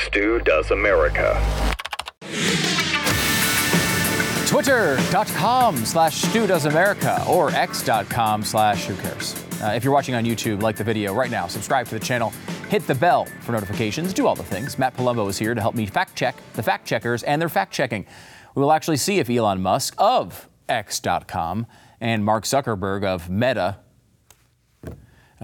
Stu 0.00 0.40
Does 0.40 0.70
America. 0.70 1.38
Twitter.com 4.46 5.76
slash 5.76 6.22
Stu 6.22 6.46
Does 6.46 6.64
America 6.64 7.22
or 7.28 7.50
x.com 7.50 8.42
slash 8.42 8.86
who 8.86 8.96
cares. 8.96 9.34
Uh, 9.62 9.72
if 9.74 9.84
you're 9.84 9.92
watching 9.92 10.14
on 10.14 10.24
YouTube, 10.24 10.62
like 10.62 10.76
the 10.76 10.84
video 10.84 11.12
right 11.12 11.30
now, 11.30 11.46
subscribe 11.46 11.86
to 11.86 11.94
the 11.94 12.04
channel, 12.04 12.30
hit 12.70 12.86
the 12.86 12.94
bell 12.94 13.26
for 13.42 13.52
notifications, 13.52 14.14
do 14.14 14.26
all 14.26 14.34
the 14.34 14.42
things. 14.42 14.78
Matt 14.78 14.96
Palumbo 14.96 15.28
is 15.28 15.38
here 15.38 15.54
to 15.54 15.60
help 15.60 15.74
me 15.74 15.84
fact 15.86 16.16
check 16.16 16.34
the 16.54 16.62
fact 16.62 16.86
checkers 16.86 17.22
and 17.22 17.40
their 17.40 17.50
fact 17.50 17.72
checking. 17.72 18.06
We 18.54 18.62
will 18.62 18.72
actually 18.72 18.96
see 18.96 19.18
if 19.18 19.28
Elon 19.28 19.60
Musk 19.60 19.94
of 19.98 20.48
X.com 20.68 21.66
and 22.00 22.24
Mark 22.24 22.44
Zuckerberg 22.44 23.04
of 23.04 23.28
Meta 23.28 23.78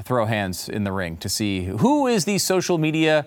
throw 0.02 0.24
hands 0.24 0.68
in 0.68 0.84
the 0.84 0.92
ring 0.92 1.16
to 1.18 1.28
see 1.28 1.66
who 1.66 2.06
is 2.06 2.24
the 2.24 2.38
social 2.38 2.78
media 2.78 3.26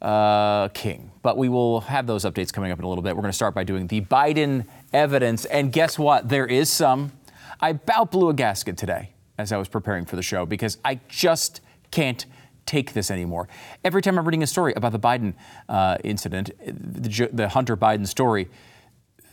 uh, 0.00 0.68
king. 0.68 1.10
But 1.22 1.36
we 1.36 1.48
will 1.48 1.80
have 1.82 2.06
those 2.06 2.24
updates 2.24 2.52
coming 2.52 2.72
up 2.72 2.78
in 2.78 2.84
a 2.84 2.88
little 2.88 3.02
bit. 3.02 3.16
We're 3.16 3.22
going 3.22 3.32
to 3.32 3.36
start 3.36 3.54
by 3.54 3.64
doing 3.64 3.86
the 3.86 4.00
Biden 4.02 4.66
evidence. 4.92 5.44
And 5.46 5.72
guess 5.72 5.98
what? 5.98 6.28
There 6.28 6.46
is 6.46 6.70
some. 6.70 7.12
I 7.60 7.70
about 7.70 8.10
blew 8.10 8.28
a 8.28 8.34
gasket 8.34 8.76
today 8.76 9.10
as 9.36 9.52
I 9.52 9.56
was 9.56 9.68
preparing 9.68 10.04
for 10.04 10.16
the 10.16 10.22
show 10.22 10.46
because 10.46 10.78
I 10.84 11.00
just 11.08 11.60
can't 11.90 12.24
take 12.66 12.92
this 12.92 13.10
anymore. 13.10 13.48
Every 13.82 14.02
time 14.02 14.18
I'm 14.18 14.26
reading 14.26 14.42
a 14.42 14.46
story 14.46 14.74
about 14.76 14.92
the 14.92 14.98
Biden 14.98 15.34
uh, 15.68 15.96
incident, 16.04 16.50
the, 16.66 17.28
the, 17.32 17.48
Hunter 17.48 17.76
Biden 17.76 18.06
story, 18.06 18.48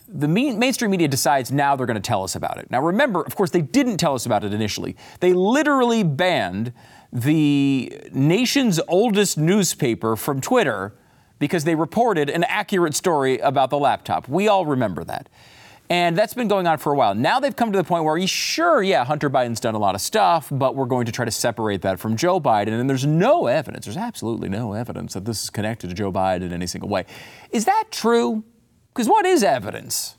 the 0.07 0.27
main, 0.27 0.59
mainstream 0.59 0.91
media 0.91 1.07
decides 1.07 1.51
now 1.51 1.75
they're 1.75 1.87
going 1.87 1.95
to 1.95 2.01
tell 2.01 2.23
us 2.23 2.35
about 2.35 2.57
it. 2.57 2.69
Now, 2.69 2.81
remember, 2.81 3.21
of 3.21 3.35
course, 3.35 3.49
they 3.49 3.61
didn't 3.61 3.97
tell 3.97 4.13
us 4.13 4.25
about 4.25 4.43
it 4.43 4.53
initially. 4.53 4.95
They 5.19 5.33
literally 5.33 6.03
banned 6.03 6.73
the 7.11 7.91
nation's 8.11 8.79
oldest 8.87 9.37
newspaper 9.37 10.15
from 10.15 10.41
Twitter 10.41 10.93
because 11.39 11.63
they 11.63 11.75
reported 11.75 12.29
an 12.29 12.43
accurate 12.45 12.95
story 12.95 13.39
about 13.39 13.69
the 13.69 13.77
laptop. 13.77 14.27
We 14.27 14.47
all 14.47 14.65
remember 14.65 15.03
that. 15.05 15.29
And 15.89 16.17
that's 16.17 16.33
been 16.33 16.47
going 16.47 16.65
on 16.65 16.79
for 16.79 16.93
a 16.93 16.95
while. 16.95 17.13
Now 17.13 17.39
they've 17.39 17.55
come 17.55 17.71
to 17.71 17.77
the 17.77 17.83
point 17.83 18.05
where, 18.05 18.25
sure, 18.27 18.81
yeah, 18.81 19.05
Hunter 19.05 19.29
Biden's 19.29 19.59
done 19.59 19.75
a 19.75 19.79
lot 19.79 19.93
of 19.93 20.01
stuff, 20.01 20.47
but 20.51 20.75
we're 20.75 20.87
going 20.87 21.05
to 21.05 21.11
try 21.11 21.25
to 21.25 21.31
separate 21.31 21.83
that 21.83 21.99
from 21.99 22.17
Joe 22.17 22.39
Biden. 22.39 22.79
And 22.79 22.89
there's 22.89 23.05
no 23.05 23.45
evidence, 23.45 23.85
there's 23.85 23.97
absolutely 23.97 24.49
no 24.49 24.73
evidence 24.73 25.13
that 25.13 25.25
this 25.25 25.43
is 25.43 25.49
connected 25.51 25.89
to 25.89 25.93
Joe 25.93 26.11
Biden 26.11 26.43
in 26.43 26.53
any 26.53 26.65
single 26.65 26.89
way. 26.89 27.05
Is 27.51 27.65
that 27.65 27.85
true? 27.91 28.43
Because 28.95 29.09
what 29.09 29.25
is 29.25 29.43
evidence? 29.43 30.15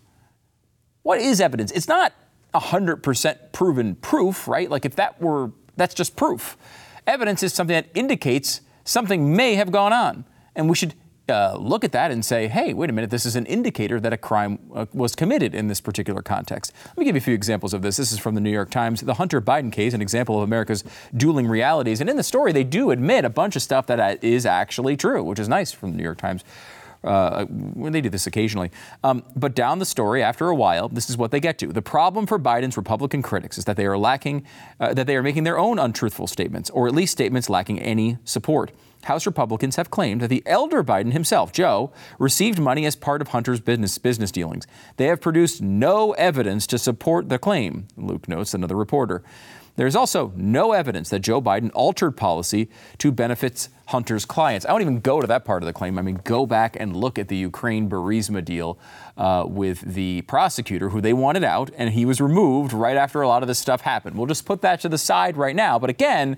What 1.03 1.19
is 1.19 1.41
evidence? 1.41 1.73
It's 1.73 1.89
not 1.89 2.13
100% 2.55 3.53
proven 3.53 3.95
proof, 3.95 4.47
right? 4.47 4.71
Like 4.71 4.85
if 4.85 4.97
that 4.97 5.21
were, 5.21 5.51
that's 5.77 5.95
just 5.95 6.15
proof. 6.15 6.59
Evidence 7.07 7.43
is 7.43 7.55
something 7.55 7.75
that 7.75 7.87
indicates 7.95 8.61
something 8.85 9.35
may 9.35 9.55
have 9.55 9.73
gone 9.73 9.95
on. 9.95 10.27
And 10.55 10.69
we 10.69 10.77
should 10.77 10.93
uh, 11.29 11.57
look 11.59 11.85
at 11.85 11.93
that 11.93 12.11
and 12.11 12.23
say, 12.23 12.49
hey, 12.49 12.75
wait 12.75 12.91
a 12.91 12.93
minute, 12.93 13.09
this 13.11 13.25
is 13.25 13.35
an 13.35 13.47
indicator 13.47 13.99
that 13.99 14.13
a 14.13 14.17
crime 14.19 14.59
uh, 14.75 14.85
was 14.93 15.15
committed 15.15 15.55
in 15.55 15.69
this 15.69 15.81
particular 15.81 16.21
context. 16.21 16.73
Let 16.89 16.99
me 16.99 17.05
give 17.07 17.17
you 17.17 17.21
a 17.21 17.23
few 17.23 17.35
examples 17.35 17.73
of 17.73 17.81
this. 17.81 17.97
This 17.97 18.13
is 18.13 18.19
from 18.19 18.35
the 18.35 18.41
New 18.43 18.51
York 18.51 18.71
Times. 18.71 19.01
The 19.01 19.15
Hunter 19.15 19.41
Biden 19.41 19.73
case, 19.73 19.95
an 19.95 20.03
example 20.03 20.37
of 20.37 20.43
America's 20.43 20.85
dueling 21.17 21.49
realities. 21.49 22.03
And 22.03 22.11
in 22.11 22.17
the 22.17 22.23
story, 22.23 22.53
they 22.53 22.65
do 22.65 22.91
admit 22.91 23.25
a 23.25 23.31
bunch 23.31 23.57
of 23.57 23.63
stuff 23.63 23.87
that 23.87 23.99
uh, 24.01 24.49
actually 24.49 24.97
true, 24.99 25.25
which 25.25 25.39
is 25.39 25.49
nice 25.49 25.73
from 25.73 25.93
the 25.93 25.97
New 25.97 26.05
York 26.05 26.19
Times. 26.19 26.45
Uh, 27.07 27.47
they 27.49 28.01
do 28.01 28.11
this 28.11 28.27
occasionally. 28.27 28.71
Um, 29.05 29.23
but 29.35 29.55
down 29.55 29.79
the 29.79 29.87
story, 29.87 30.23
after 30.23 30.49
a 30.49 30.55
while, 30.55 30.89
this 30.89 31.09
is 31.09 31.17
what 31.17 31.31
they 31.31 31.41
get 31.41 31.59
to. 31.59 31.69
The 31.73 31.83
problem 31.83 32.27
for 32.27 32.39
Biden's 32.39 32.77
Republican 32.77 33.23
critics 33.23 33.59
is 33.59 33.65
that 33.65 33.77
they 33.77 33.87
are 33.87 33.97
lacking, 33.97 34.45
uh, 34.81 34.93
that 34.95 35.07
they 35.07 35.17
are 35.17 35.23
making 35.23 35.45
their 35.45 35.59
own 35.59 35.79
untruthful 35.79 36.27
statements, 36.27 36.71
or 36.71 36.87
at 36.87 36.95
least 36.95 37.13
statements 37.13 37.49
lacking 37.49 37.79
any 37.81 38.19
support. 38.25 38.73
House 39.05 39.25
Republicans 39.25 39.77
have 39.77 39.91
claimed 39.91 40.21
that 40.21 40.29
the 40.29 40.43
elder 40.47 40.83
Biden 40.83 41.13
himself, 41.13 41.53
Joe, 41.53 41.93
received 42.19 42.59
money 42.59 42.87
as 42.87 42.97
part 42.97 43.23
of 43.23 43.29
Hunter's 43.29 43.61
business 43.61 43.99
business 43.99 44.33
dealings. 44.33 44.67
They 44.97 45.07
have 45.07 45.21
produced 45.21 45.63
no 45.63 46.13
evidence 46.15 46.67
to 46.69 46.79
support 46.79 47.29
the 47.29 47.39
claim, 47.39 47.87
Luke 47.97 48.29
notes, 48.29 48.53
another 48.53 48.75
reporter. 48.75 49.23
There 49.77 49.87
is 49.87 49.95
also 49.95 50.33
no 50.35 50.73
evidence 50.73 51.11
that 51.11 51.21
Joe 51.21 51.41
Biden 51.41 51.71
altered 51.75 52.17
policy 52.17 52.69
to 52.99 53.13
benefit 53.13 53.69
Hunter's 53.89 54.25
clients. 54.25 54.67
I 54.67 54.73
won't 54.73 54.83
even 54.83 55.01
go 55.01 55.21
to 55.21 55.27
that 55.27 55.45
part 55.45 55.63
of 55.63 55.67
the 55.67 55.73
claim. 55.73 55.99
I 55.99 56.03
mean, 56.03 56.21
go 56.25 56.47
back 56.47 56.77
and 56.79 56.97
look 56.97 57.19
at 57.19 57.29
the 57.29 57.37
Ukraine 57.37 57.89
Burisma 57.89 58.45
deal 58.45 58.79
uh, 59.17 59.45
with 59.47 59.81
the 59.83 60.23
prosecutor 60.23 60.89
who 60.89 61.01
they 61.01 61.13
wanted 61.13 61.45
out, 61.45 61.71
and 61.77 61.91
he 61.91 62.05
was 62.05 62.21
removed 62.21 62.73
right 62.73 62.97
after 62.97 63.21
a 63.21 63.29
lot 63.29 63.43
of 63.43 63.49
this 63.49 63.59
stuff 63.59 63.83
happened. 63.83 64.17
We'll 64.17 64.27
just 64.27 64.47
put 64.47 64.63
that 64.63 64.81
to 64.81 64.89
the 64.89 64.99
side 64.99 65.37
right 65.37 65.55
now. 65.55 65.79
But 65.79 65.91
again, 65.91 66.37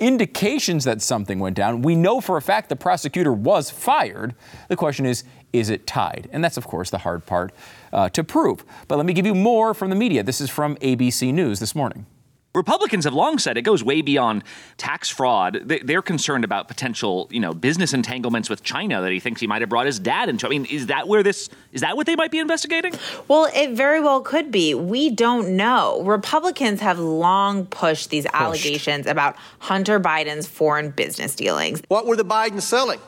indications 0.00 0.84
that 0.84 1.00
something 1.00 1.38
went 1.38 1.56
down. 1.56 1.82
We 1.82 1.94
know 1.94 2.20
for 2.20 2.36
a 2.36 2.42
fact 2.42 2.68
the 2.70 2.76
prosecutor 2.76 3.32
was 3.32 3.70
fired. 3.70 4.34
The 4.68 4.76
question 4.76 5.06
is, 5.06 5.24
is 5.52 5.70
it 5.70 5.86
tied? 5.86 6.28
And 6.32 6.42
that's, 6.42 6.56
of 6.56 6.66
course, 6.66 6.90
the 6.90 6.98
hard 6.98 7.24
part 7.26 7.52
uh, 7.92 8.08
to 8.10 8.24
prove. 8.24 8.64
But 8.88 8.96
let 8.96 9.06
me 9.06 9.12
give 9.12 9.26
you 9.26 9.34
more 9.34 9.74
from 9.74 9.90
the 9.90 9.96
media. 9.96 10.22
This 10.22 10.40
is 10.40 10.50
from 10.50 10.76
ABC 10.76 11.32
News 11.32 11.60
this 11.60 11.74
morning. 11.74 12.06
Republicans 12.52 13.04
have 13.04 13.14
long 13.14 13.38
said 13.38 13.56
it 13.56 13.62
goes 13.62 13.84
way 13.84 14.02
beyond 14.02 14.42
tax 14.76 15.08
fraud. 15.08 15.62
They're 15.84 16.02
concerned 16.02 16.42
about 16.42 16.66
potential, 16.66 17.28
you 17.30 17.38
know, 17.38 17.54
business 17.54 17.94
entanglements 17.94 18.50
with 18.50 18.64
China 18.64 19.00
that 19.00 19.12
he 19.12 19.20
thinks 19.20 19.40
he 19.40 19.46
might 19.46 19.62
have 19.62 19.68
brought 19.68 19.86
his 19.86 20.00
dad 20.00 20.28
into. 20.28 20.46
I 20.46 20.50
mean, 20.50 20.64
is 20.64 20.86
that 20.86 21.06
where 21.06 21.22
this 21.22 21.48
is 21.72 21.82
that 21.82 21.96
what 21.96 22.06
they 22.06 22.16
might 22.16 22.32
be 22.32 22.40
investigating? 22.40 22.92
Well, 23.28 23.48
it 23.54 23.70
very 23.72 24.00
well 24.00 24.20
could 24.20 24.50
be. 24.50 24.74
We 24.74 25.10
don't 25.10 25.56
know. 25.56 26.02
Republicans 26.02 26.80
have 26.80 26.98
long 26.98 27.66
pushed 27.66 28.10
these 28.10 28.24
pushed. 28.24 28.34
allegations 28.34 29.06
about 29.06 29.36
Hunter 29.60 30.00
Biden's 30.00 30.48
foreign 30.48 30.90
business 30.90 31.36
dealings. 31.36 31.82
What 31.86 32.06
were 32.06 32.16
the 32.16 32.24
Bidens 32.24 32.62
selling? 32.62 32.98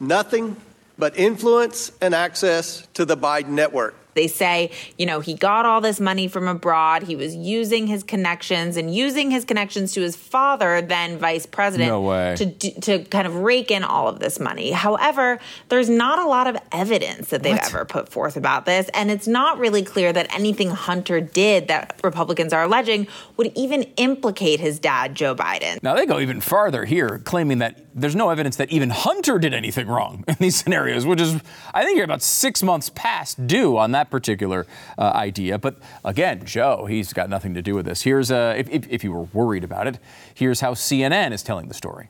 Nothing 0.00 0.56
but 0.98 1.18
influence 1.18 1.92
and 2.00 2.14
access 2.14 2.86
to 2.94 3.04
the 3.04 3.16
Biden 3.16 3.48
network. 3.48 3.94
They 4.14 4.26
say, 4.26 4.70
you 4.98 5.06
know, 5.06 5.20
he 5.20 5.34
got 5.34 5.66
all 5.66 5.80
this 5.80 6.00
money 6.00 6.28
from 6.28 6.48
abroad. 6.48 7.04
He 7.04 7.16
was 7.16 7.34
using 7.34 7.86
his 7.86 8.02
connections 8.02 8.76
and 8.76 8.94
using 8.94 9.30
his 9.30 9.44
connections 9.44 9.92
to 9.94 10.00
his 10.00 10.16
father, 10.16 10.82
then 10.82 11.18
vice 11.18 11.46
president, 11.46 11.88
no 11.88 12.34
to 12.36 12.46
to 12.80 13.04
kind 13.04 13.26
of 13.26 13.36
rake 13.36 13.70
in 13.70 13.84
all 13.84 14.08
of 14.08 14.18
this 14.18 14.38
money. 14.38 14.70
However, 14.70 15.38
there's 15.68 15.88
not 15.88 16.18
a 16.18 16.26
lot 16.26 16.46
of 16.46 16.56
evidence 16.72 17.28
that 17.28 17.42
they've 17.42 17.52
what? 17.52 17.66
ever 17.66 17.84
put 17.84 18.08
forth 18.08 18.36
about 18.36 18.66
this, 18.66 18.90
and 18.94 19.10
it's 19.10 19.26
not 19.26 19.58
really 19.58 19.82
clear 19.82 20.12
that 20.12 20.32
anything 20.34 20.70
Hunter 20.70 21.20
did 21.20 21.68
that 21.68 21.98
Republicans 22.02 22.52
are 22.52 22.64
alleging 22.64 23.06
would 23.36 23.52
even 23.54 23.82
implicate 23.96 24.60
his 24.60 24.78
dad, 24.78 25.14
Joe 25.14 25.34
Biden. 25.34 25.82
Now 25.82 25.94
they 25.94 26.06
go 26.06 26.20
even 26.20 26.40
farther 26.40 26.84
here, 26.84 27.20
claiming 27.24 27.58
that 27.58 27.78
there's 27.94 28.16
no 28.16 28.30
evidence 28.30 28.56
that 28.56 28.70
even 28.70 28.90
Hunter 28.90 29.38
did 29.38 29.54
anything 29.54 29.86
wrong 29.86 30.24
in 30.28 30.36
these 30.38 30.56
scenarios, 30.56 31.06
which 31.06 31.20
is 31.20 31.40
I 31.74 31.84
think 31.84 31.96
you're 31.96 32.04
about 32.04 32.22
six 32.22 32.62
months 32.62 32.90
past 32.94 33.46
due 33.46 33.76
on 33.78 33.92
that 33.92 34.01
that 34.02 34.10
particular 34.10 34.66
uh, 34.98 35.12
idea. 35.14 35.58
But 35.58 35.76
again, 36.04 36.44
Joe, 36.44 36.86
he's 36.86 37.12
got 37.12 37.30
nothing 37.30 37.54
to 37.54 37.62
do 37.62 37.74
with 37.74 37.86
this. 37.86 38.02
Here's, 38.02 38.30
uh, 38.30 38.54
if, 38.56 38.68
if, 38.68 38.88
if 38.90 39.04
you 39.04 39.12
were 39.12 39.28
worried 39.32 39.64
about 39.64 39.86
it, 39.86 39.98
here's 40.34 40.60
how 40.60 40.74
CNN 40.74 41.32
is 41.32 41.42
telling 41.42 41.68
the 41.68 41.74
story. 41.74 42.08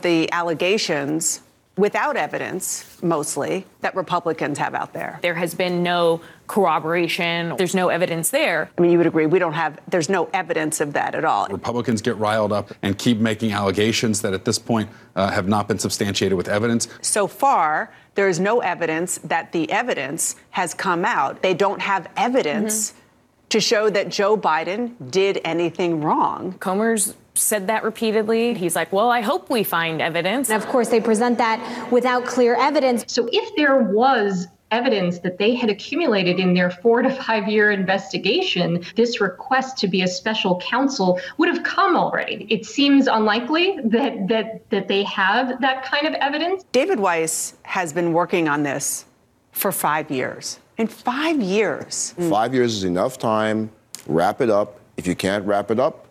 The 0.00 0.30
allegations 0.30 1.40
without 1.76 2.16
evidence, 2.16 3.02
mostly, 3.02 3.66
that 3.80 3.96
Republicans 3.96 4.58
have 4.58 4.74
out 4.76 4.92
there. 4.92 5.18
There 5.22 5.34
has 5.34 5.56
been 5.56 5.82
no 5.82 6.20
corroboration. 6.46 7.56
There's 7.56 7.74
no 7.74 7.88
evidence 7.88 8.30
there. 8.30 8.70
I 8.78 8.80
mean, 8.80 8.92
you 8.92 8.98
would 8.98 9.08
agree 9.08 9.26
we 9.26 9.40
don't 9.40 9.54
have, 9.54 9.80
there's 9.88 10.08
no 10.08 10.28
evidence 10.32 10.80
of 10.80 10.92
that 10.92 11.16
at 11.16 11.24
all. 11.24 11.48
Republicans 11.48 12.00
get 12.00 12.16
riled 12.16 12.52
up 12.52 12.72
and 12.82 12.96
keep 12.96 13.18
making 13.18 13.50
allegations 13.52 14.22
that 14.22 14.34
at 14.34 14.44
this 14.44 14.58
point 14.58 14.88
uh, 15.16 15.30
have 15.30 15.48
not 15.48 15.66
been 15.66 15.80
substantiated 15.80 16.36
with 16.36 16.48
evidence. 16.48 16.86
So 17.02 17.26
far, 17.26 17.92
there 18.14 18.28
is 18.28 18.40
no 18.40 18.60
evidence 18.60 19.18
that 19.24 19.52
the 19.52 19.70
evidence 19.70 20.36
has 20.50 20.74
come 20.74 21.04
out. 21.04 21.42
They 21.42 21.54
don't 21.54 21.80
have 21.80 22.08
evidence. 22.16 22.90
Mm-hmm. 22.90 22.98
To 23.50 23.60
show 23.60 23.88
that 23.88 24.08
Joe 24.08 24.36
Biden 24.36 24.94
did 25.12 25.40
anything 25.44 26.00
wrong. 26.00 26.54
Comer's 26.54 27.14
said 27.34 27.68
that 27.68 27.84
repeatedly. 27.84 28.54
He's 28.54 28.74
like, 28.74 28.92
well, 28.92 29.10
I 29.10 29.20
hope 29.20 29.48
we 29.48 29.62
find 29.62 30.02
evidence. 30.02 30.50
And 30.50 30.60
of 30.60 30.68
course, 30.68 30.88
they 30.88 31.00
present 31.00 31.38
that 31.38 31.92
without 31.92 32.24
clear 32.24 32.56
evidence. 32.56 33.04
So 33.06 33.28
if 33.30 33.54
there 33.54 33.78
was 33.78 34.48
evidence 34.70 35.18
that 35.20 35.38
they 35.38 35.54
had 35.54 35.70
accumulated 35.70 36.38
in 36.38 36.54
their 36.54 36.70
four 36.70 37.02
to 37.02 37.10
five 37.10 37.48
year 37.48 37.70
investigation, 37.70 38.84
this 38.96 39.20
request 39.20 39.78
to 39.78 39.88
be 39.88 40.02
a 40.02 40.08
special 40.08 40.60
counsel 40.60 41.20
would 41.38 41.48
have 41.48 41.62
come 41.62 41.96
already. 41.96 42.46
It 42.50 42.66
seems 42.66 43.06
unlikely 43.06 43.78
that 43.84 44.28
that 44.28 44.68
that 44.70 44.88
they 44.88 45.04
have 45.04 45.60
that 45.60 45.84
kind 45.84 46.06
of 46.06 46.14
evidence. 46.14 46.64
David 46.72 46.98
Weiss 46.98 47.54
has 47.62 47.92
been 47.92 48.12
working 48.12 48.48
on 48.48 48.62
this 48.62 49.04
for 49.52 49.70
five 49.72 50.10
years. 50.10 50.58
In 50.76 50.88
five 50.88 51.40
years. 51.40 52.14
Mm. 52.18 52.30
Five 52.30 52.54
years 52.54 52.74
is 52.74 52.84
enough 52.84 53.16
time. 53.16 53.70
Wrap 54.06 54.40
it 54.40 54.50
up. 54.50 54.80
If 54.96 55.06
you 55.06 55.14
can't 55.14 55.44
wrap 55.46 55.70
it 55.70 55.78
up, 55.78 56.06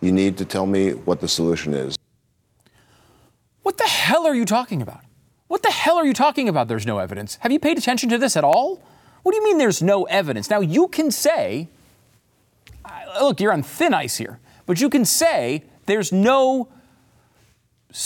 you 0.00 0.12
need 0.12 0.36
to 0.38 0.44
tell 0.44 0.66
me 0.66 0.92
what 0.92 1.20
the 1.20 1.28
solution 1.28 1.74
is. 1.74 1.96
What 3.62 3.78
the 3.78 3.84
hell 3.84 4.26
are 4.26 4.34
you 4.34 4.44
talking 4.44 4.82
about? 4.82 5.00
What 5.48 5.62
the 5.62 5.70
hell 5.70 5.96
are 5.96 6.06
you 6.06 6.12
talking 6.12 6.48
about? 6.48 6.68
There's 6.68 6.86
no 6.86 6.98
evidence. 6.98 7.38
Have 7.40 7.50
you 7.50 7.58
paid 7.58 7.78
attention 7.78 8.08
to 8.10 8.18
this 8.18 8.36
at 8.36 8.44
all? 8.44 8.82
What 9.22 9.32
do 9.32 9.36
you 9.38 9.44
mean 9.44 9.58
there's 9.58 9.82
no 9.82 10.04
evidence? 10.04 10.48
Now, 10.48 10.60
you 10.60 10.88
can 10.88 11.10
say, 11.10 11.68
look, 13.20 13.40
you're 13.40 13.52
on 13.52 13.62
thin 13.62 13.92
ice 13.94 14.16
here, 14.16 14.38
but 14.66 14.80
you 14.80 14.88
can 14.88 15.04
say 15.04 15.64
there's 15.86 16.12
no 16.12 16.68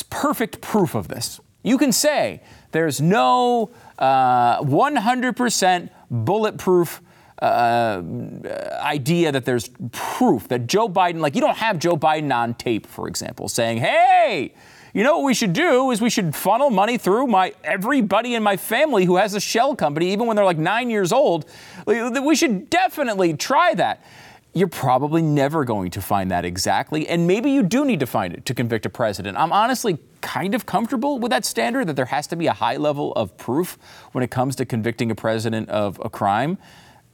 perfect 0.08 0.60
proof 0.60 0.94
of 0.94 1.08
this. 1.08 1.40
You 1.62 1.78
can 1.78 1.92
say 1.92 2.42
there's 2.70 3.00
no 3.00 3.70
uh, 3.98 4.62
100% 4.62 5.90
bulletproof 6.10 7.02
uh, 7.40 8.02
idea 8.82 9.32
that 9.32 9.44
there's 9.44 9.68
proof 9.90 10.48
that 10.48 10.66
Joe 10.66 10.88
Biden, 10.88 11.18
like 11.18 11.34
you 11.34 11.40
don't 11.40 11.56
have 11.56 11.78
Joe 11.78 11.96
Biden 11.96 12.32
on 12.32 12.54
tape, 12.54 12.86
for 12.86 13.08
example, 13.08 13.48
saying, 13.48 13.78
hey, 13.78 14.54
you 14.92 15.02
know 15.02 15.18
what 15.18 15.24
we 15.24 15.34
should 15.34 15.52
do 15.52 15.90
is 15.90 16.00
we 16.00 16.10
should 16.10 16.34
funnel 16.34 16.68
money 16.68 16.98
through 16.98 17.26
my 17.26 17.54
everybody 17.64 18.34
in 18.34 18.42
my 18.42 18.56
family 18.56 19.04
who 19.04 19.16
has 19.16 19.34
a 19.34 19.40
shell 19.40 19.74
company, 19.74 20.12
even 20.12 20.26
when 20.26 20.36
they're 20.36 20.44
like 20.44 20.58
nine 20.58 20.90
years 20.90 21.12
old. 21.12 21.46
We 21.86 22.36
should 22.36 22.68
definitely 22.68 23.34
try 23.34 23.74
that. 23.74 24.04
You're 24.54 24.68
probably 24.68 25.22
never 25.22 25.64
going 25.64 25.90
to 25.92 26.02
find 26.02 26.30
that 26.30 26.44
exactly, 26.44 27.08
and 27.08 27.26
maybe 27.26 27.50
you 27.50 27.62
do 27.62 27.86
need 27.86 28.00
to 28.00 28.06
find 28.06 28.34
it 28.34 28.44
to 28.44 28.54
convict 28.54 28.84
a 28.84 28.90
president. 28.90 29.38
I'm 29.38 29.50
honestly 29.50 29.98
kind 30.20 30.54
of 30.54 30.66
comfortable 30.66 31.18
with 31.18 31.30
that 31.30 31.46
standard 31.46 31.86
that 31.86 31.96
there 31.96 32.04
has 32.04 32.26
to 32.26 32.36
be 32.36 32.48
a 32.48 32.52
high 32.52 32.76
level 32.76 33.14
of 33.14 33.34
proof 33.38 33.78
when 34.12 34.22
it 34.22 34.30
comes 34.30 34.54
to 34.56 34.66
convicting 34.66 35.10
a 35.10 35.14
president 35.14 35.70
of 35.70 35.98
a 36.04 36.10
crime. 36.10 36.58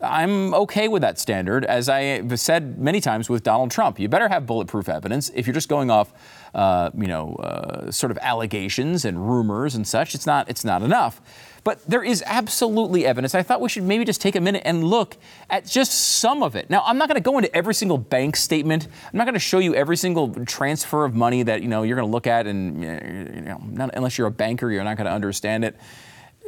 I'm 0.00 0.54
okay 0.54 0.86
with 0.86 1.02
that 1.02 1.18
standard, 1.18 1.64
as 1.64 1.88
I 1.88 2.00
have 2.02 2.38
said 2.38 2.78
many 2.78 3.00
times 3.00 3.28
with 3.28 3.42
Donald 3.42 3.72
Trump. 3.72 3.98
You 3.98 4.08
better 4.08 4.28
have 4.28 4.46
bulletproof 4.46 4.88
evidence. 4.88 5.28
If 5.34 5.46
you're 5.46 5.54
just 5.54 5.68
going 5.68 5.90
off, 5.90 6.12
uh, 6.54 6.90
you 6.96 7.08
know, 7.08 7.34
uh, 7.34 7.90
sort 7.90 8.12
of 8.12 8.18
allegations 8.22 9.04
and 9.04 9.28
rumors 9.28 9.74
and 9.74 9.86
such, 9.86 10.14
it's 10.14 10.24
not 10.24 10.48
it's 10.48 10.64
not 10.64 10.82
enough. 10.82 11.20
But 11.64 11.84
there 11.84 12.04
is 12.04 12.22
absolutely 12.26 13.04
evidence. 13.04 13.34
I 13.34 13.42
thought 13.42 13.60
we 13.60 13.68
should 13.68 13.82
maybe 13.82 14.04
just 14.04 14.20
take 14.20 14.36
a 14.36 14.40
minute 14.40 14.62
and 14.64 14.84
look 14.84 15.16
at 15.50 15.66
just 15.66 15.92
some 15.92 16.44
of 16.44 16.54
it. 16.54 16.70
Now, 16.70 16.84
I'm 16.86 16.96
not 16.96 17.08
going 17.08 17.20
to 17.20 17.24
go 17.24 17.36
into 17.36 17.54
every 17.54 17.74
single 17.74 17.98
bank 17.98 18.36
statement. 18.36 18.86
I'm 18.86 19.18
not 19.18 19.24
going 19.24 19.34
to 19.34 19.40
show 19.40 19.58
you 19.58 19.74
every 19.74 19.96
single 19.96 20.32
transfer 20.46 21.04
of 21.04 21.16
money 21.16 21.42
that 21.42 21.60
you 21.60 21.68
know 21.68 21.82
you're 21.82 21.96
going 21.96 22.08
to 22.08 22.12
look 22.12 22.28
at, 22.28 22.46
and 22.46 22.82
you 22.82 23.40
know, 23.40 23.60
not, 23.66 23.90
unless 23.94 24.16
you're 24.16 24.28
a 24.28 24.30
banker, 24.30 24.70
you're 24.70 24.84
not 24.84 24.96
going 24.96 25.06
to 25.06 25.12
understand 25.12 25.64
it. 25.64 25.76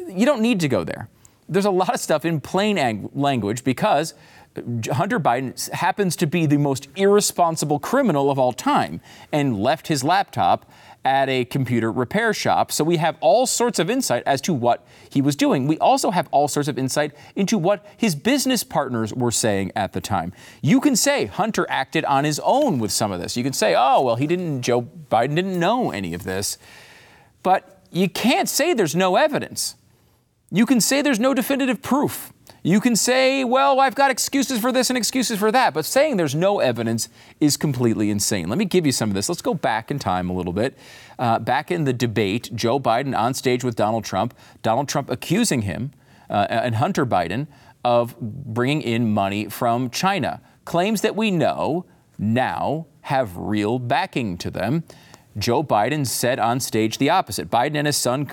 You 0.08 0.24
don't 0.24 0.40
need 0.40 0.60
to 0.60 0.68
go 0.68 0.84
there 0.84 1.08
there's 1.50 1.66
a 1.66 1.70
lot 1.70 1.92
of 1.92 2.00
stuff 2.00 2.24
in 2.24 2.40
plain 2.40 2.78
ang- 2.78 3.10
language 3.12 3.64
because 3.64 4.14
Hunter 4.90 5.20
Biden 5.20 5.70
happens 5.70 6.16
to 6.16 6.26
be 6.26 6.46
the 6.46 6.56
most 6.56 6.88
irresponsible 6.96 7.78
criminal 7.78 8.30
of 8.30 8.38
all 8.38 8.52
time 8.52 9.00
and 9.30 9.60
left 9.60 9.88
his 9.88 10.02
laptop 10.02 10.70
at 11.04 11.28
a 11.28 11.44
computer 11.46 11.90
repair 11.90 12.34
shop. 12.34 12.70
So 12.70 12.84
we 12.84 12.98
have 12.98 13.16
all 13.20 13.46
sorts 13.46 13.78
of 13.78 13.88
insight 13.88 14.22
as 14.26 14.40
to 14.42 14.52
what 14.52 14.86
he 15.08 15.22
was 15.22 15.34
doing. 15.34 15.66
We 15.66 15.78
also 15.78 16.10
have 16.10 16.28
all 16.30 16.46
sorts 16.46 16.68
of 16.68 16.78
insight 16.78 17.12
into 17.34 17.56
what 17.56 17.86
his 17.96 18.14
business 18.14 18.64
partners 18.64 19.14
were 19.14 19.30
saying 19.30 19.72
at 19.74 19.92
the 19.92 20.00
time. 20.00 20.32
You 20.62 20.80
can 20.80 20.96
say 20.96 21.26
Hunter 21.26 21.66
acted 21.70 22.04
on 22.04 22.24
his 22.24 22.40
own 22.44 22.78
with 22.80 22.92
some 22.92 23.12
of 23.12 23.20
this. 23.20 23.36
You 23.36 23.44
can 23.44 23.54
say, 23.54 23.74
oh, 23.76 24.02
well, 24.02 24.16
he 24.16 24.26
didn't, 24.26 24.62
Joe 24.62 24.82
Biden 24.82 25.36
didn't 25.36 25.58
know 25.58 25.90
any 25.90 26.12
of 26.12 26.24
this. 26.24 26.58
But 27.42 27.82
you 27.90 28.08
can't 28.08 28.48
say 28.48 28.74
there's 28.74 28.96
no 28.96 29.16
evidence. 29.16 29.76
You 30.50 30.66
can 30.66 30.80
say 30.80 31.00
there's 31.00 31.20
no 31.20 31.32
definitive 31.34 31.80
proof. 31.80 32.32
You 32.62 32.80
can 32.80 32.94
say, 32.94 33.42
well, 33.44 33.80
I've 33.80 33.94
got 33.94 34.10
excuses 34.10 34.60
for 34.60 34.70
this 34.70 34.90
and 34.90 34.96
excuses 34.96 35.38
for 35.38 35.50
that, 35.50 35.72
but 35.72 35.86
saying 35.86 36.16
there's 36.16 36.34
no 36.34 36.60
evidence 36.60 37.08
is 37.40 37.56
completely 37.56 38.10
insane. 38.10 38.48
Let 38.48 38.58
me 38.58 38.66
give 38.66 38.84
you 38.84 38.92
some 38.92 39.08
of 39.08 39.14
this. 39.14 39.28
Let's 39.28 39.40
go 39.40 39.54
back 39.54 39.90
in 39.90 39.98
time 39.98 40.28
a 40.28 40.34
little 40.34 40.52
bit. 40.52 40.76
Uh, 41.18 41.38
back 41.38 41.70
in 41.70 41.84
the 41.84 41.92
debate, 41.92 42.50
Joe 42.54 42.78
Biden 42.78 43.16
on 43.16 43.32
stage 43.32 43.64
with 43.64 43.76
Donald 43.76 44.04
Trump, 44.04 44.34
Donald 44.62 44.88
Trump 44.88 45.08
accusing 45.08 45.62
him 45.62 45.92
uh, 46.28 46.46
and 46.50 46.74
Hunter 46.74 47.06
Biden 47.06 47.46
of 47.82 48.18
bringing 48.20 48.82
in 48.82 49.10
money 49.10 49.48
from 49.48 49.88
China. 49.88 50.42
Claims 50.66 51.00
that 51.00 51.16
we 51.16 51.30
know 51.30 51.86
now 52.18 52.86
have 53.02 53.36
real 53.36 53.78
backing 53.78 54.36
to 54.38 54.50
them. 54.50 54.84
Joe 55.38 55.62
Biden 55.62 56.06
said 56.06 56.38
on 56.38 56.60
stage 56.60 56.98
the 56.98 57.10
opposite. 57.10 57.50
Biden 57.50 57.76
and 57.76 57.86
his 57.86 57.96
son 57.96 58.28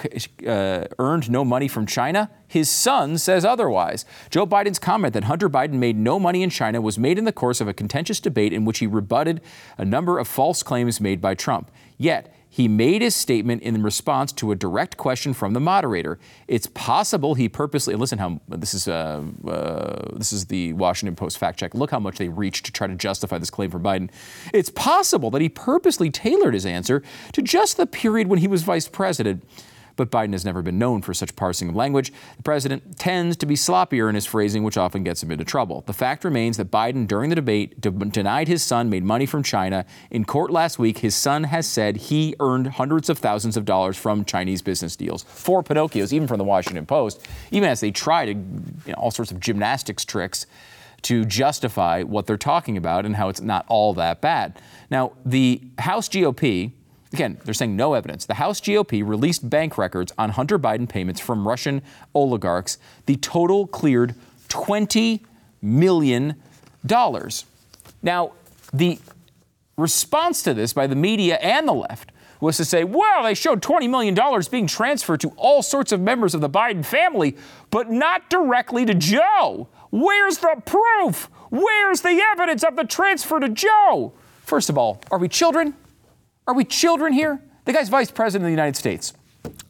uh, 0.47 0.85
earned 0.97 1.29
no 1.29 1.45
money 1.45 1.67
from 1.67 1.85
China. 1.85 2.29
His 2.47 2.69
son 2.69 3.17
says 3.17 3.45
otherwise. 3.45 4.05
Joe 4.29 4.47
Biden's 4.47 4.79
comment 4.79 5.13
that 5.13 5.25
Hunter 5.25 5.49
Biden 5.49 5.73
made 5.73 5.95
no 5.95 6.19
money 6.19 6.41
in 6.41 6.49
China 6.49 6.81
was 6.81 6.97
made 6.97 7.17
in 7.17 7.25
the 7.25 7.31
course 7.31 7.61
of 7.61 7.67
a 7.67 7.73
contentious 7.73 8.19
debate 8.19 8.51
in 8.51 8.65
which 8.65 8.79
he 8.79 8.87
rebutted 8.87 9.41
a 9.77 9.85
number 9.85 10.17
of 10.17 10.27
false 10.27 10.63
claims 10.63 10.99
made 10.99 11.21
by 11.21 11.35
Trump. 11.35 11.69
Yet, 11.97 12.33
he 12.57 12.67
made 12.67 13.03
his 13.03 13.15
statement 13.15 13.61
in 13.61 13.83
response 13.83 14.31
to 14.31 14.51
a 14.51 14.55
direct 14.55 14.97
question 14.97 15.31
from 15.31 15.53
the 15.53 15.59
moderator. 15.59 16.17
It's 16.47 16.65
possible 16.65 17.35
he 17.35 17.47
purposely 17.47 17.93
listen 17.93 18.17
how 18.17 18.41
this 18.47 18.73
is 18.73 18.87
uh, 18.87 19.23
uh, 19.47 20.17
this 20.17 20.33
is 20.33 20.45
the 20.45 20.73
Washington 20.73 21.15
Post 21.15 21.37
fact 21.37 21.59
check. 21.59 21.75
Look 21.75 21.91
how 21.91 21.99
much 21.99 22.17
they 22.17 22.29
reached 22.29 22.65
to 22.65 22.71
try 22.71 22.87
to 22.87 22.95
justify 22.95 23.37
this 23.37 23.51
claim 23.51 23.69
from 23.69 23.83
Biden. 23.83 24.09
It's 24.55 24.71
possible 24.71 25.29
that 25.29 25.41
he 25.43 25.49
purposely 25.49 26.09
tailored 26.09 26.55
his 26.55 26.65
answer 26.65 27.03
to 27.33 27.43
just 27.43 27.77
the 27.77 27.85
period 27.85 28.27
when 28.27 28.39
he 28.39 28.47
was 28.47 28.63
vice 28.63 28.87
president 28.87 29.43
but 29.97 30.09
Biden 30.09 30.31
has 30.31 30.45
never 30.45 30.61
been 30.61 30.79
known 30.79 31.01
for 31.01 31.13
such 31.13 31.35
parsing 31.35 31.67
of 31.67 31.75
language. 31.75 32.13
The 32.37 32.43
president 32.43 32.97
tends 32.97 33.35
to 33.37 33.45
be 33.45 33.55
sloppier 33.55 34.07
in 34.07 34.15
his 34.15 34.25
phrasing, 34.25 34.63
which 34.63 34.77
often 34.77 35.03
gets 35.03 35.21
him 35.21 35.31
into 35.31 35.43
trouble. 35.43 35.83
The 35.85 35.93
fact 35.93 36.23
remains 36.23 36.55
that 36.57 36.71
Biden, 36.71 37.07
during 37.07 37.29
the 37.29 37.35
debate, 37.35 37.81
de- 37.81 37.91
denied 37.91 38.47
his 38.47 38.63
son 38.63 38.89
made 38.89 39.03
money 39.03 39.25
from 39.25 39.43
China. 39.43 39.85
In 40.11 40.23
court 40.23 40.51
last 40.51 40.79
week, 40.79 40.99
his 40.99 41.15
son 41.15 41.43
has 41.45 41.67
said 41.67 41.97
he 41.97 42.35
earned 42.39 42.67
hundreds 42.67 43.09
of 43.09 43.17
thousands 43.17 43.57
of 43.57 43.65
dollars 43.65 43.97
from 43.97 44.23
Chinese 44.23 44.61
business 44.61 44.95
deals. 44.95 45.23
Four 45.23 45.63
Pinocchios, 45.63 46.13
even 46.13 46.27
from 46.27 46.37
the 46.37 46.43
Washington 46.43 46.85
Post, 46.85 47.27
even 47.51 47.67
as 47.67 47.81
they 47.81 47.91
try 47.91 48.25
to, 48.25 48.31
you 48.31 48.73
know, 48.87 48.93
all 48.95 49.11
sorts 49.11 49.31
of 49.31 49.39
gymnastics 49.39 50.05
tricks 50.05 50.45
to 51.03 51.25
justify 51.25 52.03
what 52.03 52.25
they're 52.25 52.37
talking 52.37 52.77
about 52.77 53.05
and 53.05 53.15
how 53.15 53.29
it's 53.29 53.41
not 53.41 53.65
all 53.67 53.93
that 53.93 54.21
bad. 54.21 54.59
Now, 54.89 55.13
the 55.25 55.61
House 55.79 56.09
GOP 56.09 56.71
Again, 57.13 57.37
they're 57.45 57.53
saying 57.53 57.75
no 57.75 57.93
evidence. 57.93 58.25
The 58.25 58.35
House 58.35 58.59
GOP 58.59 59.07
released 59.07 59.49
bank 59.49 59.77
records 59.77 60.11
on 60.17 60.31
Hunter 60.31 60.59
Biden 60.59 60.89
payments 60.89 61.21
from 61.21 61.47
Russian 61.47 61.81
oligarchs. 62.13 62.77
The 63.05 63.15
total 63.15 63.67
cleared 63.67 64.13
$20 64.49 65.21
million. 65.61 66.35
Now, 68.01 68.33
the 68.73 68.99
response 69.77 70.43
to 70.43 70.53
this 70.53 70.73
by 70.73 70.87
the 70.87 70.95
media 70.95 71.37
and 71.37 71.67
the 71.67 71.73
left 71.73 72.11
was 72.39 72.57
to 72.57 72.65
say, 72.65 72.83
well, 72.83 73.23
they 73.23 73.33
showed 73.33 73.61
$20 73.61 73.89
million 73.89 74.15
being 74.51 74.67
transferred 74.67 75.21
to 75.21 75.29
all 75.37 75.63
sorts 75.63 75.91
of 75.91 75.99
members 75.99 76.35
of 76.35 76.41
the 76.41 76.49
Biden 76.49 76.85
family, 76.85 77.35
but 77.71 77.89
not 77.89 78.29
directly 78.29 78.85
to 78.85 78.93
Joe. 78.93 79.67
Where's 79.89 80.37
the 80.39 80.61
proof? 80.65 81.29
Where's 81.49 82.01
the 82.01 82.21
evidence 82.33 82.63
of 82.63 82.75
the 82.75 82.83
transfer 82.83 83.39
to 83.39 83.49
Joe? 83.49 84.13
First 84.43 84.69
of 84.69 84.77
all, 84.77 85.01
are 85.09 85.17
we 85.17 85.29
children? 85.29 85.73
Are 86.47 86.53
we 86.53 86.63
children 86.63 87.11
here? 87.11 87.41
The 87.65 87.73
guy's 87.73 87.89
vice 87.89 88.09
president 88.09 88.45
of 88.45 88.47
the 88.47 88.51
United 88.51 88.77
States. 88.77 89.13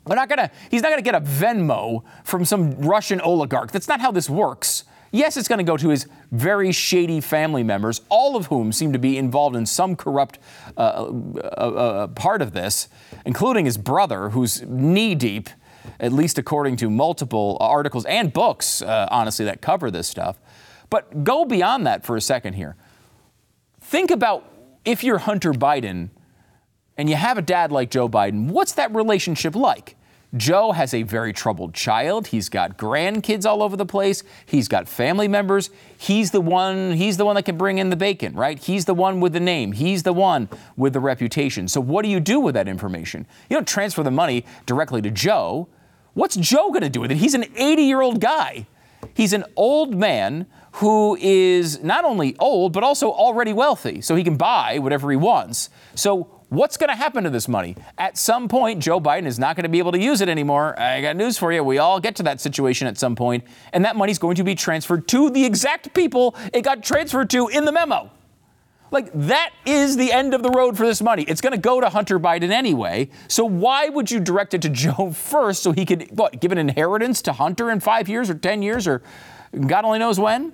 We're 0.06 0.16
not 0.16 0.30
gonna, 0.30 0.52
he's 0.70 0.84
not 0.84 0.90
gonna 0.90 1.02
get 1.02 1.16
a 1.16 1.22
Venmo 1.22 2.04
from 2.24 2.46
some 2.46 2.80
Russian 2.80 3.20
oligarch. 3.22 3.72
That's 3.72 3.88
not 3.88 4.00
how 4.00 4.12
this 4.12 4.30
works. 4.30 4.84
Yes, 5.12 5.38
it's 5.38 5.48
going 5.48 5.60
to 5.60 5.64
go 5.64 5.78
to 5.78 5.88
his 5.90 6.06
very 6.32 6.72
shady 6.74 7.22
family 7.22 7.64
members, 7.64 8.02
all 8.10 8.36
of 8.36 8.48
whom 8.48 8.74
seem 8.74 8.92
to 8.92 9.00
be 9.00 9.18
involved 9.18 9.56
in 9.56 9.66
some 9.66 9.96
corrupt 9.96 10.38
uh, 10.78 10.82
uh, 10.82 11.40
uh, 11.40 12.08
part 12.08 12.42
of 12.42 12.52
this, 12.52 12.90
including 13.26 13.66
his 13.66 13.78
brother, 13.78 14.30
who's 14.30 14.62
knee 14.64 15.16
deep, 15.16 15.50
at 16.00 16.12
least 16.12 16.38
according 16.38 16.76
to 16.76 16.90
multiple 16.90 17.58
articles 17.62 18.04
and 18.06 18.34
books, 18.34 18.82
uh, 18.82 19.08
honestly, 19.10 19.46
that 19.46 19.62
cover 19.62 19.90
this 19.90 20.08
stuff. 20.10 20.40
But 20.90 21.24
go 21.24 21.46
beyond 21.46 21.88
that 21.88 22.06
for 22.06 22.18
a 22.18 22.22
second 22.22 22.54
here. 22.54 22.76
Think 23.80 24.12
about 24.12 24.44
if 24.84 25.06
you're 25.06 25.20
Hunter 25.20 25.54
Biden 25.54 26.10
and 26.98 27.10
you 27.10 27.16
have 27.16 27.38
a 27.38 27.42
dad 27.42 27.72
like 27.72 27.90
Joe 27.90 28.10
Biden, 28.10 28.48
what's 28.48 28.74
that 28.74 28.94
relationship 28.94 29.56
like? 29.56 29.96
Joe 30.36 30.74
has 30.74 30.94
a 30.94 31.04
very 31.04 31.32
troubled 31.32 31.74
child. 31.74 32.28
He's 32.28 32.50
got 32.50 32.78
grandkids 32.78 33.46
all 33.46 33.64
over 33.64 33.78
the 33.78 33.86
place. 33.86 34.24
He's 34.46 34.68
got 34.68 34.90
family 34.90 35.28
members. 35.28 35.70
He's 35.98 36.32
the 36.32 36.42
one 36.42 36.94
he's 36.94 37.16
the 37.16 37.26
one 37.26 37.36
that 37.36 37.44
can 37.44 37.58
bring 37.58 37.78
in 37.78 37.90
the 37.90 37.96
bacon, 37.96 38.34
right? 38.34 38.60
He's 38.60 38.86
the 38.86 38.94
one 38.94 39.22
with 39.22 39.32
the 39.32 39.40
name. 39.40 39.72
He's 39.72 40.04
the 40.04 40.12
one 40.12 40.50
with 40.76 40.92
the 40.92 41.00
reputation. 41.00 41.70
So 41.70 41.80
what 41.80 42.04
do 42.04 42.10
you 42.10 42.20
do 42.20 42.42
with 42.42 42.56
that 42.56 42.68
information? 42.68 43.26
You 43.50 43.56
don't 43.56 43.68
transfer 43.68 44.04
the 44.04 44.12
money 44.12 44.46
directly 44.66 45.02
to 45.04 45.12
Joe. 45.12 45.70
What's 46.14 46.36
Joe 46.36 46.70
going 46.70 46.82
to 46.82 46.90
do 46.90 47.00
with 47.00 47.12
it? 47.12 47.18
He's 47.18 47.34
an 47.34 47.46
80 47.56 47.84
year 47.84 48.02
old 48.02 48.20
guy. 48.20 48.68
He's 49.14 49.34
an 49.34 49.46
old 49.56 49.96
man 49.96 50.46
who 50.74 51.18
is 51.20 51.82
not 51.84 52.04
only 52.04 52.36
old, 52.40 52.74
but 52.74 52.84
also 52.84 53.12
already 53.12 53.54
wealthy, 53.54 54.02
so 54.02 54.16
he 54.16 54.24
can 54.24 54.36
buy 54.36 54.78
whatever 54.80 55.10
he 55.10 55.18
wants. 55.18 55.70
So, 55.96 56.37
what's 56.50 56.78
going 56.78 56.90
to 56.90 56.96
happen 56.96 57.24
to 57.24 57.30
this 57.30 57.48
money? 57.48 57.76
At 57.98 58.18
some 58.18 58.48
point, 58.48 58.82
Joe 58.82 59.00
Biden 59.00 59.26
is 59.26 59.40
not 59.40 59.56
going 59.56 59.64
to 59.64 59.70
be 59.70 59.80
able 59.80 59.92
to 59.92 60.00
use 60.00 60.22
it 60.22 60.30
anymore. 60.30 60.80
I 60.80 61.02
got 61.02 61.16
news 61.16 61.38
for 61.38 61.52
you. 61.52 61.64
We 61.64 61.78
all 61.78 62.00
get 62.00 62.16
to 62.18 62.24
that 62.24 62.42
situation 62.42 62.88
at 62.88 62.98
some 62.98 63.16
point, 63.16 63.44
and 63.74 63.84
that 63.86 63.96
money's 63.96 64.20
going 64.20 64.36
to 64.36 64.44
be 64.44 64.56
transferred 64.56 65.08
to 65.10 65.30
the 65.30 65.46
exact 65.46 65.94
people 65.94 66.36
it 66.54 66.62
got 66.64 66.84
transferred 66.84 67.30
to 67.32 67.48
in 67.48 67.66
the 67.66 67.72
memo. 67.72 68.12
Like, 68.90 69.12
that 69.14 69.52
is 69.66 69.98
the 69.98 70.14
end 70.14 70.34
of 70.34 70.44
the 70.44 70.50
road 70.50 70.78
for 70.78 70.86
this 70.86 71.02
money. 71.02 71.24
It's 71.24 71.42
going 71.42 71.52
to 71.52 71.60
go 71.60 71.82
to 71.82 71.90
Hunter 71.90 72.20
Biden 72.20 72.52
anyway. 72.52 73.10
So, 73.28 73.44
why 73.44 73.90
would 73.90 74.10
you 74.10 74.22
direct 74.22 74.54
it 74.54 74.62
to 74.62 74.70
Joe 74.70 75.12
first 75.14 75.62
so 75.62 75.74
he 75.74 75.86
could, 75.86 76.08
what, 76.18 76.40
give 76.40 76.54
an 76.54 76.58
inheritance 76.58 77.22
to 77.24 77.34
Hunter 77.34 77.70
in 77.70 77.82
five 77.82 78.08
years 78.08 78.30
or 78.30 78.36
10 78.36 78.62
years 78.62 78.88
or 78.88 79.02
God 79.68 79.84
only 79.84 80.00
knows 80.00 80.20
when? 80.20 80.54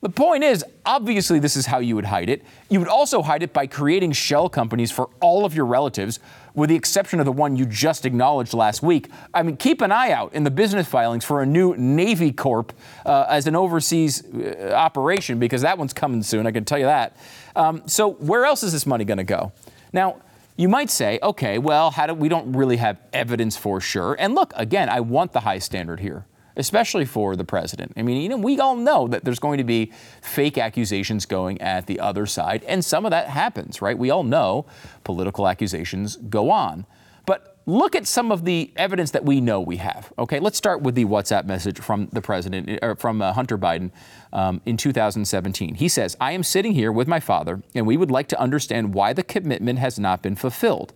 The 0.00 0.08
point 0.08 0.44
is, 0.44 0.64
obviously, 0.86 1.40
this 1.40 1.56
is 1.56 1.66
how 1.66 1.80
you 1.80 1.96
would 1.96 2.04
hide 2.04 2.30
it. 2.30 2.44
You 2.70 2.78
would 2.78 2.88
also 2.88 3.20
hide 3.20 3.42
it 3.42 3.52
by 3.52 3.66
creating 3.66 4.12
shell 4.12 4.48
companies 4.48 4.92
for 4.92 5.10
all 5.20 5.44
of 5.44 5.56
your 5.56 5.66
relatives, 5.66 6.20
with 6.54 6.70
the 6.70 6.76
exception 6.76 7.18
of 7.18 7.26
the 7.26 7.32
one 7.32 7.56
you 7.56 7.66
just 7.66 8.06
acknowledged 8.06 8.54
last 8.54 8.80
week. 8.80 9.10
I 9.34 9.42
mean, 9.42 9.56
keep 9.56 9.80
an 9.80 9.90
eye 9.90 10.12
out 10.12 10.34
in 10.34 10.44
the 10.44 10.52
business 10.52 10.86
filings 10.86 11.24
for 11.24 11.42
a 11.42 11.46
new 11.46 11.74
Navy 11.76 12.30
Corp 12.30 12.72
uh, 13.04 13.26
as 13.28 13.48
an 13.48 13.56
overseas 13.56 14.24
uh, 14.24 14.72
operation, 14.72 15.40
because 15.40 15.62
that 15.62 15.78
one's 15.78 15.92
coming 15.92 16.22
soon, 16.22 16.46
I 16.46 16.52
can 16.52 16.64
tell 16.64 16.78
you 16.78 16.84
that. 16.84 17.16
Um, 17.56 17.82
so, 17.86 18.12
where 18.12 18.44
else 18.44 18.62
is 18.62 18.72
this 18.72 18.86
money 18.86 19.04
going 19.04 19.18
to 19.18 19.24
go? 19.24 19.50
Now, 19.92 20.22
you 20.56 20.68
might 20.68 20.90
say, 20.90 21.18
okay, 21.24 21.58
well, 21.58 21.90
how 21.90 22.06
do, 22.06 22.14
we 22.14 22.28
don't 22.28 22.52
really 22.52 22.76
have 22.76 23.00
evidence 23.12 23.56
for 23.56 23.80
sure. 23.80 24.14
And 24.20 24.36
look, 24.36 24.52
again, 24.54 24.88
I 24.88 25.00
want 25.00 25.32
the 25.32 25.40
high 25.40 25.58
standard 25.58 25.98
here 25.98 26.24
especially 26.58 27.04
for 27.04 27.36
the 27.36 27.44
president. 27.44 27.92
I 27.96 28.02
mean, 28.02 28.20
you 28.20 28.28
know, 28.28 28.36
we 28.36 28.58
all 28.58 28.76
know 28.76 29.08
that 29.08 29.24
there's 29.24 29.38
going 29.38 29.58
to 29.58 29.64
be 29.64 29.92
fake 30.20 30.58
accusations 30.58 31.24
going 31.24 31.60
at 31.60 31.86
the 31.86 32.00
other 32.00 32.26
side, 32.26 32.64
and 32.64 32.84
some 32.84 33.06
of 33.06 33.10
that 33.12 33.28
happens, 33.28 33.80
right? 33.80 33.96
We 33.96 34.10
all 34.10 34.24
know 34.24 34.66
political 35.04 35.48
accusations 35.48 36.16
go 36.16 36.50
on. 36.50 36.84
But 37.24 37.58
look 37.66 37.94
at 37.94 38.06
some 38.06 38.32
of 38.32 38.44
the 38.44 38.72
evidence 38.76 39.10
that 39.12 39.24
we 39.24 39.40
know 39.40 39.60
we 39.60 39.76
have. 39.76 40.12
Okay, 40.18 40.40
let's 40.40 40.56
start 40.56 40.80
with 40.82 40.94
the 40.94 41.04
WhatsApp 41.04 41.44
message 41.44 41.78
from 41.78 42.08
the 42.12 42.22
president, 42.22 42.78
or 42.82 42.96
from 42.96 43.22
uh, 43.22 43.32
Hunter 43.34 43.58
Biden 43.58 43.90
um, 44.32 44.60
in 44.66 44.76
2017. 44.76 45.74
He 45.74 45.88
says, 45.88 46.16
I 46.20 46.32
am 46.32 46.42
sitting 46.42 46.72
here 46.72 46.90
with 46.90 47.06
my 47.06 47.20
father, 47.20 47.62
and 47.74 47.86
we 47.86 47.96
would 47.96 48.10
like 48.10 48.28
to 48.28 48.40
understand 48.40 48.94
why 48.94 49.12
the 49.12 49.22
commitment 49.22 49.78
has 49.78 49.98
not 49.98 50.22
been 50.22 50.34
fulfilled. 50.34 50.92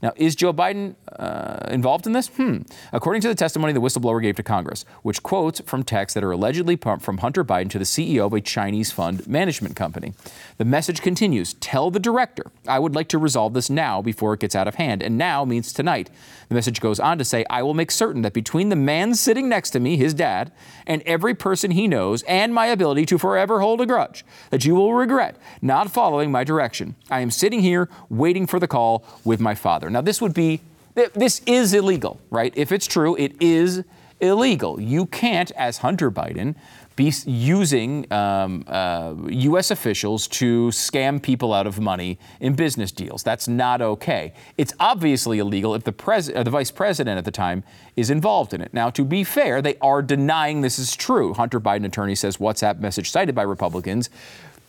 Now, 0.00 0.12
is 0.16 0.36
Joe 0.36 0.52
Biden 0.52 0.94
uh, 1.18 1.66
involved 1.70 2.06
in 2.06 2.12
this? 2.12 2.28
Hmm. 2.28 2.58
According 2.92 3.22
to 3.22 3.28
the 3.28 3.34
testimony 3.34 3.72
the 3.72 3.80
whistleblower 3.80 4.22
gave 4.22 4.36
to 4.36 4.42
Congress, 4.42 4.84
which 5.02 5.22
quotes 5.22 5.60
from 5.62 5.82
texts 5.82 6.14
that 6.14 6.22
are 6.22 6.30
allegedly 6.30 6.76
pumped 6.76 7.04
from 7.04 7.18
Hunter 7.18 7.44
Biden 7.44 7.70
to 7.70 7.78
the 7.78 7.84
CEO 7.84 8.26
of 8.26 8.32
a 8.32 8.40
Chinese 8.40 8.92
fund 8.92 9.26
management 9.26 9.74
company. 9.74 10.14
The 10.58 10.64
message 10.64 11.02
continues 11.02 11.54
Tell 11.54 11.90
the 11.90 11.98
director, 11.98 12.44
I 12.68 12.78
would 12.78 12.94
like 12.94 13.08
to 13.08 13.18
resolve 13.18 13.54
this 13.54 13.68
now 13.68 14.00
before 14.00 14.34
it 14.34 14.40
gets 14.40 14.54
out 14.54 14.68
of 14.68 14.76
hand. 14.76 15.02
And 15.02 15.18
now 15.18 15.44
means 15.44 15.72
tonight. 15.72 16.10
The 16.48 16.54
message 16.54 16.80
goes 16.80 16.98
on 16.98 17.18
to 17.18 17.24
say, 17.24 17.44
I 17.50 17.62
will 17.62 17.74
make 17.74 17.90
certain 17.90 18.22
that 18.22 18.32
between 18.32 18.68
the 18.68 18.76
man 18.76 19.14
sitting 19.14 19.48
next 19.48 19.70
to 19.70 19.80
me, 19.80 19.96
his 19.96 20.14
dad, 20.14 20.52
and 20.86 21.02
every 21.02 21.34
person 21.34 21.72
he 21.72 21.86
knows, 21.86 22.22
and 22.22 22.54
my 22.54 22.66
ability 22.66 23.04
to 23.06 23.18
forever 23.18 23.60
hold 23.60 23.80
a 23.80 23.86
grudge, 23.86 24.24
that 24.50 24.64
you 24.64 24.74
will 24.74 24.94
regret 24.94 25.36
not 25.60 25.90
following 25.90 26.30
my 26.30 26.44
direction. 26.44 26.94
I 27.10 27.20
am 27.20 27.30
sitting 27.30 27.60
here 27.60 27.88
waiting 28.08 28.46
for 28.46 28.58
the 28.58 28.68
call 28.68 29.04
with 29.24 29.40
my 29.40 29.54
father. 29.54 29.87
Now, 29.90 30.00
this 30.00 30.20
would 30.20 30.34
be, 30.34 30.60
this 30.94 31.42
is 31.46 31.74
illegal, 31.74 32.20
right? 32.30 32.52
If 32.56 32.72
it's 32.72 32.86
true, 32.86 33.16
it 33.16 33.40
is 33.40 33.84
illegal. 34.20 34.80
You 34.80 35.06
can't, 35.06 35.50
as 35.52 35.78
Hunter 35.78 36.10
Biden, 36.10 36.54
be 36.98 37.12
using 37.26 38.12
um, 38.12 38.64
uh, 38.66 39.14
U.S. 39.28 39.70
officials 39.70 40.26
to 40.26 40.66
scam 40.68 41.22
people 41.22 41.54
out 41.54 41.64
of 41.64 41.78
money 41.78 42.18
in 42.40 42.54
business 42.54 42.90
deals. 42.90 43.22
That's 43.22 43.46
not 43.46 43.80
okay. 43.80 44.34
It's 44.56 44.74
obviously 44.80 45.38
illegal 45.38 45.76
if 45.76 45.84
the, 45.84 45.92
pres- 45.92 46.28
uh, 46.28 46.42
the 46.42 46.50
vice 46.50 46.72
president 46.72 47.16
at 47.16 47.24
the 47.24 47.30
time 47.30 47.62
is 47.94 48.10
involved 48.10 48.52
in 48.52 48.60
it. 48.60 48.74
Now, 48.74 48.90
to 48.90 49.04
be 49.04 49.22
fair, 49.22 49.62
they 49.62 49.76
are 49.80 50.02
denying 50.02 50.60
this 50.60 50.76
is 50.76 50.96
true. 50.96 51.34
Hunter 51.34 51.60
Biden 51.60 51.86
attorney 51.86 52.16
says 52.16 52.38
WhatsApp 52.38 52.80
message 52.80 53.12
cited 53.12 53.34
by 53.34 53.42
Republicans 53.42 54.10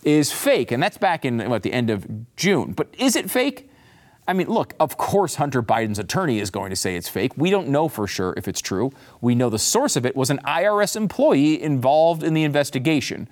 is 0.03 0.31
fake, 0.31 0.71
and 0.71 0.81
that's 0.81 0.99
back 0.99 1.25
in 1.25 1.49
what 1.49 1.63
the 1.63 1.73
end 1.73 1.89
of 1.89 2.05
June. 2.35 2.73
But 2.73 2.93
is 2.97 3.15
it 3.15 3.31
fake? 3.31 3.68
I 4.29 4.33
mean, 4.33 4.47
look, 4.47 4.75
of 4.79 4.95
course, 4.95 5.35
Hunter 5.35 5.63
Biden's 5.63 5.97
attorney 5.97 6.39
is 6.39 6.51
going 6.51 6.69
to 6.69 6.75
say 6.75 6.95
it's 6.95 7.09
fake. 7.09 7.31
We 7.35 7.49
don't 7.49 7.67
know 7.69 7.87
for 7.87 8.05
sure 8.05 8.35
if 8.37 8.47
it's 8.47 8.61
true. 8.61 8.91
We 9.21 9.33
know 9.33 9.49
the 9.49 9.57
source 9.57 9.95
of 9.95 10.05
it 10.05 10.15
was 10.15 10.29
an 10.29 10.37
IRS 10.45 10.95
employee 10.95 11.59
involved 11.59 12.21
in 12.21 12.35
the 12.35 12.43
investigation. 12.43 13.27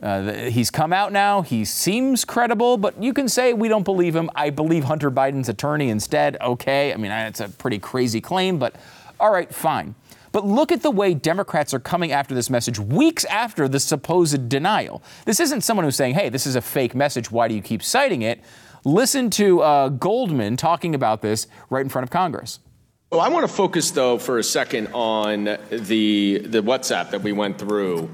Uh, 0.00 0.32
he's 0.44 0.70
come 0.70 0.92
out 0.92 1.10
now. 1.10 1.42
He 1.42 1.64
seems 1.64 2.24
credible, 2.24 2.76
but 2.76 3.02
you 3.02 3.12
can 3.12 3.28
say 3.28 3.52
we 3.52 3.66
don't 3.66 3.82
believe 3.82 4.14
him. 4.14 4.30
I 4.36 4.50
believe 4.50 4.84
Hunter 4.84 5.10
Biden's 5.10 5.48
attorney 5.48 5.88
instead. 5.88 6.36
Okay. 6.40 6.94
I 6.94 6.96
mean, 6.98 7.10
it's 7.10 7.40
a 7.40 7.48
pretty 7.48 7.80
crazy 7.80 8.20
claim, 8.20 8.60
but 8.60 8.76
all 9.18 9.32
right, 9.32 9.52
fine. 9.52 9.96
But 10.30 10.46
look 10.46 10.70
at 10.70 10.82
the 10.82 10.90
way 10.92 11.14
Democrats 11.14 11.74
are 11.74 11.80
coming 11.80 12.12
after 12.12 12.32
this 12.32 12.48
message 12.48 12.78
weeks 12.78 13.24
after 13.24 13.66
the 13.66 13.80
supposed 13.80 14.48
denial. 14.48 15.02
This 15.24 15.40
isn't 15.40 15.62
someone 15.62 15.84
who's 15.84 15.96
saying, 15.96 16.14
hey, 16.14 16.28
this 16.28 16.46
is 16.46 16.54
a 16.54 16.60
fake 16.60 16.94
message. 16.94 17.32
Why 17.32 17.48
do 17.48 17.56
you 17.56 17.62
keep 17.62 17.82
citing 17.82 18.22
it? 18.22 18.40
Listen 18.84 19.30
to 19.30 19.60
uh, 19.60 19.88
Goldman 19.88 20.56
talking 20.56 20.94
about 20.94 21.22
this 21.22 21.46
right 21.70 21.82
in 21.82 21.88
front 21.88 22.04
of 22.04 22.10
Congress. 22.10 22.60
Well, 23.10 23.20
I 23.20 23.28
want 23.28 23.48
to 23.48 23.52
focus, 23.52 23.90
though, 23.90 24.18
for 24.18 24.38
a 24.38 24.44
second 24.44 24.88
on 24.88 25.44
the 25.44 26.38
the 26.38 26.62
WhatsApp 26.62 27.10
that 27.10 27.22
we 27.22 27.32
went 27.32 27.58
through. 27.58 28.10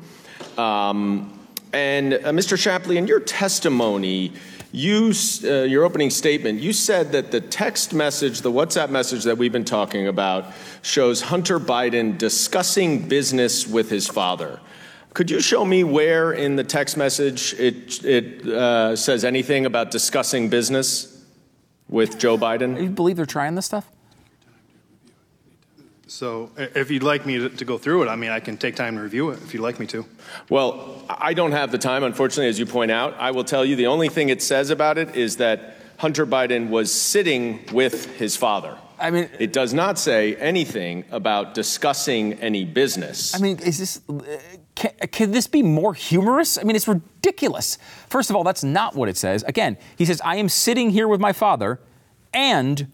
Um, 0.57 1.37
and 1.73 2.15
uh, 2.15 2.19
Mr. 2.31 2.57
Shapley, 2.57 2.97
in 2.97 3.09
your 3.09 3.19
testimony, 3.19 4.33
you 4.71 5.13
uh, 5.43 5.63
your 5.63 5.85
opening 5.85 6.11
statement, 6.11 6.61
you 6.61 6.73
said 6.73 7.11
that 7.13 7.33
the 7.33 7.41
text 7.41 7.93
message, 7.93 8.43
the 8.43 8.53
WhatsApp 8.53 8.91
message 8.91 9.25
that 9.25 9.37
we've 9.37 9.53
been 9.53 9.65
talking 9.65 10.07
about, 10.07 10.53
shows 10.83 11.23
Hunter 11.23 11.59
Biden 11.59 12.17
discussing 12.17 13.09
business 13.09 13.67
with 13.67 13.91
his 13.91 14.07
father. 14.07 14.61
Could 15.15 15.31
you 15.31 15.41
show 15.41 15.65
me 15.65 15.85
where 15.85 16.33
in 16.33 16.57
the 16.57 16.65
text 16.65 16.97
message 16.97 17.55
it, 17.55 18.05
it 18.05 18.47
uh, 18.49 18.97
says 18.97 19.25
anything 19.25 19.65
about 19.65 19.93
discussing 19.93 20.49
business 20.49 21.25
with 21.89 22.19
Joe 22.19 22.37
Biden? 22.37 22.83
You 22.83 22.91
believe 22.91 23.15
they're 23.15 23.25
trying 23.25 23.55
this 23.55 23.67
stuff? 23.67 23.89
So, 26.09 26.51
if 26.57 26.91
you'd 26.91 27.05
like 27.05 27.27
me 27.27 27.39
to, 27.39 27.49
to, 27.49 27.65
go 27.65 27.79
through 27.79 28.03
it, 28.03 28.09
I 28.09 28.17
mean, 28.17 28.31
I 28.31 28.39
can 28.39 28.57
take 28.57 28.77
time 28.77 28.97
to 28.97 29.03
review 29.03 29.31
it 29.31 29.43
if 29.43 29.55
you'd 29.55 29.63
like 29.63 29.81
me 29.81 29.87
to. 29.87 30.05
Well, 30.49 31.03
I 31.09 31.33
don't 31.33 31.53
have 31.53 31.73
the 31.73 31.79
time, 31.79 32.05
unfortunately, 32.05 32.49
as 32.49 32.59
you 32.59 32.67
point 32.67 32.91
out. 32.91 33.15
I 33.19 33.31
will 33.31 33.43
tell 33.43 33.65
you 33.65 33.75
the 33.75 33.87
only 33.87 34.09
thing 34.09 34.29
it 34.29 34.43
says 34.43 34.71
about 34.71 34.99
it 34.99 35.17
is 35.17 35.39
that 35.39 35.77
Hunter 35.97 36.27
Biden 36.27 36.69
was 36.69 36.93
sitting 36.93 37.65
with 37.73 38.17
his 38.17 38.37
father. 38.37 38.77
I 38.99 39.11
mean, 39.11 39.29
it 39.39 39.53
does 39.53 39.73
not 39.73 39.99
say 39.99 40.37
anything 40.37 41.05
about 41.11 41.55
discussing 41.55 42.35
any 42.35 42.65
business. 42.65 43.35
I 43.35 43.39
mean, 43.39 43.59
is 43.59 43.79
this 43.79 44.01
can, 44.75 44.91
can, 45.13 45.31
this 45.31 45.47
be 45.47 45.63
more 45.63 45.95
humorous? 45.95 46.59
I 46.59 46.65
mean, 46.65 46.75
it's 46.75 46.89
ridiculous. 46.89 47.79
First 48.09 48.31
of 48.31 48.37
all, 48.37 48.45
that's 48.45 48.65
not 48.65 48.97
what 48.97 49.09
it 49.09 49.17
says. 49.17 49.45
Again, 49.45 49.77
he 49.97 50.05
says, 50.05 50.21
I 50.25 50.37
am 50.37 50.49
sitting 50.49 50.91
here 50.91 51.07
with 51.07 51.21
my 51.21 51.33
father, 51.33 51.81
and 52.33 52.91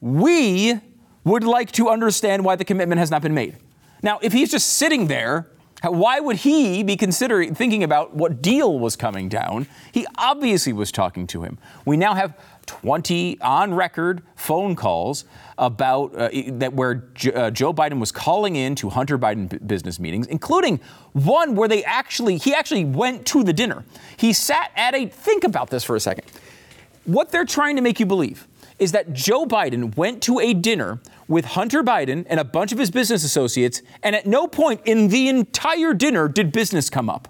we 0.00 0.78
would 1.24 1.44
like 1.44 1.72
to 1.72 1.88
understand 1.88 2.44
why 2.44 2.56
the 2.56 2.64
commitment 2.64 2.98
has 2.98 3.10
not 3.10 3.22
been 3.22 3.34
made. 3.34 3.56
Now, 4.02 4.18
if 4.20 4.32
he's 4.32 4.50
just 4.50 4.74
sitting 4.74 5.06
there, 5.06 5.48
why 5.82 6.20
would 6.20 6.36
he 6.36 6.82
be 6.82 6.96
considering 6.96 7.54
thinking 7.54 7.82
about 7.82 8.14
what 8.14 8.42
deal 8.42 8.78
was 8.78 8.94
coming 8.94 9.28
down? 9.28 9.66
He 9.92 10.06
obviously 10.16 10.72
was 10.72 10.92
talking 10.92 11.26
to 11.28 11.42
him. 11.42 11.58
We 11.84 11.96
now 11.96 12.14
have 12.14 12.38
20 12.66 13.40
on 13.40 13.74
record 13.74 14.22
phone 14.36 14.76
calls 14.76 15.24
about 15.58 16.14
uh, 16.14 16.30
that 16.52 16.72
where 16.72 16.94
J- 17.14 17.32
uh, 17.32 17.50
Joe 17.50 17.72
Biden 17.72 17.98
was 17.98 18.12
calling 18.12 18.56
in 18.56 18.74
to 18.76 18.88
Hunter 18.90 19.18
Biden 19.18 19.48
b- 19.48 19.58
business 19.58 19.98
meetings, 20.00 20.26
including 20.26 20.80
one 21.12 21.54
where 21.54 21.68
they 21.68 21.84
actually 21.84 22.36
he 22.38 22.54
actually 22.54 22.84
went 22.84 23.26
to 23.26 23.42
the 23.44 23.52
dinner. 23.52 23.84
He 24.16 24.32
sat 24.32 24.70
at 24.76 24.94
a 24.94 25.06
think 25.06 25.44
about 25.44 25.70
this 25.70 25.84
for 25.84 25.96
a 25.96 26.00
second. 26.00 26.24
What 27.04 27.30
they're 27.30 27.44
trying 27.44 27.76
to 27.76 27.82
make 27.82 27.98
you 27.98 28.06
believe 28.06 28.46
is 28.78 28.92
that 28.92 29.12
Joe 29.12 29.44
Biden 29.46 29.96
went 29.96 30.22
to 30.24 30.40
a 30.40 30.54
dinner 30.54 31.00
with 31.28 31.44
Hunter 31.44 31.82
Biden 31.82 32.26
and 32.28 32.40
a 32.40 32.44
bunch 32.44 32.72
of 32.72 32.78
his 32.78 32.90
business 32.90 33.22
associates, 33.24 33.82
and 34.02 34.16
at 34.16 34.26
no 34.26 34.48
point 34.48 34.80
in 34.84 35.08
the 35.08 35.28
entire 35.28 35.94
dinner 35.94 36.28
did 36.28 36.52
business 36.52 36.90
come 36.90 37.08
up. 37.08 37.28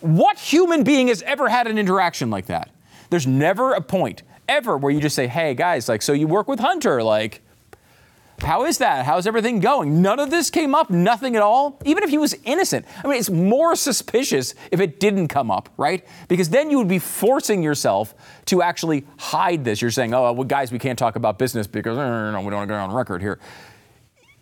What 0.00 0.38
human 0.38 0.84
being 0.84 1.08
has 1.08 1.22
ever 1.22 1.48
had 1.48 1.66
an 1.66 1.78
interaction 1.78 2.30
like 2.30 2.46
that? 2.46 2.70
There's 3.10 3.26
never 3.26 3.72
a 3.72 3.80
point 3.80 4.22
ever 4.48 4.76
where 4.76 4.92
you 4.92 5.00
just 5.00 5.16
say, 5.16 5.26
hey 5.26 5.54
guys, 5.54 5.88
like, 5.88 6.02
so 6.02 6.12
you 6.12 6.26
work 6.26 6.48
with 6.48 6.60
Hunter, 6.60 7.02
like, 7.02 7.42
how 8.40 8.64
is 8.64 8.78
that? 8.78 9.04
How's 9.04 9.26
everything 9.26 9.58
going? 9.58 10.00
None 10.00 10.20
of 10.20 10.30
this 10.30 10.48
came 10.48 10.72
up, 10.74 10.90
nothing 10.90 11.34
at 11.34 11.42
all. 11.42 11.80
Even 11.84 12.04
if 12.04 12.10
he 12.10 12.18
was 12.18 12.36
innocent. 12.44 12.86
I 13.02 13.08
mean, 13.08 13.18
it's 13.18 13.30
more 13.30 13.74
suspicious 13.74 14.54
if 14.70 14.78
it 14.80 15.00
didn't 15.00 15.26
come 15.26 15.50
up, 15.50 15.68
right? 15.76 16.06
Because 16.28 16.48
then 16.48 16.70
you 16.70 16.78
would 16.78 16.88
be 16.88 17.00
forcing 17.00 17.64
yourself 17.64 18.14
to 18.46 18.62
actually 18.62 19.04
hide 19.18 19.64
this. 19.64 19.82
You're 19.82 19.90
saying, 19.90 20.14
oh, 20.14 20.32
well, 20.32 20.44
guys, 20.44 20.70
we 20.70 20.78
can't 20.78 20.98
talk 20.98 21.16
about 21.16 21.38
business 21.38 21.66
because 21.66 21.98
uh, 21.98 22.00
we 22.00 22.32
don't 22.32 22.44
want 22.44 22.68
to 22.68 22.72
go 22.72 22.78
on 22.78 22.92
record 22.92 23.22
here. 23.22 23.40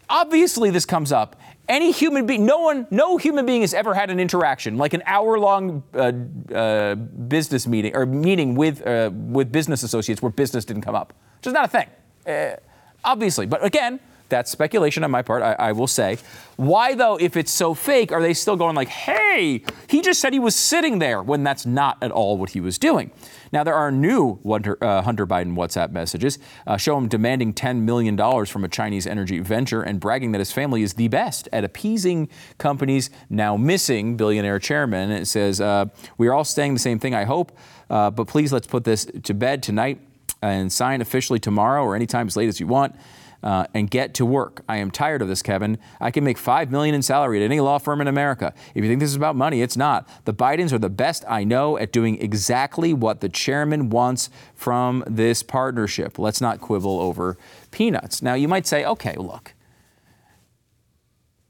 obviously 0.09 0.71
this 0.71 0.85
comes 0.85 1.13
up. 1.13 1.37
Any 1.69 1.91
human 1.91 2.27
being, 2.27 2.47
no 2.47 2.61
one, 2.61 2.87
no 2.91 3.17
human 3.17 3.45
being 3.45 3.63
has 3.63 3.75
ever 3.75 3.93
had 3.93 4.11
an 4.11 4.21
interaction 4.21 4.77
like 4.77 4.95
an 4.95 5.03
hour-long 5.05 5.83
uh, 5.95 6.13
uh, 6.55 6.95
business 6.95 7.67
meeting 7.67 7.97
or 7.97 8.07
meeting 8.07 8.55
with 8.55 8.87
uh, 8.87 9.11
with 9.13 9.51
business 9.51 9.83
associates 9.83 10.23
where 10.23 10.31
business 10.31 10.65
didn't 10.65 10.83
come 10.83 10.95
up. 10.95 11.13
which 11.39 11.49
is 11.49 11.53
not 11.53 11.65
a 11.65 11.69
thing, 11.69 11.89
uh, 12.27 12.57
obviously. 13.05 13.47
But 13.47 13.65
again, 13.65 13.99
that's 14.29 14.51
speculation 14.51 15.03
on 15.03 15.11
my 15.11 15.23
part. 15.23 15.43
I, 15.43 15.53
I, 15.55 15.73
will 15.73 15.87
say. 15.89 16.19
Why 16.55 16.95
though, 16.95 17.17
if 17.17 17.37
it's 17.37 17.53
so 17.53 17.75
fake, 17.75 18.13
are 18.13 18.23
they 18.23 18.35
still 18.35 18.57
going 18.57 18.77
like, 18.77 18.89
"Hey, 18.89 19.63
he 19.89 20.03
just 20.03 20.21
said 20.21 20.33
he 20.33 20.39
was 20.39 20.55
sitting 20.55 21.01
there," 21.01 21.21
when 21.21 21.43
that's 21.43 21.67
not 21.67 21.99
at 22.01 22.13
all 22.13 22.37
what 22.37 22.51
he 22.51 22.61
was 22.61 22.79
doing? 22.79 23.11
Now 23.53 23.65
there 23.65 23.75
are 23.75 23.91
new 23.91 24.39
Hunter, 24.47 24.79
uh, 24.83 25.03
Hunter 25.03 25.27
Biden 25.27 25.55
WhatsApp 25.55 25.91
messages 25.91 26.39
uh, 26.67 26.77
show 26.77 26.97
him 26.97 27.09
demanding 27.09 27.53
10 27.53 27.85
million 27.85 28.17
dollars 28.17 28.51
from 28.51 28.65
a 28.65 28.69
Chinese 28.69 29.07
energy 29.07 29.41
venture 29.41 29.83
and 29.83 30.01
bragging 30.01 30.33
that 30.33 30.39
his 30.39 30.53
family 30.53 30.83
is 30.83 30.95
the 30.95 31.09
best 31.09 31.49
at 31.53 31.65
appeasing 31.65 32.29
companies 32.59 33.11
now 33.31 33.57
missing 33.57 34.17
billionaire 34.17 34.59
chairman. 34.59 35.11
It 35.11 35.27
says, 35.27 35.61
uh, 35.61 35.87
"We 36.19 36.29
are 36.29 36.35
all 36.35 36.45
saying 36.45 36.75
the 36.75 36.81
same 36.81 36.99
thing. 36.99 37.15
I 37.15 37.25
hope, 37.25 37.57
uh, 37.91 38.11
but 38.11 38.27
please 38.27 38.53
let's 38.53 38.67
put 38.67 38.85
this 38.85 39.07
to 39.25 39.35
bed 39.35 39.63
tonight." 39.63 40.01
And 40.43 40.71
sign 40.71 41.01
officially 41.01 41.39
tomorrow 41.39 41.83
or 41.83 41.97
anytime 41.97 42.27
as 42.27 42.37
late 42.37 42.49
as 42.49 42.61
you 42.61 42.67
want 42.67 42.95
uh, 43.43 43.67
and 43.75 43.91
get 43.91 44.15
to 44.15 44.27
work. 44.27 44.63
I 44.69 44.77
am 44.77 44.91
tired 44.91 45.23
of 45.23 45.29
this, 45.29 45.43
Kevin. 45.43 45.79
I 46.01 46.11
can 46.11 46.25
make 46.25 46.39
five 46.39 46.71
million 46.71 46.95
in 46.95 47.03
salary 47.03 47.43
at 47.43 47.45
any 47.45 47.61
law 47.61 47.79
firm 47.79 48.01
in 48.01 48.09
America. 48.09 48.53
If 48.75 48.83
you 48.83 48.91
think 48.91 49.01
this 49.01 49.11
is 49.11 49.17
about 49.17 49.37
money, 49.37 49.63
it's 49.63 49.77
not. 49.77 50.09
The 50.25 50.35
Bidens 50.35 50.73
are 50.73 50.79
the 50.79 50.91
best 50.91 51.25
I 51.29 51.45
know 51.45 51.79
at 51.79 51.93
doing 51.93 52.21
exactly 52.21 52.93
what 52.93 53.21
the 53.21 53.29
chairman 53.29 53.91
wants 53.91 54.31
from 54.55 55.05
this 55.07 55.43
partnership. 55.43 56.19
Let's 56.19 56.41
not 56.41 56.61
quibble 56.61 57.01
over 57.01 57.37
peanuts. 57.71 58.23
Now, 58.23 58.35
you 58.35 58.49
might 58.49 58.67
say, 58.67 58.85
okay, 58.85 59.15
look. 59.17 59.55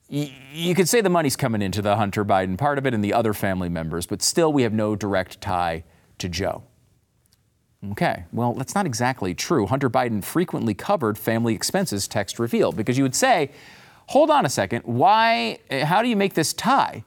You 0.09 0.75
could 0.77 0.89
say 0.89 1.01
the 1.01 1.11
money's 1.11 1.35
coming 1.35 1.63
into 1.63 1.83
the 1.83 1.97
Hunter 1.97 2.25
Biden 2.25 2.57
part 2.57 2.79
of 2.79 2.87
it 2.87 2.95
and 2.95 3.03
the 3.03 3.13
other 3.13 3.35
family 3.35 3.69
members, 3.69 4.07
but 4.07 4.23
still 4.23 4.53
we 4.53 4.63
have 4.63 4.73
no 4.73 4.95
direct 4.95 5.41
tie 5.41 5.83
to 6.19 6.29
Joe. 6.29 6.63
Okay, 7.93 8.25
well, 8.33 8.55
that's 8.55 8.75
not 8.75 8.87
exactly 8.87 9.35
true. 9.35 9.67
Hunter 9.67 9.91
Biden 9.91 10.23
frequently 10.25 10.75
covered 10.75 11.19
family 11.19 11.55
expenses, 11.55 12.09
text 12.09 12.39
revealed, 12.39 12.77
because 12.77 12.97
you 12.99 13.05
would 13.05 13.15
say, 13.15 13.51
hold 14.07 14.31
on 14.31 14.47
a 14.47 14.49
second, 14.49 14.83
why, 14.85 15.59
how 15.71 16.03
do 16.03 16.09
you 16.09 16.17
make 16.17 16.35
this 16.35 16.53
tie? 16.53 17.05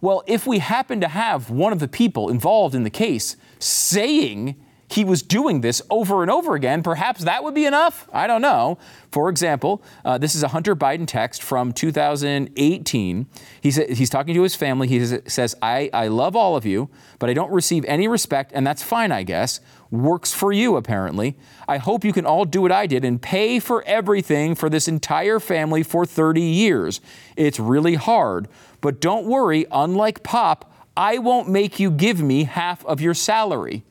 Well, 0.00 0.22
if 0.26 0.46
we 0.46 0.58
happen 0.58 1.00
to 1.00 1.08
have 1.08 1.50
one 1.50 1.72
of 1.72 1.78
the 1.78 1.88
people 1.88 2.28
involved 2.28 2.74
in 2.74 2.82
the 2.84 2.90
case 2.90 3.36
saying 3.58 4.56
he 4.86 5.04
was 5.04 5.22
doing 5.22 5.62
this 5.62 5.80
over 5.90 6.22
and 6.22 6.30
over 6.30 6.54
again, 6.54 6.82
perhaps 6.82 7.24
that 7.24 7.42
would 7.42 7.54
be 7.54 7.64
enough. 7.64 8.08
I 8.12 8.26
don't 8.26 8.42
know. 8.42 8.78
For 9.10 9.28
example, 9.30 9.82
uh, 10.04 10.18
this 10.18 10.34
is 10.34 10.42
a 10.42 10.48
Hunter 10.48 10.76
Biden 10.76 11.06
text 11.06 11.42
from 11.42 11.72
2018. 11.72 13.26
He's, 13.60 13.76
he's 13.76 14.10
talking 14.10 14.34
to 14.34 14.42
his 14.42 14.54
family. 14.54 14.88
He 14.88 15.04
says, 15.04 15.56
I, 15.62 15.88
I 15.92 16.08
love 16.08 16.36
all 16.36 16.54
of 16.54 16.66
you, 16.66 16.90
but 17.18 17.30
I 17.30 17.32
don't 17.32 17.50
receive 17.50 17.84
any 17.86 18.06
respect, 18.06 18.52
and 18.54 18.66
that's 18.66 18.82
fine, 18.82 19.10
I 19.10 19.22
guess. 19.22 19.60
Works 19.94 20.34
for 20.34 20.52
you, 20.52 20.74
apparently. 20.74 21.36
I 21.68 21.76
hope 21.76 22.04
you 22.04 22.12
can 22.12 22.26
all 22.26 22.44
do 22.44 22.60
what 22.62 22.72
I 22.72 22.88
did 22.88 23.04
and 23.04 23.22
pay 23.22 23.60
for 23.60 23.84
everything 23.84 24.56
for 24.56 24.68
this 24.68 24.88
entire 24.88 25.38
family 25.38 25.84
for 25.84 26.04
30 26.04 26.40
years. 26.40 27.00
It's 27.36 27.60
really 27.60 27.94
hard, 27.94 28.48
but 28.80 29.00
don't 29.00 29.24
worry, 29.24 29.66
unlike 29.70 30.24
Pop, 30.24 30.74
I 30.96 31.18
won't 31.18 31.48
make 31.48 31.78
you 31.78 31.92
give 31.92 32.20
me 32.20 32.42
half 32.42 32.84
of 32.86 33.00
your 33.00 33.14
salary. 33.14 33.84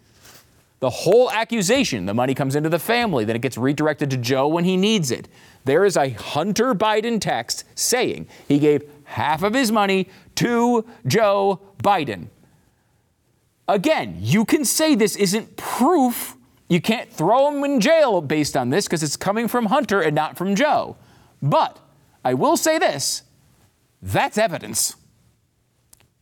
The 0.82 0.90
whole 0.90 1.32
accusation, 1.32 2.06
the 2.06 2.14
money 2.14 2.36
comes 2.36 2.58
into 2.58 2.68
the 2.68 2.80
family, 2.80 3.24
then 3.24 3.38
it 3.38 3.42
gets 3.42 3.58
redirected 3.58 4.10
to 4.10 4.18
Joe 4.18 4.50
when 4.50 4.66
he 4.66 4.76
needs 4.76 5.10
it. 5.10 5.30
There 5.64 5.86
is 5.86 5.96
a 5.96 6.10
Hunter 6.10 6.76
Biden 6.76 7.22
text 7.22 7.64
saying 7.76 8.28
he 8.50 8.60
gave 8.60 8.84
half 9.06 9.42
of 9.42 9.54
his 9.54 9.72
money 9.72 10.10
to 10.36 10.86
Joe 11.08 11.62
Biden. 11.82 12.28
Again, 13.68 14.18
you 14.20 14.46
can 14.46 14.66
say 14.66 14.96
this 14.96 15.16
isn't 15.16 15.56
proof. 15.56 16.36
You 16.70 16.82
can't 16.82 17.12
throw 17.12 17.50
him 17.50 17.64
in 17.64 17.80
jail 17.80 18.22
based 18.22 18.58
on 18.58 18.70
this 18.70 18.86
because 18.86 19.04
it's 19.04 19.16
coming 19.16 19.48
from 19.48 19.68
Hunter 19.68 20.02
and 20.02 20.16
not 20.16 20.38
from 20.38 20.56
Joe. 20.56 20.98
But 21.42 21.80
I 22.24 22.34
will 22.34 22.58
say 22.58 22.78
this 22.78 23.24
that's 24.02 24.38
evidence. 24.38 24.96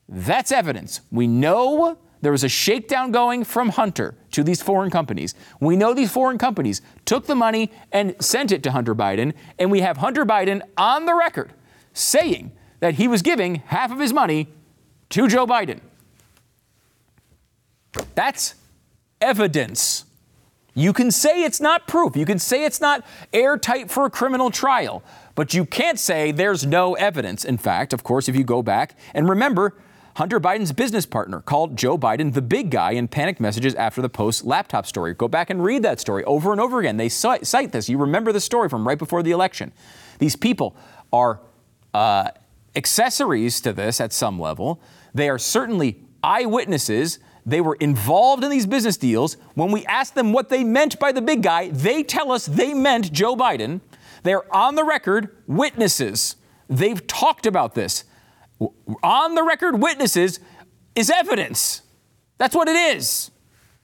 That's 0.08 0.52
evidence. 0.52 1.02
We 1.10 1.26
know 1.26 1.98
there 2.22 2.32
was 2.32 2.44
a 2.44 2.50
shakedown 2.50 3.12
going 3.12 3.44
from 3.44 3.70
Hunter 3.70 4.16
to 4.32 4.44
these 4.44 4.62
foreign 4.62 4.92
companies. 4.92 5.34
We 5.60 5.76
know 5.76 5.94
these 5.94 6.12
foreign 6.12 6.38
companies 6.38 6.82
took 7.06 7.26
the 7.26 7.36
money 7.36 7.72
and 7.92 8.16
sent 8.24 8.52
it 8.52 8.62
to 8.64 8.72
Hunter 8.72 8.94
Biden, 8.94 9.34
and 9.58 9.72
we 9.72 9.80
have 9.82 9.98
Hunter 9.98 10.26
Biden 10.26 10.62
on 10.78 11.06
the 11.06 11.16
record 11.16 11.54
saying 11.94 12.52
that 12.80 12.96
he 12.96 13.08
was 13.08 13.22
giving 13.22 13.56
half 13.56 13.92
of 13.92 14.00
his 14.00 14.14
money 14.14 14.50
to 15.10 15.28
Joe 15.28 15.48
Biden. 15.48 15.80
That's 18.16 18.56
evidence. 19.20 20.06
You 20.74 20.94
can 20.94 21.12
say 21.12 21.44
it's 21.44 21.60
not 21.60 21.88
proof. 21.88 22.16
You 22.16 22.26
can 22.26 22.40
say 22.40 22.64
it's 22.64 22.80
not 22.80 23.06
airtight 23.34 23.92
for 23.92 24.06
a 24.06 24.10
criminal 24.10 24.52
trial, 24.52 25.04
but 25.36 25.54
you 25.54 25.66
can't 25.66 26.00
say 26.00 26.32
there's 26.32 26.66
no 26.66 26.94
evidence. 26.96 27.44
In 27.44 27.58
fact, 27.58 27.92
of 27.92 28.04
course, 28.04 28.30
if 28.30 28.36
you 28.36 28.44
go 28.44 28.62
back 28.64 28.98
and 29.14 29.28
remember, 29.28 29.76
Hunter 30.16 30.40
Biden's 30.40 30.72
business 30.72 31.06
partner 31.06 31.42
called 31.42 31.78
Joe 31.78 31.98
Biden 31.98 32.34
the 32.34 32.42
big 32.42 32.70
guy 32.70 32.92
in 32.92 33.08
panicked 33.08 33.40
messages 33.40 33.76
after 33.76 34.02
the 34.02 34.10
Post 34.10 34.46
laptop 34.46 34.86
story. 34.86 35.14
Go 35.14 35.28
back 35.28 35.50
and 35.50 35.64
read 35.64 35.84
that 35.84 36.00
story 36.00 36.24
over 36.26 36.52
and 36.52 36.60
over 36.60 36.80
again. 36.80 36.98
They 36.98 37.10
cite 37.10 37.72
this. 37.72 37.90
You 37.90 37.98
remember 37.98 38.32
the 38.32 38.42
story 38.42 38.68
from 38.68 38.88
right 38.88 38.98
before 38.98 39.24
the 39.24 39.32
election. 39.32 39.72
These 40.20 40.36
people 40.36 40.76
are 41.14 41.40
uh, 41.94 42.30
accessories 42.76 43.62
to 43.62 43.74
this 43.74 44.02
at 44.02 44.12
some 44.14 44.40
level. 44.40 44.82
They 45.14 45.30
are 45.30 45.40
certainly 45.40 46.00
eyewitnesses. 46.24 47.20
They 47.46 47.62
were 47.62 47.76
involved 47.76 48.44
in 48.44 48.52
these 48.52 48.68
business 48.68 48.98
deals. 48.98 49.38
When 49.56 49.72
we 49.72 49.86
ask 49.86 50.14
them 50.14 50.32
what 50.32 50.50
they 50.50 50.64
meant 50.64 51.00
by 51.00 51.12
the 51.12 51.22
big 51.22 51.42
guy, 51.42 51.70
they 51.70 52.04
tell 52.04 52.32
us 52.32 52.46
they 52.46 52.74
meant 52.74 53.12
Joe 53.12 53.36
Biden. 53.36 53.82
They're 54.24 54.54
on 54.56 54.76
the 54.76 54.84
record 54.84 55.36
witnesses. 55.48 56.36
They've 56.70 57.06
talked 57.08 57.46
about 57.46 57.76
this 57.76 58.06
on 59.04 59.36
the 59.36 59.44
record 59.44 59.82
witnesses 59.82 60.40
is 60.96 61.10
evidence. 61.10 61.82
That's 62.38 62.56
what 62.56 62.68
it 62.68 62.76
is. 62.76 63.32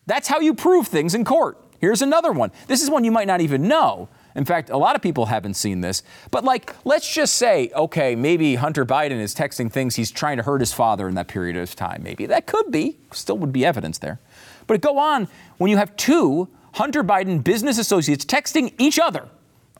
That's 0.05 0.27
how 0.27 0.39
you 0.39 0.53
prove 0.53 0.87
things 0.87 1.15
in 1.15 1.25
court. 1.25 1.57
Here's 1.79 2.01
another 2.01 2.31
one. 2.31 2.51
This 2.67 2.81
is 2.81 2.89
one 2.89 3.03
you 3.03 3.11
might 3.11 3.27
not 3.27 3.41
even 3.41 3.67
know. 3.67 4.09
In 4.37 4.45
fact, 4.45 4.69
a 4.69 4.77
lot 4.77 4.95
of 4.95 5.01
people 5.01 5.25
haven't 5.25 5.55
seen 5.55 5.81
this. 5.81 6.03
But, 6.29 6.43
like, 6.43 6.73
let's 6.85 7.11
just 7.11 7.35
say, 7.35 7.71
okay, 7.75 8.15
maybe 8.15 8.53
Hunter 8.53 8.85
Biden 8.85 9.19
is 9.19 9.33
texting 9.33 9.69
things 9.69 9.95
he's 9.95 10.11
trying 10.11 10.37
to 10.37 10.43
hurt 10.43 10.61
his 10.61 10.71
father 10.71 11.09
in 11.09 11.15
that 11.15 11.27
period 11.27 11.57
of 11.57 11.75
time. 11.75 12.03
Maybe 12.03 12.27
that 12.27 12.45
could 12.45 12.71
be, 12.71 12.99
still 13.11 13.39
would 13.39 13.51
be 13.51 13.65
evidence 13.65 13.97
there. 13.97 14.19
But 14.67 14.79
go 14.79 14.99
on 14.99 15.27
when 15.57 15.71
you 15.71 15.77
have 15.77 15.97
two 15.97 16.49
Hunter 16.73 17.03
Biden 17.03 17.43
business 17.43 17.79
associates 17.79 18.25
texting 18.25 18.73
each 18.77 18.99
other 18.99 19.27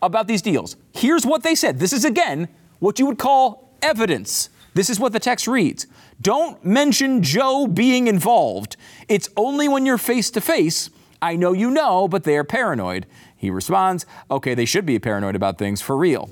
about 0.02 0.28
these 0.28 0.42
deals. 0.42 0.76
Here's 0.92 1.24
what 1.24 1.44
they 1.44 1.54
said. 1.54 1.78
This 1.78 1.94
is, 1.94 2.04
again, 2.04 2.48
what 2.80 2.98
you 2.98 3.06
would 3.06 3.20
call 3.20 3.78
evidence. 3.84 4.50
This 4.74 4.90
is 4.90 5.00
what 5.00 5.14
the 5.14 5.20
text 5.20 5.48
reads 5.48 5.86
Don't 6.20 6.66
mention 6.66 7.22
Joe 7.22 7.68
being 7.68 8.08
involved. 8.08 8.76
It's 9.08 9.30
only 9.38 9.68
when 9.68 9.86
you're 9.86 10.00
face 10.00 10.32
to 10.32 10.42
face. 10.42 10.90
I 11.22 11.36
know 11.36 11.54
you 11.54 11.72
know, 11.72 12.08
but 12.08 12.24
they 12.24 12.38
are 12.38 12.44
paranoid. 12.44 13.06
He 13.38 13.50
responds, 13.50 14.06
Okay, 14.30 14.54
they 14.54 14.66
should 14.66 14.86
be 14.86 15.00
paranoid 15.00 15.36
about 15.36 15.58
things 15.58 15.82
for 15.82 15.96
real. 15.96 16.30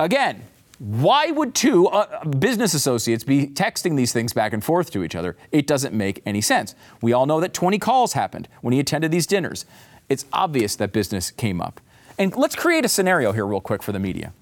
Again, 0.00 0.44
why 0.78 1.30
would 1.30 1.54
two 1.54 1.86
uh, 1.88 2.24
business 2.24 2.74
associates 2.74 3.22
be 3.22 3.46
texting 3.46 3.96
these 3.96 4.12
things 4.12 4.32
back 4.32 4.52
and 4.52 4.64
forth 4.64 4.90
to 4.92 5.04
each 5.04 5.14
other? 5.14 5.36
It 5.52 5.66
doesn't 5.66 5.94
make 5.94 6.22
any 6.26 6.40
sense. 6.40 6.74
We 7.00 7.12
all 7.12 7.26
know 7.26 7.40
that 7.40 7.54
20 7.54 7.78
calls 7.78 8.14
happened 8.14 8.48
when 8.62 8.72
he 8.72 8.80
attended 8.80 9.12
these 9.12 9.26
dinners. 9.26 9.64
It's 10.08 10.24
obvious 10.32 10.74
that 10.76 10.92
business 10.92 11.30
came 11.30 11.60
up. 11.60 11.80
And 12.18 12.34
let's 12.34 12.56
create 12.56 12.84
a 12.84 12.88
scenario 12.88 13.32
here, 13.32 13.46
real 13.46 13.60
quick, 13.60 13.82
for 13.82 13.92
the 13.92 14.00
media. 14.00 14.32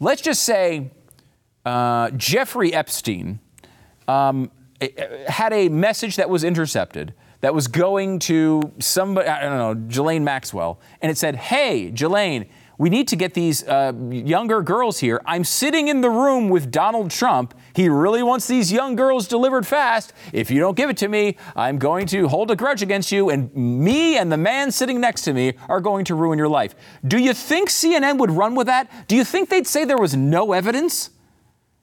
Let's 0.00 0.22
just 0.22 0.44
say 0.44 0.90
uh, 1.66 2.10
Jeffrey 2.10 2.72
Epstein 2.72 3.40
um, 4.08 4.50
had 5.28 5.52
a 5.52 5.68
message 5.68 6.16
that 6.16 6.30
was 6.30 6.42
intercepted 6.42 7.12
that 7.40 7.54
was 7.54 7.68
going 7.68 8.18
to 8.20 8.72
somebody, 8.78 9.28
I 9.28 9.40
don't 9.42 9.58
know, 9.58 9.74
Ghislaine 9.88 10.24
Maxwell, 10.24 10.80
and 11.00 11.10
it 11.10 11.18
said, 11.18 11.36
Hey, 11.36 11.90
Ghislaine, 11.90 12.46
we 12.78 12.90
need 12.90 13.08
to 13.08 13.16
get 13.16 13.32
these 13.32 13.66
uh, 13.66 13.92
younger 14.10 14.62
girls 14.62 14.98
here. 14.98 15.22
I'm 15.24 15.44
sitting 15.44 15.88
in 15.88 16.02
the 16.02 16.10
room 16.10 16.50
with 16.50 16.70
Donald 16.70 17.10
Trump. 17.10 17.54
He 17.74 17.88
really 17.88 18.22
wants 18.22 18.46
these 18.46 18.70
young 18.70 18.96
girls 18.96 19.26
delivered 19.26 19.66
fast. 19.66 20.12
If 20.32 20.50
you 20.50 20.60
don't 20.60 20.76
give 20.76 20.90
it 20.90 20.98
to 20.98 21.08
me, 21.08 21.38
I'm 21.54 21.78
going 21.78 22.06
to 22.08 22.28
hold 22.28 22.50
a 22.50 22.56
grudge 22.56 22.82
against 22.82 23.10
you, 23.10 23.30
and 23.30 23.54
me 23.54 24.18
and 24.18 24.30
the 24.30 24.36
man 24.36 24.70
sitting 24.70 25.00
next 25.00 25.22
to 25.22 25.32
me 25.32 25.54
are 25.70 25.80
going 25.80 26.04
to 26.06 26.14
ruin 26.14 26.38
your 26.38 26.48
life. 26.48 26.74
Do 27.06 27.18
you 27.18 27.32
think 27.32 27.70
CNN 27.70 28.18
would 28.18 28.30
run 28.30 28.54
with 28.54 28.66
that? 28.66 28.90
Do 29.08 29.16
you 29.16 29.24
think 29.24 29.48
they'd 29.48 29.66
say 29.66 29.84
there 29.84 29.96
was 29.96 30.14
no 30.14 30.52
evidence? 30.52 31.10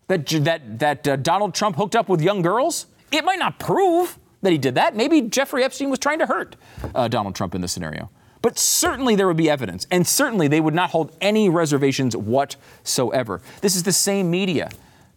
that, 0.07 0.27
that, 0.43 0.79
that 0.79 1.07
uh, 1.07 1.15
Donald 1.17 1.53
Trump 1.53 1.75
hooked 1.75 1.95
up 1.95 2.09
with 2.09 2.21
young 2.21 2.41
girls? 2.41 2.87
It 3.11 3.23
might 3.23 3.39
not 3.39 3.59
prove 3.59 4.17
that 4.43 4.51
he 4.51 4.57
did 4.57 4.75
that. 4.75 4.95
Maybe 4.95 5.21
Jeffrey 5.21 5.63
Epstein 5.63 5.89
was 5.89 5.99
trying 5.99 6.19
to 6.19 6.27
hurt 6.27 6.55
uh, 6.93 7.07
Donald 7.07 7.35
Trump 7.35 7.55
in 7.55 7.61
this 7.61 7.71
scenario. 7.71 8.09
But 8.41 8.59
certainly 8.59 9.15
there 9.15 9.25
would 9.25 9.37
be 9.37 9.49
evidence, 9.49 9.87
and 9.89 10.05
certainly 10.05 10.49
they 10.49 10.59
would 10.59 10.73
not 10.73 10.89
hold 10.91 11.15
any 11.21 11.49
reservations 11.49 12.15
whatsoever. 12.15 13.41
This 13.61 13.75
is 13.75 13.83
the 13.83 13.93
same 13.93 14.29
media 14.29 14.69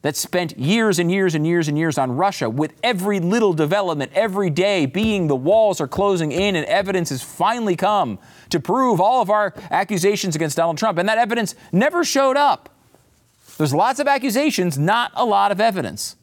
that 0.03 0.15
spent 0.15 0.57
years 0.57 1.01
and 1.01 1.11
years 1.11 1.35
and 1.35 1.45
years 1.45 1.67
and 1.67 1.77
years 1.77 1.99
on 1.99 2.13
Russia 2.13 2.49
with 2.49 2.73
every 2.85 3.19
little 3.19 3.53
development 3.53 4.13
every 4.15 4.49
day 4.51 4.87
being 4.87 5.27
the 5.27 5.35
walls 5.35 5.81
are 5.81 5.89
closing 5.89 6.31
in 6.31 6.55
and 6.55 6.65
evidence 6.67 7.09
has 7.09 7.23
finally 7.23 7.75
come 7.75 8.21
to 8.51 8.61
prove 8.61 9.01
all 9.01 9.21
of 9.21 9.31
our 9.31 9.53
accusations 9.73 10.37
against 10.37 10.57
Donald 10.57 10.79
Trump. 10.79 10.97
And 10.99 11.09
that 11.09 11.19
evidence 11.19 11.57
never 11.73 12.05
showed 12.05 12.37
up. 12.37 12.69
There's 13.59 13.75
lots 13.75 13.99
of 13.99 14.07
accusations, 14.07 14.79
not 14.79 15.11
a 15.15 15.25
lot 15.25 15.51
of 15.51 15.61
evidence. 15.61 16.15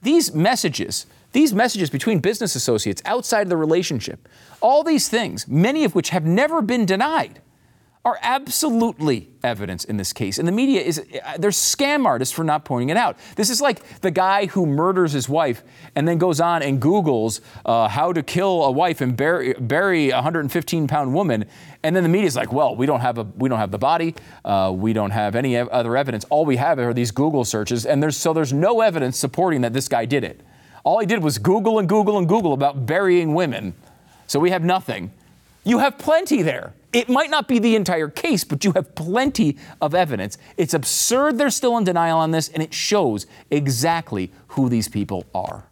These 0.00 0.32
messages, 0.32 1.04
these 1.38 1.54
messages 1.54 1.88
between 1.88 2.18
business 2.18 2.56
associates 2.56 3.00
outside 3.04 3.48
the 3.48 3.56
relationship, 3.56 4.28
all 4.60 4.82
these 4.82 5.08
things, 5.08 5.46
many 5.46 5.84
of 5.84 5.94
which 5.94 6.08
have 6.08 6.24
never 6.24 6.60
been 6.60 6.84
denied, 6.84 7.40
are 8.04 8.18
absolutely 8.22 9.28
evidence 9.44 9.84
in 9.84 9.98
this 9.98 10.12
case. 10.12 10.40
And 10.40 10.48
the 10.48 10.52
media 10.52 10.80
is, 10.80 10.96
they're 11.38 11.50
scam 11.50 12.06
artists 12.06 12.34
for 12.34 12.42
not 12.42 12.64
pointing 12.64 12.88
it 12.88 12.96
out. 12.96 13.18
This 13.36 13.50
is 13.50 13.60
like 13.60 14.00
the 14.00 14.10
guy 14.10 14.46
who 14.46 14.66
murders 14.66 15.12
his 15.12 15.28
wife 15.28 15.62
and 15.94 16.08
then 16.08 16.18
goes 16.18 16.40
on 16.40 16.60
and 16.64 16.82
Googles 16.82 17.40
uh, 17.64 17.86
how 17.86 18.12
to 18.12 18.24
kill 18.24 18.64
a 18.64 18.72
wife 18.72 19.00
and 19.00 19.16
bury, 19.16 19.52
bury 19.60 20.10
a 20.10 20.16
115 20.16 20.88
pound 20.88 21.14
woman. 21.14 21.44
And 21.84 21.94
then 21.94 22.02
the 22.02 22.08
media's 22.08 22.34
like, 22.34 22.52
well, 22.52 22.74
we 22.74 22.84
don't 22.84 23.00
have, 23.00 23.18
a, 23.18 23.22
we 23.36 23.48
don't 23.48 23.60
have 23.60 23.70
the 23.70 23.78
body. 23.78 24.16
Uh, 24.44 24.72
we 24.74 24.92
don't 24.92 25.12
have 25.12 25.36
any 25.36 25.56
other 25.56 25.96
evidence. 25.96 26.24
All 26.30 26.44
we 26.44 26.56
have 26.56 26.80
are 26.80 26.92
these 26.92 27.12
Google 27.12 27.44
searches. 27.44 27.86
And 27.86 28.02
there's, 28.02 28.16
so 28.16 28.32
there's 28.32 28.52
no 28.52 28.80
evidence 28.80 29.16
supporting 29.16 29.60
that 29.60 29.72
this 29.72 29.86
guy 29.86 30.04
did 30.04 30.24
it. 30.24 30.40
All 30.88 31.00
he 31.00 31.04
did 31.04 31.22
was 31.22 31.36
Google 31.36 31.78
and 31.78 31.86
Google 31.86 32.16
and 32.16 32.26
Google 32.26 32.54
about 32.54 32.86
burying 32.86 33.34
women. 33.34 33.74
So 34.26 34.40
we 34.40 34.48
have 34.48 34.64
nothing. 34.64 35.12
You 35.62 35.80
have 35.80 35.98
plenty 35.98 36.40
there. 36.40 36.72
It 36.94 37.10
might 37.10 37.28
not 37.28 37.46
be 37.46 37.58
the 37.58 37.76
entire 37.76 38.08
case, 38.08 38.42
but 38.42 38.64
you 38.64 38.72
have 38.72 38.94
plenty 38.94 39.58
of 39.82 39.94
evidence. 39.94 40.38
It's 40.56 40.72
absurd 40.72 41.36
they're 41.36 41.50
still 41.50 41.76
in 41.76 41.84
denial 41.84 42.16
on 42.16 42.30
this, 42.30 42.48
and 42.48 42.62
it 42.62 42.72
shows 42.72 43.26
exactly 43.50 44.32
who 44.46 44.70
these 44.70 44.88
people 44.88 45.26
are. 45.34 45.67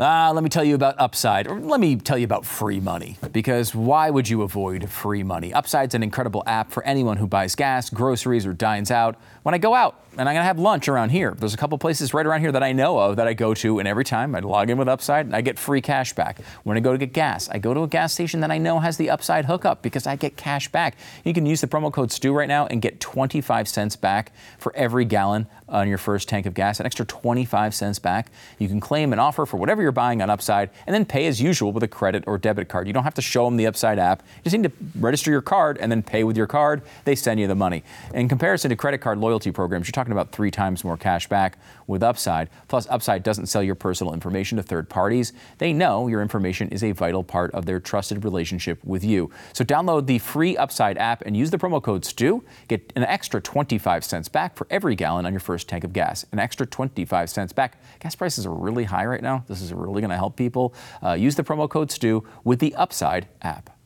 Uh, 0.00 0.32
let 0.32 0.42
me 0.42 0.48
tell 0.48 0.64
you 0.64 0.74
about 0.74 0.94
Upside, 0.98 1.46
or 1.46 1.60
let 1.60 1.78
me 1.78 1.94
tell 1.94 2.16
you 2.16 2.24
about 2.24 2.46
free 2.46 2.80
money. 2.80 3.18
Because 3.32 3.74
why 3.74 4.08
would 4.08 4.30
you 4.30 4.40
avoid 4.40 4.88
free 4.88 5.22
money? 5.22 5.52
Upside's 5.52 5.94
an 5.94 6.02
incredible 6.02 6.42
app 6.46 6.70
for 6.70 6.82
anyone 6.84 7.18
who 7.18 7.26
buys 7.26 7.54
gas, 7.54 7.90
groceries, 7.90 8.46
or 8.46 8.54
dines 8.54 8.90
out. 8.90 9.16
When 9.42 9.54
I 9.54 9.58
go 9.58 9.74
out 9.74 10.02
and 10.20 10.28
I'm 10.28 10.34
going 10.34 10.42
to 10.42 10.48
have 10.48 10.58
lunch 10.58 10.86
around 10.86 11.08
here, 11.08 11.34
there's 11.38 11.54
a 11.54 11.56
couple 11.56 11.78
places 11.78 12.12
right 12.12 12.26
around 12.26 12.42
here 12.42 12.52
that 12.52 12.62
I 12.62 12.72
know 12.72 12.98
of 12.98 13.16
that 13.16 13.26
I 13.26 13.32
go 13.32 13.54
to, 13.54 13.78
and 13.78 13.88
every 13.88 14.04
time 14.04 14.34
I 14.34 14.40
log 14.40 14.68
in 14.68 14.76
with 14.76 14.86
Upside, 14.86 15.32
I 15.32 15.40
get 15.40 15.58
free 15.58 15.80
cash 15.80 16.12
back. 16.12 16.42
When 16.62 16.76
I 16.76 16.80
go 16.80 16.92
to 16.92 16.98
get 16.98 17.14
gas, 17.14 17.48
I 17.48 17.56
go 17.56 17.72
to 17.72 17.84
a 17.84 17.88
gas 17.88 18.12
station 18.12 18.40
that 18.40 18.50
I 18.50 18.58
know 18.58 18.80
has 18.80 18.98
the 18.98 19.08
Upside 19.08 19.46
hookup 19.46 19.80
because 19.80 20.06
I 20.06 20.16
get 20.16 20.36
cash 20.36 20.68
back. 20.68 20.98
You 21.24 21.32
can 21.32 21.46
use 21.46 21.62
the 21.62 21.66
promo 21.68 21.90
code 21.90 22.12
STU 22.12 22.34
right 22.34 22.48
now 22.48 22.66
and 22.66 22.82
get 22.82 23.00
25 23.00 23.66
cents 23.66 23.96
back 23.96 24.32
for 24.58 24.76
every 24.76 25.06
gallon 25.06 25.46
on 25.70 25.88
your 25.88 25.98
first 25.98 26.28
tank 26.28 26.46
of 26.46 26.52
gas, 26.52 26.80
an 26.80 26.86
extra 26.86 27.06
25 27.06 27.74
cents 27.74 27.98
back. 27.98 28.30
You 28.58 28.68
can 28.68 28.80
claim 28.80 29.12
an 29.12 29.18
offer 29.18 29.46
for 29.46 29.56
whatever 29.56 29.80
you're 29.80 29.92
buying 29.92 30.20
on 30.20 30.28
Upside 30.28 30.68
and 30.86 30.92
then 30.92 31.04
pay 31.06 31.26
as 31.28 31.40
usual 31.40 31.72
with 31.72 31.82
a 31.82 31.88
credit 31.88 32.24
or 32.26 32.36
debit 32.36 32.68
card. 32.68 32.86
You 32.86 32.92
don't 32.92 33.04
have 33.04 33.14
to 33.14 33.22
show 33.22 33.44
them 33.46 33.56
the 33.56 33.66
Upside 33.66 33.98
app. 33.98 34.22
You 34.38 34.50
just 34.50 34.56
need 34.56 34.68
to 34.68 34.72
register 34.98 35.30
your 35.30 35.40
card 35.40 35.78
and 35.78 35.90
then 35.90 36.02
pay 36.02 36.24
with 36.24 36.36
your 36.36 36.46
card. 36.46 36.82
They 37.04 37.14
send 37.14 37.40
you 37.40 37.46
the 37.46 37.54
money. 37.54 37.84
In 38.12 38.28
comparison 38.28 38.68
to 38.68 38.76
credit 38.76 38.98
card 38.98 39.18
loyalty 39.18 39.50
programs, 39.50 39.86
you're 39.86 39.92
talking 39.92 40.09
about 40.12 40.32
three 40.32 40.50
times 40.50 40.84
more 40.84 40.96
cash 40.96 41.28
back 41.28 41.58
with 41.86 42.02
Upside. 42.02 42.48
Plus, 42.68 42.86
Upside 42.88 43.22
doesn't 43.22 43.46
sell 43.46 43.62
your 43.62 43.74
personal 43.74 44.14
information 44.14 44.56
to 44.56 44.62
third 44.62 44.88
parties. 44.88 45.32
They 45.58 45.72
know 45.72 46.08
your 46.08 46.22
information 46.22 46.68
is 46.68 46.84
a 46.84 46.92
vital 46.92 47.24
part 47.24 47.52
of 47.52 47.66
their 47.66 47.80
trusted 47.80 48.24
relationship 48.24 48.82
with 48.84 49.04
you. 49.04 49.30
So 49.52 49.64
download 49.64 50.06
the 50.06 50.18
free 50.18 50.56
Upside 50.56 50.98
app 50.98 51.22
and 51.22 51.36
use 51.36 51.50
the 51.50 51.58
promo 51.58 51.82
code 51.82 52.04
STU. 52.04 52.42
Get 52.68 52.92
an 52.96 53.04
extra 53.04 53.40
25 53.40 54.04
cents 54.04 54.28
back 54.28 54.56
for 54.56 54.66
every 54.70 54.94
gallon 54.94 55.26
on 55.26 55.32
your 55.32 55.40
first 55.40 55.68
tank 55.68 55.84
of 55.84 55.92
gas. 55.92 56.24
An 56.32 56.38
extra 56.38 56.66
25 56.66 57.30
cents 57.30 57.52
back. 57.52 57.80
Gas 58.00 58.14
prices 58.14 58.46
are 58.46 58.54
really 58.54 58.84
high 58.84 59.06
right 59.06 59.22
now. 59.22 59.44
This 59.48 59.62
is 59.62 59.72
really 59.72 60.00
going 60.00 60.10
to 60.10 60.16
help 60.16 60.36
people. 60.36 60.74
Uh, 61.02 61.12
use 61.12 61.34
the 61.34 61.44
promo 61.44 61.68
code 61.68 61.90
STU 61.90 62.22
with 62.44 62.58
the 62.58 62.74
Upside 62.74 63.28
app. 63.42 63.79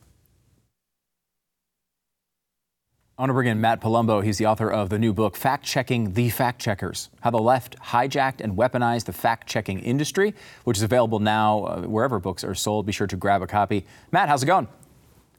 I 3.17 3.21
want 3.21 3.29
to 3.29 3.33
bring 3.33 3.47
in 3.47 3.61
Matt 3.61 3.79
Palumbo. 3.79 4.21
He's 4.21 4.37
the 4.39 4.47
author 4.47 4.69
of 4.69 4.89
the 4.89 4.99
new 4.99 5.13
book, 5.13 5.37
Fact 5.37 5.63
Checking 5.63 6.11
the 6.11 6.29
Fact 6.29 6.59
Checkers 6.59 7.09
How 7.21 7.29
the 7.29 7.39
Left 7.39 7.79
Hijacked 7.79 8.41
and 8.41 8.57
Weaponized 8.57 9.05
the 9.05 9.13
Fact 9.13 9.47
Checking 9.47 9.79
Industry, 9.79 10.33
which 10.65 10.75
is 10.75 10.83
available 10.83 11.19
now 11.19 11.63
uh, 11.63 11.81
wherever 11.83 12.19
books 12.19 12.43
are 12.43 12.53
sold. 12.53 12.85
Be 12.85 12.91
sure 12.91 13.07
to 13.07 13.15
grab 13.15 13.41
a 13.41 13.47
copy. 13.47 13.85
Matt, 14.11 14.27
how's 14.27 14.43
it 14.43 14.47
going? 14.47 14.67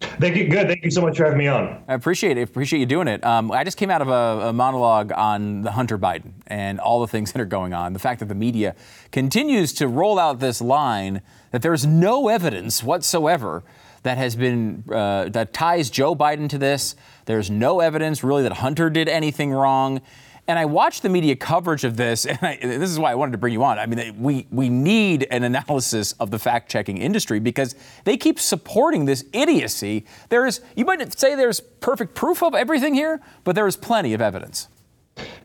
Thank 0.00 0.36
you. 0.36 0.48
Good. 0.48 0.68
Thank 0.68 0.84
you 0.84 0.90
so 0.90 1.02
much 1.02 1.18
for 1.18 1.24
having 1.24 1.38
me 1.38 1.48
on. 1.48 1.84
I 1.86 1.92
appreciate 1.92 2.38
it. 2.38 2.48
Appreciate 2.48 2.80
you 2.80 2.86
doing 2.86 3.08
it. 3.08 3.22
Um, 3.22 3.52
I 3.52 3.62
just 3.62 3.76
came 3.76 3.90
out 3.90 4.00
of 4.00 4.08
a, 4.08 4.48
a, 4.48 4.52
monologue 4.54 5.12
on 5.12 5.60
the 5.60 5.72
Hunter 5.72 5.98
Biden 5.98 6.32
and 6.46 6.80
all 6.80 7.02
the 7.02 7.06
things 7.06 7.32
that 7.34 7.42
are 7.42 7.44
going 7.44 7.74
on. 7.74 7.92
The 7.92 7.98
fact 7.98 8.20
that 8.20 8.26
the 8.30 8.34
media 8.34 8.74
continues 9.12 9.74
to 9.74 9.86
roll 9.86 10.18
out 10.18 10.40
this 10.40 10.62
line 10.62 11.20
that 11.50 11.60
there's 11.60 11.84
no 11.84 12.28
evidence 12.28 12.82
whatsoever 12.82 13.64
that 14.06 14.18
has 14.18 14.36
been 14.36 14.84
uh, 14.90 15.28
that 15.30 15.52
ties 15.52 15.90
Joe 15.90 16.14
Biden 16.14 16.48
to 16.50 16.58
this. 16.58 16.94
There's 17.24 17.50
no 17.50 17.80
evidence 17.80 18.22
really 18.22 18.44
that 18.44 18.52
Hunter 18.52 18.88
did 18.88 19.08
anything 19.08 19.52
wrong. 19.52 20.00
And 20.48 20.60
I 20.60 20.64
watched 20.64 21.02
the 21.02 21.08
media 21.08 21.34
coverage 21.34 21.82
of 21.82 21.96
this, 21.96 22.24
and 22.26 22.38
I, 22.40 22.56
this 22.62 22.88
is 22.88 23.00
why 23.00 23.10
I 23.10 23.16
wanted 23.16 23.32
to 23.32 23.38
bring 23.38 23.52
you 23.52 23.64
on. 23.64 23.80
I 23.80 23.86
mean, 23.86 24.22
we, 24.22 24.46
we 24.52 24.68
need 24.68 25.26
an 25.32 25.42
analysis 25.42 26.12
of 26.12 26.30
the 26.30 26.38
fact 26.38 26.70
checking 26.70 26.98
industry 26.98 27.40
because 27.40 27.74
they 28.04 28.16
keep 28.16 28.38
supporting 28.38 29.06
this 29.06 29.24
idiocy. 29.32 30.06
There 30.28 30.46
is, 30.46 30.60
you 30.76 30.84
might 30.84 31.18
say 31.18 31.34
there's 31.34 31.58
perfect 31.58 32.14
proof 32.14 32.44
of 32.44 32.54
everything 32.54 32.94
here, 32.94 33.20
but 33.42 33.56
there 33.56 33.66
is 33.66 33.76
plenty 33.76 34.14
of 34.14 34.20
evidence. 34.20 34.68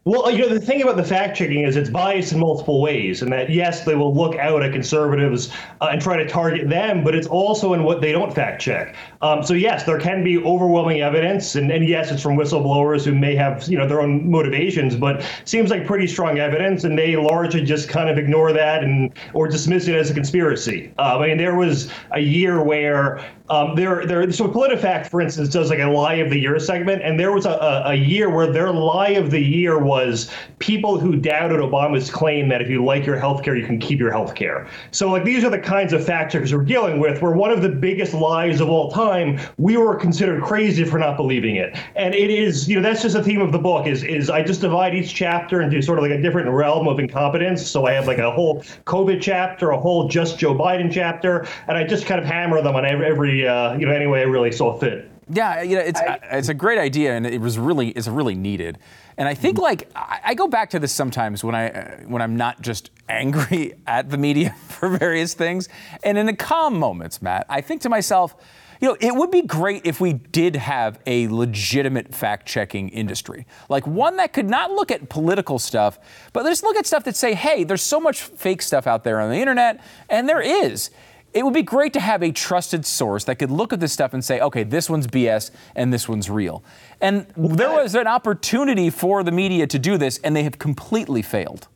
Well, 0.04 0.32
you 0.32 0.40
know, 0.40 0.50
the 0.50 0.60
thing 0.60 0.82
about 0.82 0.98
the 0.98 1.04
fact 1.04 1.38
checking 1.38 1.62
is 1.62 1.76
it's 1.76 1.92
biased 1.92 2.34
in 2.34 2.40
multiple 2.40 2.82
ways, 2.82 3.22
and 3.22 3.32
that 3.32 3.52
yes, 3.52 3.86
they 3.86 3.94
will 3.94 4.12
look 4.12 4.36
out 4.36 4.64
at 4.64 4.72
conservatives 4.72 5.52
uh, 5.80 5.90
and 5.92 6.02
try 6.02 6.18
to 6.18 6.28
target 6.28 6.68
them, 6.68 7.04
but 7.04 7.14
it's 7.14 7.28
also 7.28 7.74
in 7.74 7.84
what 7.84 8.02
they 8.02 8.12
don't 8.12 8.34
fact 8.34 8.60
check. 8.60 8.96
Um, 9.22 9.44
so 9.44 9.54
yes, 9.54 9.84
there 9.84 10.00
can 10.00 10.24
be 10.24 10.40
overwhelming 10.40 11.02
evidence, 11.02 11.54
and, 11.54 11.72
and 11.72 11.88
yes, 11.88 12.10
it's 12.10 12.24
from 12.24 12.36
whistleblowers 12.36 13.06
who 13.06 13.14
may 13.14 13.36
have 13.36 13.68
you 13.68 13.78
know 13.78 13.88
their 13.88 14.02
own 14.02 14.28
motivations, 14.28 14.96
but 14.96 15.24
seems 15.46 15.70
like 15.70 15.86
pretty 15.86 16.08
strong 16.08 16.40
evidence, 16.40 16.84
and 16.84 16.98
they 16.98 17.16
largely 17.16 17.64
just 17.64 17.88
kind 17.88 18.10
of 18.10 18.18
ignore 18.18 18.52
that 18.54 18.84
and 18.84 19.14
or 19.36 19.48
dismiss 19.48 19.88
it 19.88 19.94
as 19.94 20.10
a 20.10 20.16
conspiracy. 20.16 20.92
Uh, 20.98 21.20
I 21.20 21.28
mean, 21.28 21.38
there 21.38 21.56
was 21.56 21.92
a 22.10 22.20
year 22.22 22.64
where 22.64 23.24
um, 23.52 23.76
there, 23.76 24.06
there. 24.06 24.32
So 24.32 24.48
PolitiFact, 24.48 25.08
for 25.08 25.20
instance, 25.20 25.50
does 25.50 25.70
like 25.70 25.80
a 25.80 25.88
lie 25.88 26.16
of 26.16 26.30
the 26.30 26.40
year 26.40 26.58
segment, 26.58 27.02
and 27.02 27.20
there 27.20 27.34
was 27.34 27.46
a, 27.46 27.52
a, 27.52 27.90
a 27.90 27.96
year 27.96 28.30
where 28.30 28.50
their 28.50 28.72
lie 28.72 29.10
of 29.10 29.30
the 29.30 29.42
year 29.42 29.78
was 29.78 30.32
people 30.60 30.98
who 30.98 31.18
doubted 31.18 31.60
Obama's 31.60 32.10
claim 32.10 32.48
that 32.48 32.62
if 32.62 32.70
you 32.70 32.82
like 32.84 33.06
your 33.06 33.18
health 33.18 33.44
care, 33.44 33.58
you 33.58 33.66
can 33.66 33.78
keep 33.78 34.00
your 34.00 34.10
health 34.10 34.36
care. 34.36 34.70
So 34.92 35.10
like 35.10 35.26
these 35.26 35.44
are 35.44 35.50
the 35.50 35.60
kinds 35.60 35.92
of 35.92 36.06
fact 36.06 36.32
checkers 36.32 36.54
we're 36.54 36.64
dealing 36.64 37.02
with. 37.02 37.22
Where 37.22 37.34
one 37.34 37.52
of 37.52 37.62
the 37.62 37.68
biggest 37.68 38.14
lies 38.14 38.62
of 38.62 38.70
all 38.70 38.90
time, 38.90 39.38
we 39.58 39.76
were 39.76 39.98
considered 39.98 40.42
crazy 40.42 40.86
for 40.86 40.98
not 40.98 41.18
believing 41.18 41.58
it, 41.58 41.78
and 41.98 42.16
it 42.16 42.30
is 42.30 42.70
you 42.70 42.78
know 42.78 42.82
that's 42.82 43.02
just 43.02 43.18
a 43.18 43.24
theme 43.24 43.42
of 43.42 43.52
the 43.52 43.60
book. 43.60 43.86
Is 43.86 44.02
is 44.04 44.30
I 44.30 44.44
just 44.44 44.62
divide 44.62 44.96
each 44.96 45.14
chapter 45.14 45.62
into 45.62 45.82
sort 45.82 46.00
of 46.00 46.04
like 46.04 46.18
a 46.18 46.22
different 46.22 46.50
realm 46.50 46.88
of 46.88 47.00
incompetence. 47.00 47.68
So 47.68 47.86
I 47.86 47.92
have 47.92 48.08
like 48.08 48.20
a 48.20 48.32
whole 48.32 48.62
COVID 48.86 49.22
chapter, 49.22 49.72
a 49.72 49.78
whole 49.78 50.08
just 50.08 50.40
Joe 50.40 50.56
Biden 50.56 50.90
chapter, 50.90 51.46
and 51.68 51.78
I 51.78 51.84
just 51.84 52.06
kind 52.06 52.22
of 52.22 52.26
hammer 52.26 52.62
them 52.62 52.78
on 52.78 52.86
every, 52.86 53.06
every 53.06 53.41
uh, 53.48 53.78
you 53.78 53.86
know 53.86 53.94
any 53.94 54.08
way 54.08 54.22
I 54.22 54.24
really 54.24 54.52
saw 54.52 54.78
fit. 54.78 55.12
Yeah, 55.34 55.62
you 55.62 55.76
know, 55.78 55.82
it's 55.82 56.00
I, 56.00 56.20
it's 56.32 56.50
a 56.50 56.54
great 56.54 56.78
idea, 56.78 57.16
and 57.16 57.26
it 57.26 57.40
was 57.40 57.58
really 57.58 57.90
it's 57.90 58.08
really 58.08 58.36
needed. 58.36 58.80
And 59.18 59.30
I 59.30 59.34
think 59.34 59.58
like 59.58 59.90
I, 59.96 60.20
I 60.26 60.34
go 60.34 60.48
back 60.48 60.72
to 60.72 60.80
this 60.80 60.92
sometimes 60.92 61.44
when 61.44 61.56
I 61.56 61.70
uh, 61.70 61.98
when 62.08 62.22
I'm 62.22 62.36
not 62.36 62.62
just 62.62 62.92
angry 63.08 63.74
at 63.88 64.10
the 64.10 64.18
media 64.18 64.56
for 64.68 64.90
various 64.90 65.34
things, 65.34 65.70
and 66.04 66.18
in 66.18 66.26
the 66.26 66.36
calm 66.36 66.78
moments, 66.78 67.22
Matt, 67.22 67.46
I 67.50 67.62
think 67.62 67.82
to 67.82 67.90
myself. 67.90 68.36
You 68.80 68.88
know, 68.88 68.98
it 69.00 69.16
would 69.16 69.30
be 69.30 69.44
great 69.44 69.86
if 69.86 70.02
we 70.02 70.14
did 70.14 70.56
have 70.56 70.98
a 71.06 71.28
legitimate 71.28 72.16
fact 72.16 72.48
checking 72.48 72.90
industry. 72.90 73.46
Like 73.70 73.86
one 73.86 74.18
that 74.18 74.34
could 74.34 74.50
not 74.50 74.72
look 74.72 74.90
at 74.90 75.08
political 75.08 75.60
stuff, 75.60 76.00
but 76.34 76.46
just 76.46 76.64
look 76.64 76.76
at 76.76 76.88
stuff 76.88 77.04
that 77.04 77.16
say, 77.16 77.36
hey, 77.36 77.64
there's 77.64 77.84
so 77.84 78.00
much 78.00 78.24
fake 78.24 78.64
stuff 78.64 78.88
out 78.88 79.04
there 79.04 79.20
on 79.22 79.30
the 79.30 79.38
internet, 79.38 79.82
and 80.10 80.28
there 80.28 80.42
is 80.42 80.90
it 81.34 81.44
would 81.44 81.54
be 81.54 81.64
great 81.64 81.94
to 81.94 82.00
have 82.00 82.22
a 82.22 82.32
trusted 82.32 82.86
source 82.86 83.24
that 83.26 83.36
could 83.36 83.52
look 83.52 83.72
at 83.72 83.80
this 83.80 83.94
stuff 83.94 84.14
and 84.14 84.24
say, 84.24 84.40
okay, 84.42 84.64
this 84.64 84.90
one's 84.90 85.08
BS 85.08 85.52
and 85.76 85.94
this 85.94 86.10
one's 86.10 86.30
real. 86.30 86.64
And 87.00 87.26
there 87.38 87.72
was 87.72 87.96
an 87.96 88.08
opportunity 88.08 88.90
for 88.90 89.24
the 89.24 89.32
media 89.32 89.66
to 89.68 89.80
do 89.80 89.98
this, 89.98 90.20
and 90.24 90.36
they 90.36 90.44
have 90.44 90.60
completely 90.60 91.22
failed. 91.22 91.68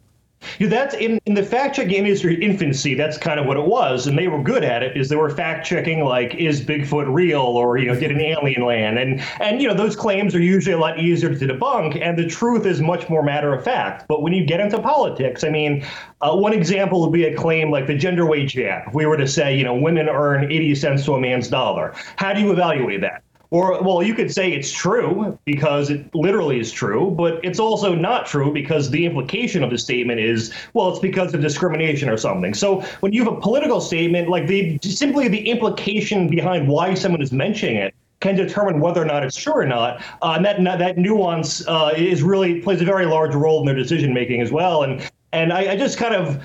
Know, 0.60 0.68
that's 0.68 0.96
in, 0.96 1.20
in 1.26 1.34
the 1.34 1.44
fact 1.44 1.76
checking 1.76 1.96
industry 1.96 2.44
infancy. 2.44 2.94
That's 2.94 3.18
kind 3.18 3.40
of 3.40 3.46
what 3.46 3.58
it 3.58 3.66
was, 3.66 4.08
and 4.08 4.18
they 4.18 4.28
were 4.28 4.42
good 4.42 4.64
at 4.64 4.84
it. 4.84 4.98
Is 4.98 5.10
they 5.10 5.16
were 5.16 5.30
fact 5.30 5.66
checking 5.66 6.04
like, 6.04 6.36
is 6.36 6.62
Bigfoot 6.62 7.14
real, 7.14 7.42
or 7.42 7.78
you 7.78 7.88
know, 7.88 8.00
did 8.00 8.12
an 8.12 8.22
alien 8.22 8.66
land? 8.66 8.98
And 9.00 9.22
and 9.40 9.62
you 9.62 9.68
know, 9.68 9.74
those 9.74 9.96
claims 9.96 10.36
are 10.36 10.42
usually 10.42 10.74
a 10.74 10.80
lot 10.80 11.00
easier 11.00 11.34
to 11.34 11.48
debunk, 11.48 12.02
and 12.02 12.18
the 12.18 12.28
truth 12.28 12.66
is 12.66 12.82
much 12.82 13.10
more 13.10 13.24
matter 13.24 13.54
of 13.54 13.64
fact. 13.64 14.06
But 14.08 14.22
when 14.22 14.34
you 14.34 14.46
get 14.46 14.60
into 14.60 14.80
politics, 14.82 15.44
I 15.44 15.50
mean, 15.50 15.86
uh, 16.22 16.36
one 16.36 16.54
example 16.54 17.02
would 17.02 17.14
be 17.14 17.26
a 17.26 17.36
claim 17.36 17.72
like 17.72 17.88
the 17.88 17.96
gender 17.96 18.26
wage 18.26 18.56
gap. 18.56 18.88
If 18.88 18.94
we 18.94 19.06
were 19.06 19.18
to 19.18 19.28
say, 19.28 19.58
you 19.58 19.64
know, 19.64 19.76
women 19.76 20.10
earn 20.10 20.52
80 20.52 20.76
cents 20.76 21.06
to 21.06 21.14
a 21.14 21.20
man's 21.20 21.48
dollar, 21.48 21.94
how 22.16 22.34
do 22.34 22.42
you 22.42 22.52
evaluate 22.52 23.02
that? 23.02 23.25
Or, 23.56 23.82
well, 23.82 24.04
you 24.04 24.14
could 24.14 24.34
say 24.34 24.52
it's 24.52 24.70
true 24.70 25.40
because 25.46 25.90
it 25.90 26.14
literally 26.14 26.60
is 26.60 26.74
true, 26.74 27.10
but 27.12 27.40
it's 27.42 27.58
also 27.58 27.96
not 27.96 28.26
true 28.26 28.52
because 28.52 28.90
the 28.90 29.06
implication 29.06 29.64
of 29.64 29.70
the 29.70 29.78
statement 29.78 30.20
is, 30.20 30.54
well, 30.74 30.90
it's 30.90 31.00
because 31.00 31.34
of 31.34 31.40
discrimination 31.40 32.10
or 32.10 32.18
something. 32.18 32.54
So 32.54 32.82
when 33.00 33.14
you 33.14 33.24
have 33.24 33.32
a 33.32 33.40
political 33.40 33.80
statement, 33.80 34.28
like 34.28 34.48
the 34.48 34.78
simply 34.84 35.30
the 35.30 35.50
implication 35.50 36.28
behind 36.28 36.68
why 36.68 36.96
someone 36.96 37.22
is 37.22 37.32
mentioning 37.32 37.78
it 37.78 37.96
can 38.20 38.36
determine 38.36 38.82
whether 38.82 39.02
or 39.02 39.06
not 39.06 39.24
it's 39.24 39.38
true 39.38 39.54
or 39.54 39.66
not. 39.66 40.04
Uh, 40.22 40.34
and 40.36 40.46
that 40.46 40.62
that 40.80 40.98
nuance 40.98 41.66
uh, 41.66 41.94
is 41.96 42.24
really 42.24 42.60
plays 42.60 42.82
a 42.82 42.86
very 42.86 43.06
large 43.06 43.34
role 43.34 43.62
in 43.62 43.66
their 43.66 43.76
decision 43.76 44.14
making 44.14 44.42
as 44.42 44.52
well. 44.52 44.84
And 44.84 45.10
and 45.32 45.54
I, 45.54 45.72
I 45.72 45.76
just 45.78 45.98
kind 45.98 46.14
of 46.14 46.44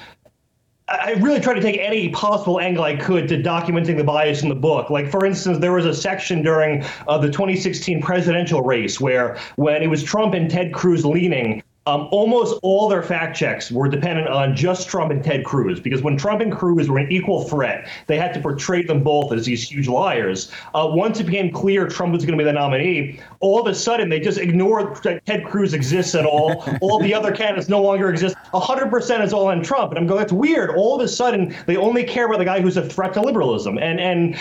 I 0.90 1.12
really 1.20 1.38
tried 1.38 1.55
to 1.55 1.61
take 1.61 1.79
any 1.79 2.09
possible 2.09 2.59
angle 2.59 2.83
I 2.83 2.96
could 2.96 3.29
to 3.29 3.40
documenting 3.40 3.96
the 3.96 4.03
bias 4.03 4.42
in 4.42 4.48
the 4.48 4.57
book. 4.57 4.90
Like, 4.90 5.09
for 5.09 5.24
instance, 5.24 5.59
there 5.59 5.72
was 5.72 5.87
a 5.87 5.94
section 5.94 6.42
during 6.42 6.85
uh, 7.07 7.16
the 7.16 7.31
2016 7.31 8.03
presidential 8.03 8.62
race 8.62 9.00
where, 9.00 9.38
when 9.55 9.85
it 9.85 9.87
was 9.87 10.03
Trump 10.03 10.35
and 10.35 10.50
Ted 10.50 10.74
Cruz 10.74 11.05
leaning, 11.05 11.62
um, 11.86 12.08
almost 12.10 12.60
all 12.62 12.88
their 12.88 13.02
fact 13.02 13.36
checks 13.36 13.70
were 13.70 13.88
dependent 13.88 14.28
on 14.28 14.54
just 14.54 14.88
Trump 14.88 15.10
and 15.10 15.24
Ted 15.24 15.44
Cruz 15.44 15.80
because 15.80 16.02
when 16.02 16.16
Trump 16.16 16.42
and 16.42 16.52
Cruz 16.52 16.90
were 16.90 16.98
an 16.98 17.10
equal 17.10 17.44
threat, 17.44 17.88
they 18.06 18.18
had 18.18 18.34
to 18.34 18.40
portray 18.40 18.82
them 18.82 19.02
both 19.02 19.32
as 19.32 19.46
these 19.46 19.70
huge 19.70 19.88
liars. 19.88 20.52
Uh, 20.74 20.86
once 20.90 21.20
it 21.20 21.24
became 21.24 21.50
clear 21.50 21.88
Trump 21.88 22.12
was 22.12 22.24
going 22.24 22.36
to 22.36 22.42
be 22.42 22.44
the 22.44 22.52
nominee, 22.52 23.18
all 23.40 23.60
of 23.60 23.66
a 23.66 23.74
sudden 23.74 24.10
they 24.10 24.20
just 24.20 24.38
ignored 24.38 25.02
that 25.04 25.24
Ted 25.24 25.46
Cruz 25.46 25.72
exists 25.72 26.14
at 26.14 26.26
all. 26.26 26.62
all 26.82 27.00
the 27.00 27.14
other 27.14 27.32
candidates 27.32 27.68
no 27.68 27.80
longer 27.80 28.10
exist. 28.10 28.36
100% 28.52 29.24
is 29.24 29.32
all 29.32 29.46
on 29.46 29.62
Trump. 29.62 29.92
And 29.92 29.98
I'm 29.98 30.06
going, 30.06 30.20
that's 30.20 30.32
weird. 30.32 30.70
All 30.70 30.96
of 30.96 31.00
a 31.00 31.08
sudden 31.08 31.54
they 31.66 31.76
only 31.76 32.04
care 32.04 32.26
about 32.26 32.38
the 32.38 32.44
guy 32.44 32.60
who's 32.60 32.76
a 32.76 32.86
threat 32.86 33.14
to 33.14 33.22
liberalism. 33.22 33.78
And, 33.78 33.98
and 33.98 34.38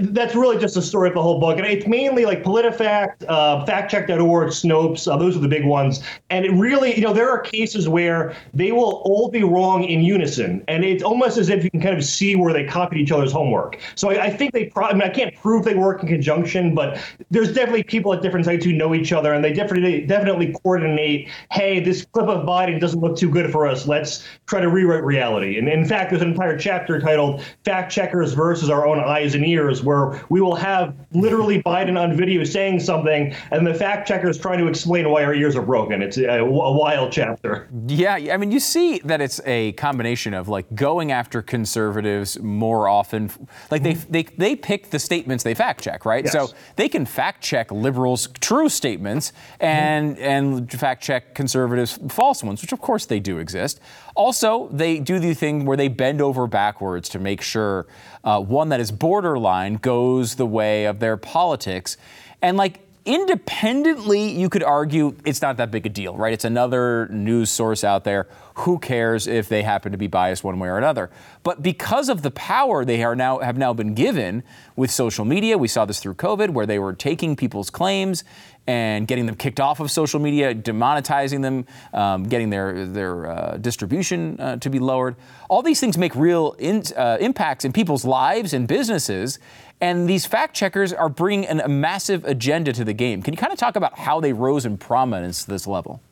that's 0.00 0.34
really 0.34 0.58
just 0.58 0.74
the 0.74 0.82
story 0.82 1.08
of 1.08 1.14
the 1.14 1.22
whole 1.22 1.40
book. 1.40 1.56
And 1.56 1.66
it's 1.66 1.86
mainly 1.86 2.26
like 2.26 2.42
PolitiFact, 2.42 3.24
uh, 3.26 3.64
factcheck.org, 3.64 4.48
Snopes, 4.48 5.10
uh, 5.10 5.16
those 5.16 5.36
are 5.36 5.40
the 5.40 5.48
big 5.48 5.64
ones. 5.64 6.02
And 6.28 6.44
it 6.44 6.52
really, 6.52 6.94
you 6.94 7.00
know, 7.00 7.14
there 7.14 7.30
are 7.30 7.38
cases 7.38 7.88
where 7.88 8.36
they 8.52 8.72
will 8.72 9.00
all 9.06 9.30
be 9.30 9.42
wrong 9.42 9.84
in 9.84 10.02
unison. 10.02 10.62
And 10.68 10.84
it's 10.84 11.02
almost 11.02 11.38
as 11.38 11.48
if 11.48 11.64
you 11.64 11.70
can 11.70 11.80
kind 11.80 11.96
of 11.96 12.04
see 12.04 12.36
where 12.36 12.52
they 12.52 12.64
copied 12.64 13.00
each 13.00 13.10
other's 13.10 13.32
homework. 13.32 13.78
So 13.94 14.10
I, 14.10 14.24
I 14.24 14.30
think 14.30 14.52
they, 14.52 14.66
pro- 14.66 14.86
I 14.86 14.92
mean, 14.92 15.02
I 15.02 15.08
can't 15.08 15.34
prove 15.36 15.64
they 15.64 15.74
work 15.74 16.02
in 16.02 16.08
conjunction, 16.08 16.74
but 16.74 17.00
there's 17.30 17.54
definitely 17.54 17.84
people 17.84 18.12
at 18.12 18.20
different 18.20 18.44
sites 18.44 18.66
who 18.66 18.74
know 18.74 18.94
each 18.94 19.12
other 19.12 19.32
and 19.32 19.42
they 19.42 19.54
definitely, 19.54 20.02
definitely 20.02 20.52
coordinate, 20.62 21.30
hey, 21.52 21.80
this 21.80 22.04
clip 22.04 22.28
of 22.28 22.46
Biden 22.46 22.80
doesn't 22.80 23.00
look 23.00 23.16
too 23.16 23.30
good 23.30 23.50
for 23.50 23.66
us. 23.66 23.86
Let's 23.86 24.28
try 24.46 24.60
to 24.60 24.68
rewrite 24.68 25.04
reality. 25.04 25.58
And 25.58 25.68
in 25.70 25.86
fact, 25.86 26.10
there's 26.10 26.20
an 26.20 26.32
entire 26.32 26.58
chapter 26.58 27.00
titled 27.00 27.42
Fact 27.64 27.90
Checkers 27.90 28.34
versus 28.34 28.68
Our 28.68 28.86
Own 28.86 29.00
Eyes 29.00 29.34
and 29.34 29.46
Ears 29.46 29.69
where 29.82 30.20
we 30.28 30.40
will 30.40 30.56
have 30.56 30.94
literally 31.12 31.62
Biden 31.62 31.98
on 31.98 32.16
video 32.16 32.44
saying 32.44 32.80
something, 32.80 33.34
and 33.50 33.66
the 33.66 33.74
fact 33.74 34.08
checker 34.08 34.28
is 34.28 34.38
trying 34.38 34.58
to 34.58 34.66
explain 34.66 35.08
why 35.08 35.24
our 35.24 35.34
ears 35.34 35.56
are 35.56 35.62
broken. 35.62 36.02
It's 36.02 36.18
a, 36.18 36.40
a 36.40 36.44
wild 36.44 37.12
chapter. 37.12 37.68
Yeah, 37.86 38.14
I 38.14 38.36
mean, 38.36 38.50
you 38.50 38.60
see 38.60 38.98
that 39.04 39.20
it's 39.20 39.40
a 39.46 39.72
combination 39.72 40.34
of 40.34 40.48
like 40.48 40.72
going 40.74 41.12
after 41.12 41.42
conservatives 41.42 42.38
more 42.40 42.88
often. 42.88 43.30
Like 43.70 43.82
they 43.82 43.94
they 43.94 44.24
they 44.24 44.56
pick 44.56 44.90
the 44.90 44.98
statements 44.98 45.44
they 45.44 45.54
fact 45.54 45.82
check, 45.82 46.04
right? 46.04 46.24
Yes. 46.24 46.32
So 46.32 46.48
they 46.76 46.88
can 46.88 47.06
fact 47.06 47.42
check 47.42 47.70
liberals' 47.70 48.28
true 48.40 48.68
statements 48.68 49.32
mm-hmm. 49.32 49.64
and 49.64 50.18
and 50.18 50.70
fact 50.70 51.02
check 51.02 51.34
conservatives' 51.34 51.98
false 52.08 52.42
ones, 52.42 52.62
which 52.62 52.72
of 52.72 52.80
course 52.80 53.06
they 53.06 53.20
do 53.20 53.38
exist. 53.38 53.80
Also, 54.14 54.68
they 54.72 54.98
do 54.98 55.18
the 55.18 55.34
thing 55.34 55.64
where 55.64 55.76
they 55.76 55.88
bend 55.88 56.20
over 56.20 56.46
backwards 56.46 57.08
to 57.10 57.18
make 57.18 57.40
sure 57.40 57.86
uh, 58.24 58.40
one 58.40 58.68
that 58.70 58.80
is 58.80 58.90
borderline 58.90 59.74
goes 59.74 60.36
the 60.36 60.46
way 60.46 60.84
of 60.84 61.00
their 61.00 61.16
politics. 61.16 61.96
And 62.42 62.56
like 62.56 62.80
independently, 63.06 64.30
you 64.30 64.48
could 64.48 64.62
argue 64.62 65.16
it's 65.24 65.40
not 65.40 65.56
that 65.56 65.70
big 65.70 65.86
a 65.86 65.88
deal, 65.88 66.16
right? 66.16 66.32
It's 66.32 66.44
another 66.44 67.08
news 67.08 67.50
source 67.50 67.82
out 67.82 68.04
there. 68.04 68.28
Who 68.56 68.78
cares 68.78 69.26
if 69.26 69.48
they 69.48 69.62
happen 69.62 69.92
to 69.92 69.98
be 69.98 70.06
biased 70.06 70.44
one 70.44 70.58
way 70.58 70.68
or 70.68 70.76
another? 70.76 71.10
But 71.42 71.62
because 71.62 72.10
of 72.10 72.22
the 72.22 72.30
power 72.30 72.84
they 72.84 73.02
are 73.02 73.16
now 73.16 73.38
have 73.38 73.56
now 73.56 73.72
been 73.72 73.94
given 73.94 74.42
with 74.76 74.90
social 74.90 75.24
media, 75.24 75.56
we 75.56 75.66
saw 75.66 75.86
this 75.86 75.98
through 75.98 76.14
COVID, 76.14 76.50
where 76.50 76.66
they 76.66 76.78
were 76.78 76.92
taking 76.92 77.36
people's 77.36 77.70
claims 77.70 78.22
and 78.66 79.06
getting 79.06 79.26
them 79.26 79.34
kicked 79.34 79.60
off 79.60 79.80
of 79.80 79.90
social 79.90 80.20
media, 80.20 80.54
demonetizing 80.54 81.42
them, 81.42 81.66
um, 81.92 82.24
getting 82.24 82.50
their 82.50 82.86
their 82.86 83.30
uh, 83.30 83.56
distribution 83.56 84.38
uh, 84.40 84.56
to 84.56 84.70
be 84.70 84.78
lowered. 84.78 85.16
All 85.48 85.62
these 85.62 85.80
things 85.80 85.98
make 85.98 86.14
real 86.14 86.54
in, 86.58 86.82
uh, 86.96 87.18
impacts 87.20 87.64
in 87.64 87.72
people's 87.72 88.04
lives 88.04 88.52
and 88.52 88.68
businesses. 88.68 89.38
And 89.80 90.08
these 90.08 90.26
fact 90.26 90.54
checkers 90.54 90.92
are 90.92 91.08
bringing 91.08 91.46
an, 91.46 91.60
a 91.60 91.68
massive 91.68 92.24
agenda 92.26 92.72
to 92.74 92.84
the 92.84 92.92
game. 92.92 93.22
Can 93.22 93.32
you 93.32 93.38
kind 93.38 93.52
of 93.52 93.58
talk 93.58 93.76
about 93.76 93.98
how 93.98 94.20
they 94.20 94.32
rose 94.32 94.66
in 94.66 94.76
prominence 94.76 95.44
to 95.44 95.50
this 95.50 95.66
level? 95.66 96.02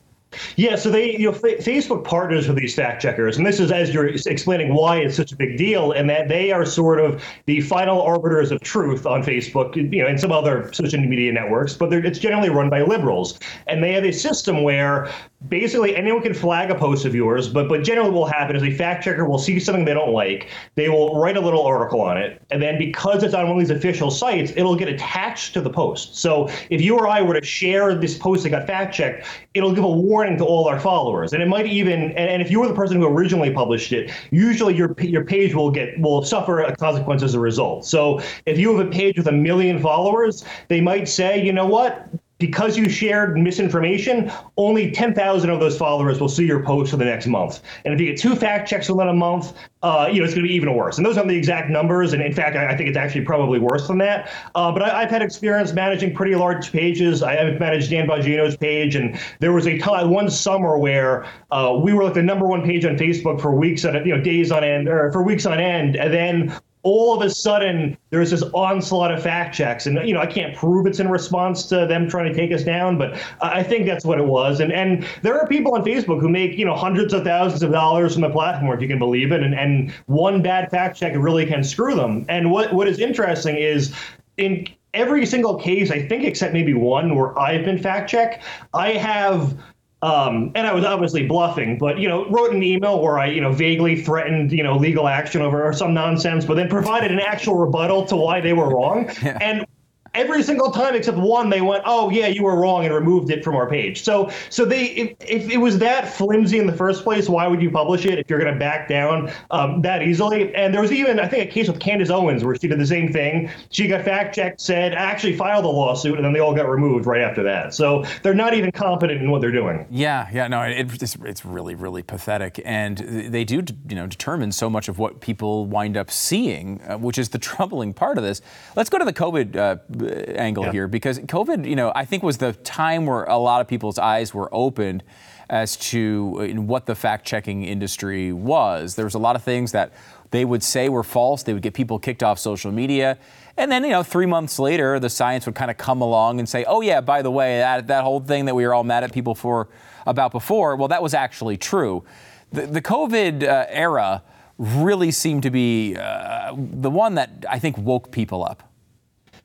Yeah, 0.57 0.75
so 0.75 0.91
they, 0.91 1.17
you 1.17 1.31
know, 1.31 1.31
F- 1.31 1.65
Facebook 1.65 2.03
partners 2.03 2.47
with 2.47 2.57
these 2.57 2.75
fact 2.75 3.01
checkers, 3.01 3.37
and 3.37 3.45
this 3.45 3.59
is 3.59 3.71
as 3.71 3.93
you're 3.93 4.07
explaining 4.07 4.75
why 4.75 4.97
it's 4.97 5.15
such 5.15 5.31
a 5.31 5.35
big 5.35 5.57
deal, 5.57 5.91
and 5.91 6.09
that 6.09 6.27
they 6.27 6.51
are 6.51 6.65
sort 6.65 6.99
of 6.99 7.23
the 7.45 7.61
final 7.61 8.01
arbiters 8.01 8.51
of 8.51 8.61
truth 8.61 9.05
on 9.07 9.23
Facebook, 9.23 9.75
you 9.75 10.03
know, 10.03 10.07
and 10.07 10.19
some 10.19 10.31
other 10.31 10.71
social 10.71 10.99
media 10.99 11.31
networks, 11.33 11.73
but 11.73 11.91
it's 11.93 12.19
generally 12.19 12.49
run 12.49 12.69
by 12.69 12.83
liberals, 12.83 13.39
and 13.65 13.83
they 13.83 13.91
have 13.93 14.03
a 14.03 14.11
system 14.11 14.61
where 14.61 15.09
basically 15.47 15.95
anyone 15.95 16.21
can 16.21 16.33
flag 16.33 16.69
a 16.69 16.75
post 16.75 17.05
of 17.05 17.15
yours, 17.15 17.47
but 17.47 17.67
but 17.67 17.83
generally 17.83 18.11
what 18.11 18.19
will 18.19 18.25
happen 18.27 18.55
is 18.55 18.61
a 18.61 18.71
fact 18.71 19.03
checker 19.03 19.25
will 19.25 19.39
see 19.39 19.59
something 19.59 19.85
they 19.85 19.93
don't 19.93 20.13
like, 20.13 20.49
they 20.75 20.89
will 20.89 21.19
write 21.19 21.37
a 21.37 21.41
little 21.41 21.65
article 21.65 22.01
on 22.01 22.17
it, 22.17 22.39
and 22.51 22.61
then 22.61 22.77
because 22.77 23.23
it's 23.23 23.33
on 23.33 23.47
one 23.47 23.59
of 23.59 23.67
these 23.67 23.75
official 23.75 24.11
sites, 24.11 24.53
it'll 24.55 24.75
get 24.75 24.89
attached 24.89 25.53
to 25.53 25.61
the 25.61 25.69
post. 25.69 26.17
So 26.17 26.49
if 26.69 26.81
you 26.81 26.97
or 26.97 27.07
I 27.07 27.21
were 27.21 27.39
to 27.39 27.45
share 27.45 27.95
this 27.95 28.15
post 28.15 28.43
that 28.43 28.51
got 28.51 28.67
fact 28.67 28.93
checked, 28.93 29.25
it'll 29.55 29.73
give 29.73 29.83
a 29.83 29.89
warning 29.89 30.18
to 30.37 30.45
all 30.45 30.67
our 30.67 30.79
followers, 30.79 31.33
and 31.33 31.41
it 31.41 31.47
might 31.47 31.65
even 31.65 32.01
and, 32.01 32.29
and 32.29 32.41
if 32.41 32.51
you 32.51 32.59
were 32.59 32.67
the 32.67 32.73
person 32.73 32.97
who 32.97 33.07
originally 33.07 33.51
published 33.51 33.91
it, 33.91 34.11
usually 34.31 34.75
your 34.75 34.95
your 34.99 35.23
page 35.23 35.53
will 35.53 35.71
get 35.71 35.99
will 35.99 36.23
suffer 36.23 36.61
a 36.61 36.75
consequence 36.75 37.23
as 37.23 37.33
a 37.33 37.39
result. 37.39 37.85
So 37.85 38.21
if 38.45 38.57
you 38.57 38.75
have 38.75 38.87
a 38.87 38.89
page 38.89 39.17
with 39.17 39.27
a 39.27 39.31
million 39.31 39.79
followers, 39.79 40.43
they 40.67 40.81
might 40.81 41.07
say, 41.07 41.43
you 41.43 41.53
know 41.53 41.65
what, 41.67 42.07
because 42.39 42.77
you 42.77 42.87
shared 42.87 43.37
misinformation, 43.37 44.31
only 44.55 44.91
10,000 44.91 45.49
of 45.49 45.59
those 45.59 45.77
followers 45.77 46.21
will 46.21 46.29
see 46.29 46.45
your 46.45 46.63
post 46.63 46.91
for 46.91 46.97
the 46.97 47.05
next 47.05 47.27
month. 47.27 47.61
And 47.83 47.93
if 47.93 47.99
you 47.99 48.07
get 48.07 48.17
two 48.17 48.35
fact 48.35 48.67
checks 48.67 48.89
within 48.89 49.09
a 49.09 49.13
month, 49.13 49.53
uh, 49.83 50.09
you 50.11 50.19
know, 50.19 50.25
it's 50.25 50.33
going 50.33 50.43
to 50.43 50.47
be 50.47 50.55
even 50.55 50.73
worse. 50.73 50.97
And 50.97 51.05
those 51.05 51.17
aren't 51.17 51.29
the 51.29 51.35
exact 51.35 51.69
numbers. 51.69 52.13
And 52.13 52.21
in 52.21 52.33
fact, 52.33 52.55
I, 52.55 52.71
I 52.71 52.77
think 52.77 52.89
it's 52.89 52.97
actually 52.97 53.25
probably 53.25 53.59
worse 53.59 53.87
than 53.87 53.97
that. 53.99 54.31
Uh, 54.55 54.71
but 54.71 54.81
I, 54.81 55.01
have 55.01 55.09
had 55.09 55.21
experience 55.21 55.73
managing 55.73 56.15
pretty 56.15 56.35
large 56.35 56.71
pages. 56.71 57.21
I 57.21 57.35
have 57.35 57.59
managed 57.59 57.89
Dan 57.89 58.07
Bongino's 58.07 58.55
page. 58.55 58.95
And 58.95 59.19
there 59.39 59.51
was 59.51 59.67
a 59.67 59.77
time, 59.77 60.09
one 60.09 60.29
summer 60.29 60.77
where 60.77 61.25
uh, 61.51 61.77
we 61.81 61.93
were 61.93 62.05
like 62.05 62.13
the 62.13 62.23
number 62.23 62.47
one 62.47 62.63
page 62.63 62.85
on 62.85 62.97
Facebook 62.97 63.41
for 63.41 63.53
weeks 63.53 63.83
on, 63.83 63.95
you 64.05 64.15
know, 64.15 64.21
days 64.21 64.51
on 64.51 64.63
end, 64.63 64.87
or 64.87 65.11
for 65.11 65.23
weeks 65.23 65.45
on 65.45 65.59
end. 65.59 65.97
And 65.97 66.13
then 66.13 66.59
all 66.83 67.15
of 67.15 67.21
a 67.25 67.29
sudden 67.29 67.97
there's 68.09 68.31
this 68.31 68.43
onslaught 68.53 69.11
of 69.11 69.21
fact 69.21 69.53
checks. 69.53 69.85
And 69.85 70.07
you 70.07 70.13
know 70.13 70.21
i 70.21 70.25
can't 70.25 70.55
prove 70.55 70.85
it's 70.85 70.99
in 70.99 71.09
response 71.09 71.65
to 71.67 71.85
them 71.85 72.09
trying 72.09 72.31
to 72.31 72.33
take 72.33 72.51
us 72.51 72.63
down 72.63 72.97
but 72.97 73.21
i 73.41 73.61
think 73.61 73.85
that's 73.85 74.05
what 74.05 74.19
it 74.19 74.25
was. 74.25 74.59
And 74.59 74.71
and 74.71 75.05
there 75.21 75.39
are 75.39 75.47
people 75.47 75.73
on 75.75 75.83
facebook 75.83 76.21
who 76.21 76.29
make 76.29 76.57
you 76.57 76.65
know 76.65 76.75
hundreds 76.75 77.13
of 77.13 77.23
thousands 77.23 77.63
of 77.63 77.71
dollars 77.71 78.13
from 78.13 78.21
the 78.21 78.29
platform 78.29 78.73
if 78.73 78.81
you 78.81 78.87
can 78.87 78.99
believe 78.99 79.31
it. 79.31 79.43
And, 79.43 79.53
and 79.53 79.91
one 80.05 80.41
bad 80.41 80.69
fact 80.71 80.97
check 80.97 81.13
really 81.15 81.45
can 81.45 81.63
screw 81.63 81.95
them. 81.95 82.25
And 82.29 82.51
what 82.51 82.73
what 82.73 82.87
is 82.87 82.99
interesting 82.99 83.55
is 83.55 83.93
in 84.37 84.67
every 84.93 85.25
single 85.25 85.55
case 85.55 85.91
i 85.91 86.01
think 86.07 86.23
except 86.23 86.51
maybe 86.51 86.73
one 86.73 87.15
where 87.15 87.37
i've 87.37 87.63
been 87.63 87.77
fact 87.77 88.09
checked 88.09 88.43
i 88.73 88.91
have 88.93 89.55
um, 90.01 90.51
and 90.55 90.65
I 90.65 90.73
was 90.73 90.85
obviously 90.85 91.27
bluffing, 91.27 91.77
but 91.77 91.99
you 91.99 92.07
know, 92.07 92.29
wrote 92.29 92.53
an 92.53 92.63
email 92.63 93.01
where 93.01 93.19
I, 93.19 93.27
you 93.27 93.41
know, 93.41 93.51
vaguely 93.51 94.01
threatened, 94.01 94.51
you 94.51 94.63
know, 94.63 94.77
legal 94.77 95.07
action 95.07 95.41
over 95.41 95.73
some 95.73 95.93
nonsense, 95.93 96.45
but 96.45 96.55
then 96.55 96.69
provided 96.69 97.11
an 97.11 97.19
actual 97.19 97.55
rebuttal 97.55 98.05
to 98.05 98.15
why 98.15 98.39
they 98.39 98.53
were 98.53 98.69
wrong. 98.69 99.09
Yeah. 99.21 99.37
And 99.41 99.65
every 100.13 100.43
single 100.43 100.71
time 100.71 100.95
except 100.95 101.17
one 101.17 101.49
they 101.49 101.61
went 101.61 101.83
oh 101.85 102.09
yeah 102.09 102.27
you 102.27 102.43
were 102.43 102.55
wrong 102.55 102.85
and 102.85 102.93
removed 102.93 103.31
it 103.31 103.43
from 103.43 103.55
our 103.55 103.69
page. 103.69 104.01
So 104.03 104.29
so 104.49 104.65
they 104.65 104.85
if, 104.85 105.15
if 105.21 105.49
it 105.49 105.57
was 105.57 105.77
that 105.79 106.13
flimsy 106.13 106.59
in 106.59 106.67
the 106.67 106.75
first 106.75 107.03
place 107.03 107.29
why 107.29 107.47
would 107.47 107.61
you 107.61 107.71
publish 107.71 108.05
it 108.05 108.19
if 108.19 108.29
you're 108.29 108.39
going 108.39 108.53
to 108.53 108.59
back 108.59 108.87
down 108.87 109.31
um, 109.51 109.81
that 109.81 110.01
easily? 110.03 110.53
And 110.55 110.73
there 110.73 110.81
was 110.81 110.91
even 110.91 111.19
i 111.19 111.27
think 111.27 111.49
a 111.49 111.51
case 111.51 111.67
with 111.67 111.79
candace 111.79 112.09
owens 112.09 112.43
where 112.43 112.55
she 112.55 112.67
did 112.67 112.79
the 112.79 112.87
same 112.87 113.11
thing. 113.11 113.49
She 113.69 113.87
got 113.87 114.03
fact 114.03 114.35
checked 114.35 114.61
said 114.61 114.93
actually 114.93 115.35
filed 115.35 115.65
a 115.65 115.69
lawsuit 115.69 116.15
and 116.15 116.25
then 116.25 116.33
they 116.33 116.39
all 116.39 116.53
got 116.53 116.69
removed 116.69 117.05
right 117.05 117.21
after 117.21 117.43
that. 117.43 117.73
So 117.73 118.03
they're 118.23 118.33
not 118.33 118.53
even 118.53 118.71
competent 118.71 119.21
in 119.21 119.31
what 119.31 119.41
they're 119.41 119.51
doing. 119.51 119.85
Yeah, 119.89 120.27
yeah, 120.31 120.47
no, 120.47 120.61
it, 120.61 121.01
it's, 121.01 121.15
it's 121.23 121.45
really, 121.45 121.75
really 121.75 122.03
pathetic, 122.03 122.61
and 122.65 122.97
they 122.97 123.43
do, 123.43 123.63
you 123.87 123.95
know, 123.95 124.07
determine 124.07 124.51
so 124.51 124.69
much 124.69 124.87
of 124.87 124.99
what 124.99 125.21
people 125.21 125.65
wind 125.65 125.97
up 125.97 126.11
seeing, 126.11 126.81
uh, 126.81 126.97
which 126.97 127.17
is 127.17 127.29
the 127.29 127.37
troubling 127.49 127.93
part 127.93 128.17
of 128.17 128.23
this. 128.23 128.41
Let's 128.75 128.89
go 128.89 128.97
to 128.97 129.05
the 129.05 129.13
COVID 129.13 129.55
uh, 129.55 129.98
angle 130.35 130.71
here, 130.71 130.87
because 130.87 131.19
COVID, 131.19 131.65
you 131.65 131.75
know, 131.75 131.91
I 131.95 132.05
think 132.05 132.23
was 132.23 132.37
the 132.37 132.53
time 132.53 133.05
where 133.05 133.23
a 133.25 133.37
lot 133.37 133.61
of 133.61 133.67
people's 133.67 133.99
eyes 133.99 134.33
were 134.33 134.49
opened 134.53 135.03
as 135.49 135.77
to 135.77 136.37
uh, 136.39 136.61
what 136.61 136.85
the 136.85 136.95
fact-checking 136.95 137.63
industry 137.63 138.31
was. 138.31 138.95
There 138.95 139.05
was 139.05 139.15
a 139.15 139.19
lot 139.19 139.35
of 139.35 139.43
things 139.43 139.71
that 139.71 139.91
they 140.31 140.45
would 140.45 140.61
say 140.61 140.89
were 140.89 141.03
false. 141.03 141.41
They 141.41 141.53
would 141.53 141.63
get 141.63 141.73
people 141.73 141.97
kicked 141.97 142.21
off 142.21 142.37
social 142.37 142.71
media. 142.71 143.17
And 143.57 143.71
then, 143.71 143.83
you 143.83 143.89
know, 143.89 144.03
three 144.03 144.27
months 144.27 144.59
later, 144.59 144.99
the 144.99 145.09
science 145.09 145.47
would 145.47 145.55
kind 145.55 145.71
of 145.71 145.77
come 145.77 146.01
along 146.01 146.39
and 146.39 146.47
say, 146.47 146.65
oh, 146.65 146.81
yeah, 146.81 147.01
by 147.01 147.23
the 147.23 147.31
way, 147.31 147.57
that, 147.57 147.87
that 147.87 148.03
whole 148.03 148.19
thing 148.19 148.45
that 148.45 148.53
we 148.53 148.65
were 148.65 148.75
all 148.75 148.83
mad 148.83 149.03
at 149.03 149.11
people 149.11 149.33
for 149.33 149.69
about 150.05 150.31
before, 150.31 150.75
well, 150.75 150.87
that 150.87 151.01
was 151.01 151.15
actually 151.15 151.57
true. 151.57 152.03
The, 152.51 152.67
the 152.67 152.81
COVID 152.81 153.43
uh, 153.43 153.65
era 153.69 154.21
really 154.59 155.09
seemed 155.09 155.43
to 155.43 155.49
be 155.49 155.95
uh, 155.95 156.53
the 156.55 156.91
one 156.91 157.15
that 157.15 157.45
I 157.49 157.57
think 157.57 157.77
woke 157.77 158.11
people 158.11 158.45
up. 158.45 158.68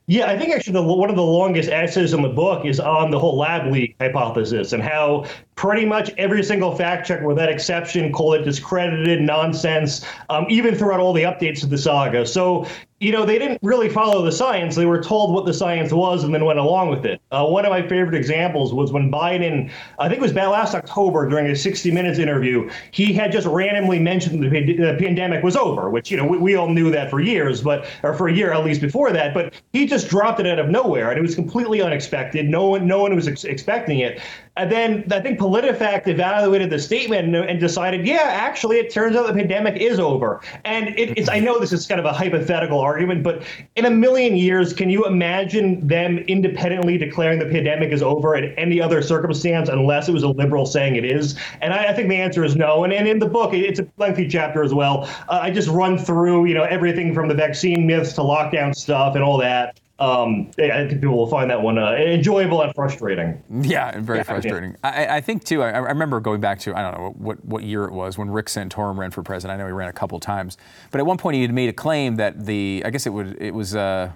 Yeah, 0.07 0.29
I 0.29 0.37
think 0.37 0.53
actually 0.53 0.73
the, 0.73 0.83
one 0.83 1.09
of 1.09 1.15
the 1.15 1.23
longest 1.23 1.69
essays 1.69 2.13
in 2.13 2.21
the 2.21 2.29
book 2.29 2.63
is 2.65 2.79
on 2.79 3.09
the 3.09 3.17
whole 3.17 3.37
lab 3.37 3.71
leak 3.71 3.95
hypothesis 3.99 4.71
and 4.73 4.83
how 4.83 5.25
pretty 5.55 5.85
much 5.85 6.11
every 6.17 6.43
single 6.43 6.75
fact 6.75 7.07
checker, 7.07 7.25
with 7.25 7.37
that 7.37 7.49
exception, 7.49 8.11
called 8.11 8.35
it 8.35 8.43
discredited 8.43 9.21
nonsense, 9.21 10.05
um, 10.29 10.45
even 10.49 10.75
throughout 10.75 10.99
all 10.99 11.13
the 11.13 11.23
updates 11.23 11.63
of 11.63 11.69
the 11.69 11.77
saga. 11.77 12.25
So, 12.25 12.67
you 12.99 13.11
know, 13.11 13.25
they 13.25 13.37
didn't 13.37 13.59
really 13.61 13.89
follow 13.89 14.23
the 14.23 14.31
science. 14.31 14.75
They 14.75 14.85
were 14.85 15.01
told 15.01 15.33
what 15.33 15.45
the 15.45 15.53
science 15.53 15.91
was 15.91 16.23
and 16.23 16.33
then 16.33 16.45
went 16.45 16.59
along 16.59 16.89
with 16.89 17.05
it. 17.05 17.21
Uh, 17.31 17.45
one 17.45 17.65
of 17.65 17.69
my 17.69 17.85
favorite 17.87 18.15
examples 18.15 18.73
was 18.73 18.91
when 18.91 19.11
Biden, 19.11 19.69
I 19.99 20.07
think 20.07 20.19
it 20.19 20.21
was 20.21 20.31
about 20.31 20.51
last 20.51 20.75
October 20.75 21.27
during 21.29 21.47
a 21.47 21.55
60 21.55 21.91
Minutes 21.91 22.19
interview, 22.19 22.69
he 22.91 23.13
had 23.13 23.31
just 23.31 23.47
randomly 23.47 23.99
mentioned 23.99 24.41
the, 24.43 24.49
the 24.49 24.95
pandemic 24.97 25.43
was 25.43 25.55
over, 25.55 25.89
which, 25.89 26.09
you 26.09 26.17
know, 26.17 26.25
we, 26.25 26.37
we 26.37 26.55
all 26.55 26.69
knew 26.69 26.89
that 26.91 27.09
for 27.09 27.19
years, 27.19 27.61
but, 27.61 27.85
or 28.03 28.13
for 28.13 28.27
a 28.27 28.33
year 28.33 28.53
at 28.53 28.63
least 28.63 28.81
before 28.81 29.11
that, 29.11 29.33
but 29.33 29.53
he 29.73 29.85
just 29.85 30.09
dropped 30.09 30.39
it 30.39 30.47
out 30.47 30.59
of 30.59 30.69
nowhere 30.69 31.09
and 31.09 31.19
it 31.19 31.21
was 31.21 31.35
completely 31.35 31.81
unexpected. 31.81 32.47
No 32.47 32.69
one, 32.69 32.87
no 32.87 33.01
one 33.01 33.15
was 33.15 33.27
ex- 33.27 33.43
expecting 33.43 33.99
it. 33.99 34.21
And 34.57 34.71
then 34.71 35.03
I 35.11 35.19
think 35.19 35.37
PolitiFact 35.37 36.07
evaluated 36.07 36.69
the 36.69 36.79
statement 36.79 37.35
and, 37.35 37.59
decided, 37.59 38.07
yeah, 38.07 38.23
actually, 38.23 38.77
it 38.77 38.89
turns 38.89 39.15
out 39.15 39.27
the 39.27 39.33
pandemic 39.33 39.81
is 39.81 39.99
over. 39.99 40.39
And 40.63 40.89
it, 40.97 41.17
it's 41.17 41.27
I 41.27 41.39
know 41.39 41.59
this 41.59 41.73
is 41.73 41.85
kind 41.85 41.99
of 41.99 42.05
a 42.05 42.13
hypothetical 42.13 42.79
argument, 42.79 43.21
but 43.21 43.43
in 43.75 43.85
a 43.85 43.89
million 43.89 44.37
years, 44.37 44.71
can 44.71 44.89
you 44.89 45.05
imagine 45.05 45.85
them 45.85 46.19
independently 46.19 46.97
declaring 46.97 47.39
the 47.39 47.45
pandemic 47.45 47.91
is 47.91 48.01
over 48.01 48.35
in 48.35 48.53
any 48.57 48.79
other 48.79 49.01
circumstance 49.01 49.67
unless 49.67 50.07
it 50.07 50.13
was 50.13 50.23
a 50.23 50.29
liberal 50.29 50.65
saying 50.65 50.95
it 50.95 51.05
is? 51.05 51.35
And 51.59 51.73
I, 51.73 51.87
I 51.87 51.93
think 51.93 52.07
the 52.07 52.15
answer 52.15 52.45
is 52.45 52.55
no. 52.55 52.85
And, 52.85 52.93
and 52.93 53.07
in 53.09 53.19
the 53.19 53.27
book, 53.27 53.53
it's 53.53 53.79
a 53.79 53.87
lengthy 53.97 54.27
chapter 54.27 54.63
as 54.63 54.73
well. 54.73 55.03
Uh, 55.27 55.39
I 55.41 55.51
just 55.51 55.67
run 55.67 55.97
through, 55.97 56.45
you 56.45 56.53
know, 56.53 56.63
everything 56.63 57.13
from 57.13 57.27
the 57.27 57.35
vaccine 57.35 57.85
myths 57.85 58.13
to 58.13 58.21
lockdown 58.21 58.73
stuff 58.73 59.15
and 59.15 59.23
all 59.23 59.37
that 59.39 59.79
um, 59.97 60.51
I 60.57 60.87
think 60.87 61.01
people 61.01 61.17
will 61.17 61.27
find 61.27 61.49
that 61.49 61.61
one 61.61 61.77
uh, 61.77 61.93
enjoyable 61.93 62.61
and 62.61 62.75
frustrating. 62.75 63.41
Yeah, 63.61 63.91
and 63.95 64.05
very 64.05 64.19
yeah, 64.19 64.23
frustrating. 64.23 64.75
I, 64.83 65.17
I, 65.17 65.21
think 65.21 65.45
too. 65.45 65.63
I, 65.63 65.69
I, 65.69 65.77
remember 65.77 66.19
going 66.19 66.41
back 66.41 66.59
to 66.61 66.75
I 66.75 66.81
don't 66.81 66.99
know 66.99 67.09
what 67.17 67.43
what 67.45 67.63
year 67.63 67.85
it 67.85 67.93
was 67.93 68.17
when 68.17 68.29
Rick 68.29 68.47
Santorum 68.47 68.97
ran 68.97 69.11
for 69.11 69.23
president. 69.23 69.57
I 69.57 69.63
know 69.63 69.67
he 69.67 69.71
ran 69.71 69.87
a 69.87 69.93
couple 69.93 70.19
times, 70.19 70.57
but 70.91 70.99
at 70.99 71.05
one 71.05 71.17
point 71.17 71.35
he 71.35 71.43
had 71.43 71.53
made 71.53 71.69
a 71.69 71.73
claim 71.73 72.17
that 72.17 72.45
the 72.45 72.83
I 72.85 72.89
guess 72.89 73.05
it 73.05 73.11
would 73.11 73.41
it 73.41 73.53
was. 73.53 73.75
Uh, 73.75 74.11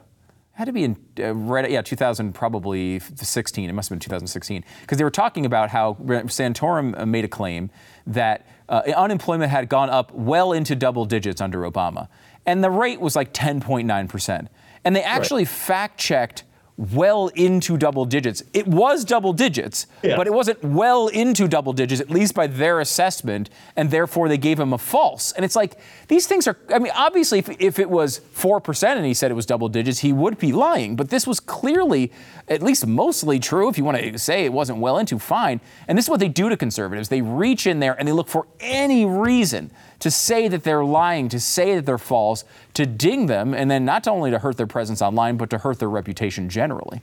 had 0.52 0.66
to 0.66 0.74
be 0.74 0.84
in 0.84 0.98
uh, 1.22 1.34
right 1.34 1.72
yeah 1.72 1.82
2000 1.82 2.34
probably 2.34 3.00
16 3.00 3.70
it 3.70 3.72
must 3.72 3.88
have 3.88 3.96
been 3.96 4.02
2016 4.02 4.66
because 4.82 4.98
they 4.98 5.06
were 5.06 5.10
talking 5.10 5.46
about 5.46 5.70
how 5.70 5.94
Santorum 5.94 7.00
uh, 7.00 7.06
made 7.06 7.24
a 7.24 7.30
claim 7.30 7.70
that 8.06 8.46
uh, 8.68 8.82
unemployment 8.98 9.52
had 9.52 9.70
gone 9.70 9.90
up 9.90 10.14
well 10.14 10.52
into 10.52 10.76
double 10.76 11.06
digits 11.06 11.40
under 11.40 11.60
Obama 11.60 12.10
and 12.46 12.62
the 12.62 12.70
rate 12.70 13.00
was 13.00 13.16
like 13.16 13.34
10.9 13.34 14.10
percent 14.10 14.50
and 14.84 14.96
they 14.96 15.04
actually 15.04 15.44
right. 15.44 15.50
fact 15.50 16.00
checked 16.00 16.44
well 16.80 17.28
into 17.36 17.78
double 17.78 18.06
digits. 18.06 18.42
It 18.54 18.66
was 18.66 19.04
double 19.04 19.34
digits, 19.34 19.86
yeah. 20.02 20.16
but 20.16 20.28
it 20.28 20.34
wasn't 20.34 20.64
well 20.64 21.08
into 21.10 21.50
double 21.50 21.74
digits, 21.74 22.00
at 22.00 22.10
least 22.10 22.34
by 22.34 22.48
their 22.48 22.80
assessment, 22.80 23.50
and 23.76 23.92
therefore 23.92 24.30
they 24.30 24.38
gave 24.38 24.58
him 24.58 24.72
a 24.72 24.78
false. 24.78 25.34
And 25.34 25.44
it's 25.44 25.58
like, 25.58 25.78
these 26.08 26.26
things 26.26 26.48
are, 26.48 26.58
I 26.74 26.80
mean, 26.80 26.94
obviously, 26.96 27.40
if, 27.40 27.50
if 27.60 27.80
it 27.80 27.90
was 27.90 28.22
4% 28.34 28.96
and 28.96 29.06
he 29.06 29.14
said 29.14 29.30
it 29.30 29.34
was 29.34 29.46
double 29.46 29.68
digits, 29.68 30.00
he 30.00 30.14
would 30.14 30.38
be 30.38 30.54
lying. 30.54 30.96
But 30.96 31.10
this 31.10 31.28
was 31.28 31.42
clearly, 31.42 32.14
at 32.48 32.64
least 32.64 32.88
mostly 32.88 33.40
true. 33.40 33.68
If 33.68 33.78
you 33.78 33.84
want 33.84 33.98
to 33.98 34.18
say 34.18 34.46
it 34.46 34.54
wasn't 34.54 34.80
well 34.80 35.00
into, 35.00 35.20
fine. 35.20 35.60
And 35.90 35.98
this 35.98 36.06
is 36.06 36.10
what 36.10 36.22
they 36.22 36.30
do 36.30 36.48
to 36.48 36.56
conservatives 36.56 37.10
they 37.10 37.22
reach 37.22 37.68
in 37.68 37.82
there 37.82 38.00
and 38.00 38.08
they 38.08 38.14
look 38.14 38.30
for 38.30 38.48
any 38.62 39.06
reason 39.06 39.70
to 40.00 40.12
say 40.12 40.48
that 40.48 40.64
they're 40.64 40.84
lying, 40.84 41.30
to 41.30 41.40
say 41.40 41.76
that 41.76 41.86
they're 41.86 41.98
false, 41.98 42.44
to 42.74 42.86
ding 42.86 43.26
them, 43.26 43.54
and 43.54 43.70
then 43.70 43.86
not 43.86 44.08
only 44.08 44.32
to 44.32 44.40
hurt 44.40 44.58
their 44.58 44.68
presence 44.68 45.02
online, 45.02 45.38
but 45.38 45.50
to 45.50 45.58
hurt 45.58 45.80
their 45.80 45.90
reputation 45.90 46.50
generally. 46.50 47.02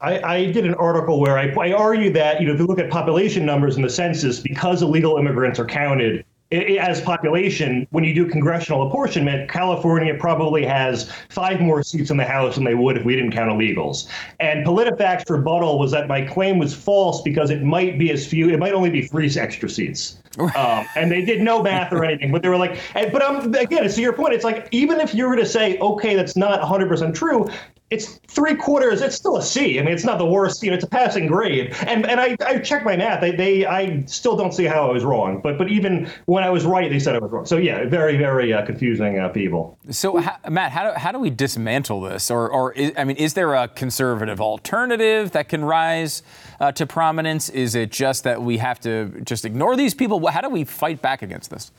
I, 0.00 0.20
I, 0.20 0.52
did 0.52 0.66
an 0.66 0.74
article 0.74 1.20
where 1.20 1.38
I, 1.38 1.50
I 1.54 1.72
argue 1.72 2.12
that 2.12 2.40
you 2.40 2.46
know 2.46 2.52
if 2.52 2.60
you 2.60 2.66
look 2.66 2.78
at 2.78 2.90
population 2.90 3.46
numbers 3.46 3.76
in 3.76 3.82
the 3.82 3.88
census, 3.88 4.40
because 4.40 4.82
illegal 4.82 5.16
immigrants 5.16 5.58
are 5.58 5.64
counted 5.64 6.24
as 6.52 7.00
population, 7.00 7.86
when 7.90 8.04
you 8.04 8.14
do 8.14 8.26
congressional 8.26 8.86
apportionment, 8.86 9.50
California 9.50 10.14
probably 10.14 10.64
has 10.64 11.10
five 11.28 11.60
more 11.60 11.82
seats 11.82 12.10
in 12.10 12.16
the 12.16 12.24
House 12.24 12.54
than 12.54 12.64
they 12.64 12.74
would 12.74 12.96
if 12.96 13.04
we 13.04 13.16
didn't 13.16 13.32
count 13.32 13.50
illegals. 13.50 14.08
And 14.40 14.64
PolitiFact's 14.64 15.30
rebuttal 15.30 15.78
was 15.78 15.90
that 15.92 16.06
my 16.06 16.22
claim 16.22 16.58
was 16.58 16.74
false 16.74 17.22
because 17.22 17.50
it 17.50 17.62
might 17.62 17.98
be 17.98 18.10
as 18.10 18.26
few, 18.26 18.50
it 18.50 18.58
might 18.58 18.72
only 18.72 18.90
be 18.90 19.06
three 19.06 19.30
extra 19.36 19.68
seats. 19.68 20.18
um, 20.56 20.86
and 20.96 21.10
they 21.10 21.24
did 21.24 21.40
no 21.40 21.62
math 21.62 21.92
or 21.92 22.04
anything, 22.04 22.32
but 22.32 22.42
they 22.42 22.48
were 22.48 22.56
like, 22.56 22.78
and, 22.94 23.12
but 23.12 23.22
um, 23.22 23.54
again, 23.54 23.88
to 23.88 24.00
your 24.00 24.12
point, 24.12 24.34
it's 24.34 24.44
like 24.44 24.68
even 24.72 25.00
if 25.00 25.14
you 25.14 25.28
were 25.28 25.36
to 25.36 25.46
say, 25.46 25.78
okay, 25.78 26.14
that's 26.16 26.36
not 26.36 26.60
100% 26.60 27.14
true, 27.14 27.48
it's 27.90 28.18
three 28.26 28.54
quarters. 28.54 29.02
It's 29.02 29.14
still 29.14 29.36
a 29.36 29.42
C. 29.42 29.78
I 29.78 29.82
mean, 29.82 29.92
it's 29.92 30.04
not 30.04 30.18
the 30.18 30.26
worst. 30.26 30.62
You 30.62 30.70
know, 30.70 30.74
it's 30.74 30.84
a 30.84 30.88
passing 30.88 31.26
grade. 31.26 31.74
And 31.86 32.06
and 32.06 32.18
I, 32.18 32.36
I 32.44 32.58
checked 32.58 32.84
my 32.84 32.96
math. 32.96 33.20
They, 33.20 33.32
they 33.32 33.66
I 33.66 34.02
still 34.06 34.36
don't 34.36 34.52
see 34.52 34.64
how 34.64 34.88
I 34.88 34.92
was 34.92 35.04
wrong. 35.04 35.40
But 35.42 35.58
but 35.58 35.70
even 35.70 36.10
when 36.26 36.42
I 36.42 36.50
was 36.50 36.64
right, 36.64 36.90
they 36.90 36.98
said 36.98 37.14
I 37.14 37.18
was 37.18 37.30
wrong. 37.30 37.46
So 37.46 37.56
yeah, 37.56 37.86
very 37.86 38.16
very 38.16 38.52
uh, 38.52 38.64
confusing 38.64 39.18
uh, 39.18 39.28
people. 39.28 39.78
So 39.90 40.14
Matt, 40.48 40.72
how 40.72 40.90
do 40.90 40.98
how 40.98 41.12
do 41.12 41.18
we 41.18 41.30
dismantle 41.30 42.00
this? 42.00 42.30
Or 42.30 42.48
or 42.48 42.72
is, 42.72 42.92
I 42.96 43.04
mean, 43.04 43.16
is 43.16 43.34
there 43.34 43.54
a 43.54 43.68
conservative 43.68 44.40
alternative 44.40 45.32
that 45.32 45.48
can 45.48 45.64
rise 45.64 46.22
uh, 46.64 46.72
to 46.72 46.86
prominence? 46.86 47.50
Is 47.50 47.74
it 47.74 47.92
just 47.92 48.24
that 48.24 48.40
we 48.40 48.56
have 48.58 48.80
to 48.80 49.20
just 49.24 49.44
ignore 49.44 49.76
these 49.76 49.94
people? 49.94 50.26
How 50.26 50.40
do 50.40 50.48
we 50.48 50.64
fight 50.64 51.02
back 51.02 51.20
against 51.20 51.50
this? 51.50 51.70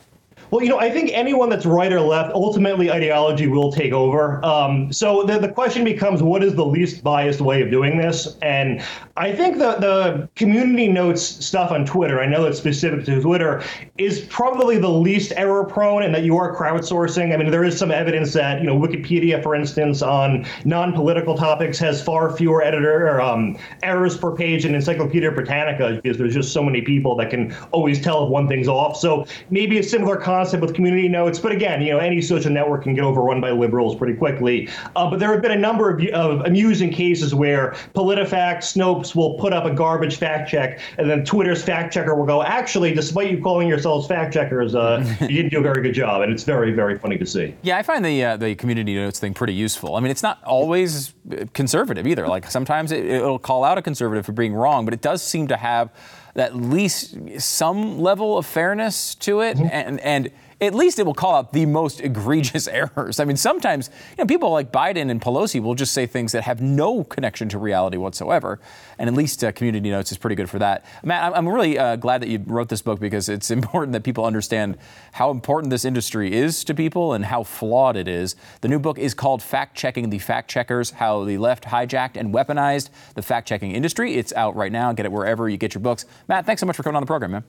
Well, 0.51 0.62
you 0.63 0.69
know, 0.69 0.79
I 0.79 0.91
think 0.91 1.10
anyone 1.12 1.49
that's 1.49 1.65
right 1.65 1.91
or 1.91 1.99
left, 1.99 2.34
ultimately 2.34 2.91
ideology 2.91 3.47
will 3.47 3.71
take 3.71 3.91
over. 3.91 4.43
Um, 4.45 4.93
so 4.93 5.23
the, 5.23 5.39
the 5.39 5.49
question 5.49 5.84
becomes, 5.84 6.21
what 6.21 6.43
is 6.43 6.53
the 6.53 6.65
least 6.65 7.03
biased 7.03 7.41
way 7.41 7.62
of 7.63 7.71
doing 7.71 7.97
this? 7.97 8.38
And 8.41 8.84
I 9.17 9.34
think 9.34 9.58
the, 9.58 9.75
the 9.75 10.29
community 10.36 10.88
notes 10.88 11.23
stuff 11.23 11.71
on 11.71 11.86
Twitter, 11.86 12.21
I 12.21 12.27
know 12.27 12.45
it's 12.45 12.60
specific 12.60 13.05
to 13.05 13.21
Twitter, 13.21 13.63
is 13.97 14.19
probably 14.29 14.77
the 14.77 14.89
least 14.89 15.34
error 15.36 15.63
prone 15.63 16.03
and 16.03 16.13
that 16.13 16.23
you 16.23 16.38
are 16.38 16.55
crowdsourcing. 16.55 17.34
I 17.34 17.38
mean, 17.38 17.49
there 17.49 17.63
is 17.63 17.77
some 17.77 17.91
evidence 17.91 18.31
that, 18.34 18.62
you 18.62 18.67
know, 18.67 18.77
Wikipedia, 18.77 19.41
for 19.41 19.55
instance, 19.55 20.01
on 20.03 20.45
non-political 20.63 21.36
topics 21.36 21.79
has 21.79 22.03
far 22.03 22.31
fewer 22.36 22.62
editor 22.62 23.08
or, 23.08 23.19
um, 23.19 23.58
errors 23.81 24.15
per 24.15 24.31
page 24.36 24.63
than 24.63 24.75
Encyclopedia 24.75 25.31
Britannica 25.31 25.99
because 26.01 26.17
there's 26.19 26.36
just 26.36 26.53
so 26.53 26.63
many 26.63 26.81
people 26.81 27.15
that 27.15 27.31
can 27.31 27.55
always 27.71 27.99
tell 27.99 28.25
if 28.25 28.29
one 28.29 28.47
thing's 28.47 28.67
off. 28.67 28.95
So 28.95 29.25
maybe 29.49 29.79
a 29.79 29.84
similar 29.84 30.15
concept 30.15 30.44
concept 30.45 30.62
with 30.62 30.75
community 30.75 31.08
notes. 31.08 31.39
But 31.39 31.51
again, 31.51 31.81
you 31.81 31.91
know, 31.91 31.97
any 31.97 32.21
social 32.21 32.51
network 32.51 32.84
can 32.84 32.93
get 32.93 33.03
overrun 33.03 33.41
by 33.41 33.51
liberals 33.51 33.95
pretty 33.95 34.13
quickly. 34.13 34.69
Uh, 34.95 35.10
but 35.10 35.19
there 35.19 35.31
have 35.31 35.41
been 35.41 35.51
a 35.51 35.58
number 35.58 35.89
of, 35.89 36.05
of, 36.10 36.41
amusing 36.45 36.91
cases 36.91 37.34
where 37.34 37.71
PolitiFact, 37.95 38.60
Snopes 38.60 39.15
will 39.15 39.39
put 39.39 39.53
up 39.53 39.65
a 39.65 39.73
garbage 39.73 40.17
fact 40.17 40.49
check, 40.49 40.79
and 40.99 41.10
then 41.10 41.25
Twitter's 41.25 41.63
fact 41.63 41.93
checker 41.93 42.13
will 42.13 42.25
go, 42.25 42.43
actually, 42.43 42.93
despite 42.93 43.31
you 43.31 43.41
calling 43.41 43.67
yourselves 43.67 44.08
fact 44.08 44.34
checkers, 44.34 44.75
uh, 44.75 45.03
you 45.21 45.27
didn't 45.29 45.49
do 45.49 45.60
a 45.60 45.63
very 45.63 45.81
good 45.81 45.93
job. 45.93 46.21
And 46.21 46.31
it's 46.31 46.43
very, 46.43 46.71
very 46.71 46.99
funny 46.99 47.17
to 47.17 47.25
see. 47.25 47.55
Yeah, 47.63 47.77
I 47.77 47.84
find 47.84 48.05
the 48.05 48.23
uh, 48.23 48.38
the 48.38 48.53
community 48.55 48.93
notes 48.95 49.19
thing 49.19 49.34
pretty 49.34 49.53
useful. 49.53 49.95
I 49.95 49.99
mean, 49.99 50.12
it's 50.12 50.23
not 50.23 50.43
always 50.43 51.13
conservative 51.53 52.05
either. 52.05 52.27
Like 52.27 52.51
sometimes 52.51 52.91
it, 52.91 53.05
it'll 53.05 53.39
call 53.39 53.63
out 53.63 53.77
a 53.77 53.81
conservative 53.81 54.25
for 54.25 54.34
being 54.34 54.53
wrong, 54.53 54.86
but 54.86 54.93
it 54.93 55.01
does 55.01 55.23
seem 55.23 55.47
to 55.47 55.58
have 55.58 55.89
at 56.36 56.56
least 56.56 57.15
some 57.39 58.00
level 58.00 58.38
of 58.38 58.45
fairness 58.45 59.15
to 59.15 59.41
it. 59.41 59.58
Mm-hmm. 59.58 59.67
And, 59.71 60.00
and 60.02 60.32
at 60.62 60.74
least 60.74 61.00
it 61.00 61.06
will 61.06 61.13
call 61.13 61.36
out 61.36 61.52
the 61.52 61.65
most 61.65 62.00
egregious 62.02 62.68
errors. 62.70 63.20
I 63.20 63.26
mean, 63.26 63.38
sometimes 63.38 63.89
you 64.18 64.24
know, 64.24 64.28
people 64.28 64.52
like 64.52 64.72
Biden 64.72 65.10
and 65.10 65.22
Pelosi 65.22 65.62
will 65.62 65.76
just 65.76 65.94
say 65.94 66.06
things 66.06 66.32
that 66.32 66.44
have 66.44 66.62
no 66.62 67.04
connection 67.04 67.50
to 67.50 67.58
reality 67.58 67.98
whatsoever. 67.98 68.60
And 68.98 69.10
at 69.10 69.15
least 69.15 69.44
uh, 69.44 69.52
Community 69.52 69.89
Notes 69.89 70.12
is 70.12 70.18
pretty 70.18 70.36
good 70.36 70.49
for 70.49 70.60
that. 70.60 70.86
Matt, 71.03 71.36
I'm, 71.36 71.47
really 71.47 71.78
uh, 71.78 71.95
glad 71.97 72.22
that 72.22 72.30
you 72.30 72.43
wrote 72.45 72.70
this 72.70 72.82
book 72.82 72.99
because 72.99 73.30
it's 73.30 73.51
important 73.66 73.93
that 73.93 74.03
people 74.03 74.26
understand 74.26 74.78
how 75.14 75.32
important 75.32 75.72
this 75.72 75.86
industry 75.86 76.34
is 76.34 76.64
to 76.64 76.74
people 76.74 77.14
and 77.14 77.26
how 77.26 77.43
flawed 77.43 77.97
it 77.97 78.08
is. 78.08 78.36
The 78.62 78.68
new 78.68 78.80
book 78.80 78.97
is 78.97 79.14
called 79.14 79.43
Fact 79.43 79.76
Checking 79.76 80.10
the 80.10 80.20
Fact 80.20 80.49
Checkers 80.49 80.91
How 80.91 81.24
the 81.24 81.38
Left 81.38 81.66
Hijacked 81.66 82.18
and 82.18 82.34
Weaponized 82.34 82.89
the 83.16 83.22
Fact 83.22 83.47
Checking 83.47 83.72
Industry. 83.72 84.16
It's 84.16 84.34
out 84.34 84.56
right 84.56 84.72
now. 84.72 84.93
Get 84.93 85.06
it 85.06 85.12
wherever 85.12 85.49
you 85.49 85.58
get 85.58 85.74
your 85.74 85.82
books. 85.82 86.06
Matt, 86.28 86.45
thanks 86.45 86.60
so 86.60 86.66
much 86.66 86.76
for 86.76 86.84
coming 86.84 86.97
on 86.97 87.03
the 87.03 87.08
program, 87.08 87.32
man. 87.32 87.43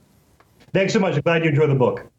Thanks 0.73 0.93
so 0.93 0.99
much. 0.99 1.15
I'm 1.15 1.21
glad 1.21 1.43
you 1.43 1.49
enjoyed 1.49 1.69
the 1.69 1.75
book. 1.75 2.11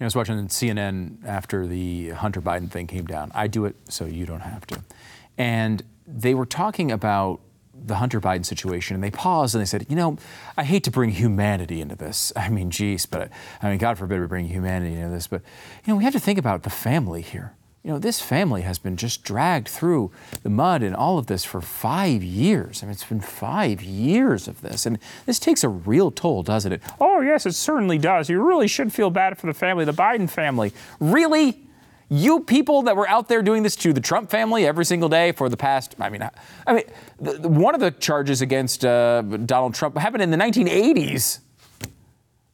I 0.00 0.04
was 0.04 0.16
watching 0.16 0.36
CNN 0.48 1.24
after 1.24 1.66
the 1.66 2.10
Hunter 2.10 2.42
Biden 2.42 2.70
thing 2.70 2.86
came 2.86 3.06
down. 3.06 3.30
I 3.34 3.46
do 3.46 3.64
it 3.64 3.76
so 3.88 4.04
you 4.04 4.26
don't 4.26 4.40
have 4.40 4.66
to. 4.68 4.82
And 5.38 5.82
they 6.06 6.34
were 6.34 6.46
talking 6.46 6.90
about 6.90 7.40
the 7.72 7.96
Hunter 7.96 8.20
Biden 8.20 8.44
situation, 8.44 8.94
and 8.94 9.02
they 9.04 9.10
paused 9.10 9.54
and 9.54 9.62
they 9.62 9.66
said, 9.66 9.86
You 9.88 9.96
know, 9.96 10.16
I 10.56 10.64
hate 10.64 10.84
to 10.84 10.90
bring 10.90 11.10
humanity 11.10 11.80
into 11.80 11.96
this. 11.96 12.32
I 12.36 12.48
mean, 12.48 12.70
geez, 12.70 13.06
but 13.06 13.30
I 13.62 13.70
mean, 13.70 13.78
God 13.78 13.98
forbid 13.98 14.20
we 14.20 14.26
bring 14.26 14.46
humanity 14.46 14.94
into 14.94 15.10
this, 15.10 15.26
but, 15.26 15.42
you 15.84 15.92
know, 15.92 15.96
we 15.96 16.04
have 16.04 16.12
to 16.12 16.20
think 16.20 16.38
about 16.38 16.62
the 16.64 16.70
family 16.70 17.22
here 17.22 17.54
you 17.84 17.90
know, 17.90 17.98
this 17.98 18.18
family 18.18 18.62
has 18.62 18.78
been 18.78 18.96
just 18.96 19.22
dragged 19.22 19.68
through 19.68 20.10
the 20.42 20.48
mud 20.48 20.82
and 20.82 20.96
all 20.96 21.18
of 21.18 21.26
this 21.26 21.44
for 21.44 21.60
five 21.60 22.24
years. 22.24 22.82
I 22.82 22.86
mean, 22.86 22.92
it's 22.92 23.04
been 23.04 23.20
five 23.20 23.82
years 23.82 24.48
of 24.48 24.62
this. 24.62 24.86
And 24.86 24.98
this 25.26 25.38
takes 25.38 25.62
a 25.62 25.68
real 25.68 26.10
toll, 26.10 26.42
doesn't 26.42 26.72
it? 26.72 26.82
Oh, 26.98 27.20
yes, 27.20 27.44
it 27.44 27.52
certainly 27.52 27.98
does. 27.98 28.30
You 28.30 28.42
really 28.42 28.68
should 28.68 28.90
feel 28.90 29.10
bad 29.10 29.36
for 29.36 29.46
the 29.46 29.52
family, 29.52 29.84
the 29.84 29.92
Biden 29.92 30.30
family. 30.30 30.72
Really? 30.98 31.60
You 32.08 32.40
people 32.40 32.82
that 32.82 32.96
were 32.96 33.06
out 33.06 33.28
there 33.28 33.42
doing 33.42 33.62
this 33.62 33.76
to 33.76 33.92
the 33.92 34.00
Trump 34.00 34.30
family 34.30 34.66
every 34.66 34.86
single 34.86 35.10
day 35.10 35.32
for 35.32 35.50
the 35.50 35.56
past, 35.56 35.94
I 36.00 36.08
mean, 36.08 36.26
I 36.66 36.72
mean, 36.72 36.84
the, 37.20 37.32
the, 37.34 37.48
one 37.50 37.74
of 37.74 37.82
the 37.82 37.90
charges 37.90 38.40
against 38.40 38.86
uh, 38.86 39.20
Donald 39.20 39.74
Trump 39.74 39.98
happened 39.98 40.22
in 40.22 40.30
the 40.30 40.38
1980s. 40.38 41.40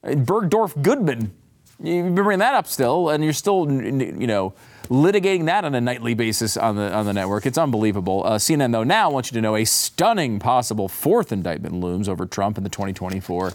Bergdorf 0.02 0.82
Goodman. 0.82 1.32
Been 1.80 2.14
bringing 2.16 2.40
that 2.40 2.54
up 2.54 2.66
still, 2.66 3.10
and 3.10 3.22
you're 3.22 3.32
still, 3.32 3.70
you 3.70 4.26
know, 4.26 4.54
litigating 4.91 5.47
that 5.47 5.64
on 5.64 5.74
a 5.74 5.80
nightly 5.80 6.14
basis 6.14 6.57
on 6.57 6.76
the 6.76 6.93
on 6.93 7.07
the 7.07 7.12
network. 7.12 7.47
It's 7.47 7.59
unbelievable. 7.59 8.24
Uh, 8.24 8.36
CNN 8.36 8.72
though 8.72 8.84
now 8.84 9.11
wants 9.11 9.30
you 9.30 9.36
to 9.36 9.41
know 9.41 9.57
a 9.57 9.64
stunning 9.64 10.38
possible 10.38 10.88
fourth 10.88 11.30
indictment 11.32 11.74
looms 11.76 12.09
over 12.09 12.26
Trump 12.26 12.59
in 12.59 12.64
the 12.64 12.70
2024 12.70 13.53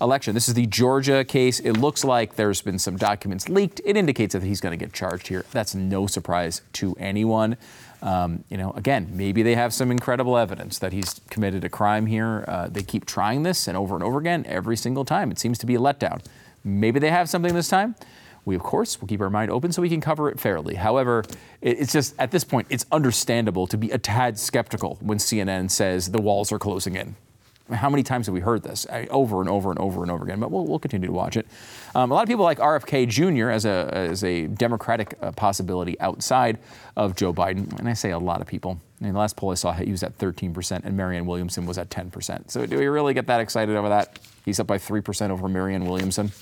election. 0.00 0.32
This 0.32 0.48
is 0.48 0.54
the 0.54 0.66
Georgia 0.66 1.24
case. 1.24 1.60
It 1.60 1.74
looks 1.74 2.04
like 2.04 2.36
there's 2.36 2.62
been 2.62 2.78
some 2.78 2.96
documents 2.96 3.50
leaked. 3.50 3.82
It 3.84 3.96
indicates 3.96 4.32
that 4.32 4.42
he's 4.42 4.60
going 4.60 4.76
to 4.76 4.82
get 4.82 4.94
charged 4.94 5.28
here. 5.28 5.44
That's 5.50 5.74
no 5.74 6.06
surprise 6.06 6.62
to 6.74 6.96
anyone. 6.98 7.58
Um, 8.02 8.44
you 8.48 8.56
know, 8.56 8.70
again, 8.72 9.10
maybe 9.12 9.42
they 9.42 9.56
have 9.56 9.74
some 9.74 9.90
incredible 9.90 10.38
evidence 10.38 10.78
that 10.78 10.94
he's 10.94 11.20
committed 11.28 11.64
a 11.64 11.68
crime 11.68 12.06
here. 12.06 12.46
Uh, 12.48 12.68
they 12.68 12.82
keep 12.82 13.04
trying 13.04 13.42
this 13.42 13.68
and 13.68 13.76
over 13.76 13.94
and 13.94 14.02
over 14.02 14.18
again 14.18 14.46
every 14.48 14.78
single 14.78 15.04
time. 15.04 15.30
It 15.30 15.38
seems 15.38 15.58
to 15.58 15.66
be 15.66 15.74
a 15.74 15.78
letdown. 15.78 16.24
Maybe 16.64 16.98
they 16.98 17.10
have 17.10 17.28
something 17.28 17.52
this 17.52 17.68
time. 17.68 17.94
We, 18.44 18.54
of 18.54 18.62
course, 18.62 19.00
will 19.00 19.08
keep 19.08 19.20
our 19.20 19.30
mind 19.30 19.50
open 19.50 19.72
so 19.72 19.82
we 19.82 19.88
can 19.88 20.00
cover 20.00 20.28
it 20.30 20.40
fairly. 20.40 20.74
However, 20.74 21.24
it's 21.60 21.92
just 21.92 22.14
at 22.18 22.30
this 22.30 22.44
point, 22.44 22.66
it's 22.70 22.86
understandable 22.90 23.66
to 23.66 23.76
be 23.76 23.90
a 23.90 23.98
tad 23.98 24.38
skeptical 24.38 24.98
when 25.00 25.18
CNN 25.18 25.70
says 25.70 26.10
the 26.10 26.20
walls 26.20 26.50
are 26.52 26.58
closing 26.58 26.96
in. 26.96 27.16
How 27.72 27.88
many 27.88 28.02
times 28.02 28.26
have 28.26 28.34
we 28.34 28.40
heard 28.40 28.62
this 28.62 28.86
over 29.10 29.40
and 29.40 29.48
over 29.48 29.70
and 29.70 29.78
over 29.78 30.02
and 30.02 30.10
over 30.10 30.24
again? 30.24 30.40
But 30.40 30.50
we'll, 30.50 30.66
we'll 30.66 30.78
continue 30.78 31.06
to 31.06 31.12
watch 31.12 31.36
it. 31.36 31.46
Um, 31.94 32.10
a 32.10 32.14
lot 32.14 32.22
of 32.22 32.28
people 32.28 32.44
like 32.44 32.58
RFK 32.58 33.08
Jr. 33.08 33.50
as 33.50 33.64
a, 33.64 33.88
as 33.92 34.24
a 34.24 34.48
Democratic 34.48 35.16
uh, 35.22 35.32
possibility 35.32 35.98
outside 36.00 36.58
of 36.96 37.14
Joe 37.14 37.32
Biden. 37.32 37.78
And 37.78 37.88
I 37.88 37.92
say 37.92 38.10
a 38.10 38.18
lot 38.18 38.40
of 38.40 38.46
people. 38.46 38.80
In 39.00 39.12
the 39.12 39.18
last 39.18 39.36
poll 39.36 39.50
I 39.50 39.54
saw, 39.54 39.72
he 39.72 39.90
was 39.90 40.02
at 40.02 40.18
13%, 40.18 40.84
and 40.84 40.96
Marianne 40.96 41.26
Williamson 41.26 41.64
was 41.64 41.78
at 41.78 41.88
10%. 41.90 42.50
So 42.50 42.66
do 42.66 42.76
we 42.76 42.86
really 42.86 43.14
get 43.14 43.26
that 43.28 43.40
excited 43.40 43.74
over 43.76 43.88
that? 43.88 44.18
He's 44.44 44.60
up 44.60 44.66
by 44.66 44.78
3% 44.78 45.30
over 45.30 45.48
Marianne 45.48 45.86
Williamson. 45.86 46.32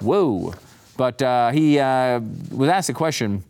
Whoa. 0.00 0.54
But 0.96 1.20
uh, 1.22 1.50
he 1.50 1.78
uh, 1.78 2.20
was 2.50 2.68
asked 2.68 2.88
a 2.88 2.94
question 2.94 3.42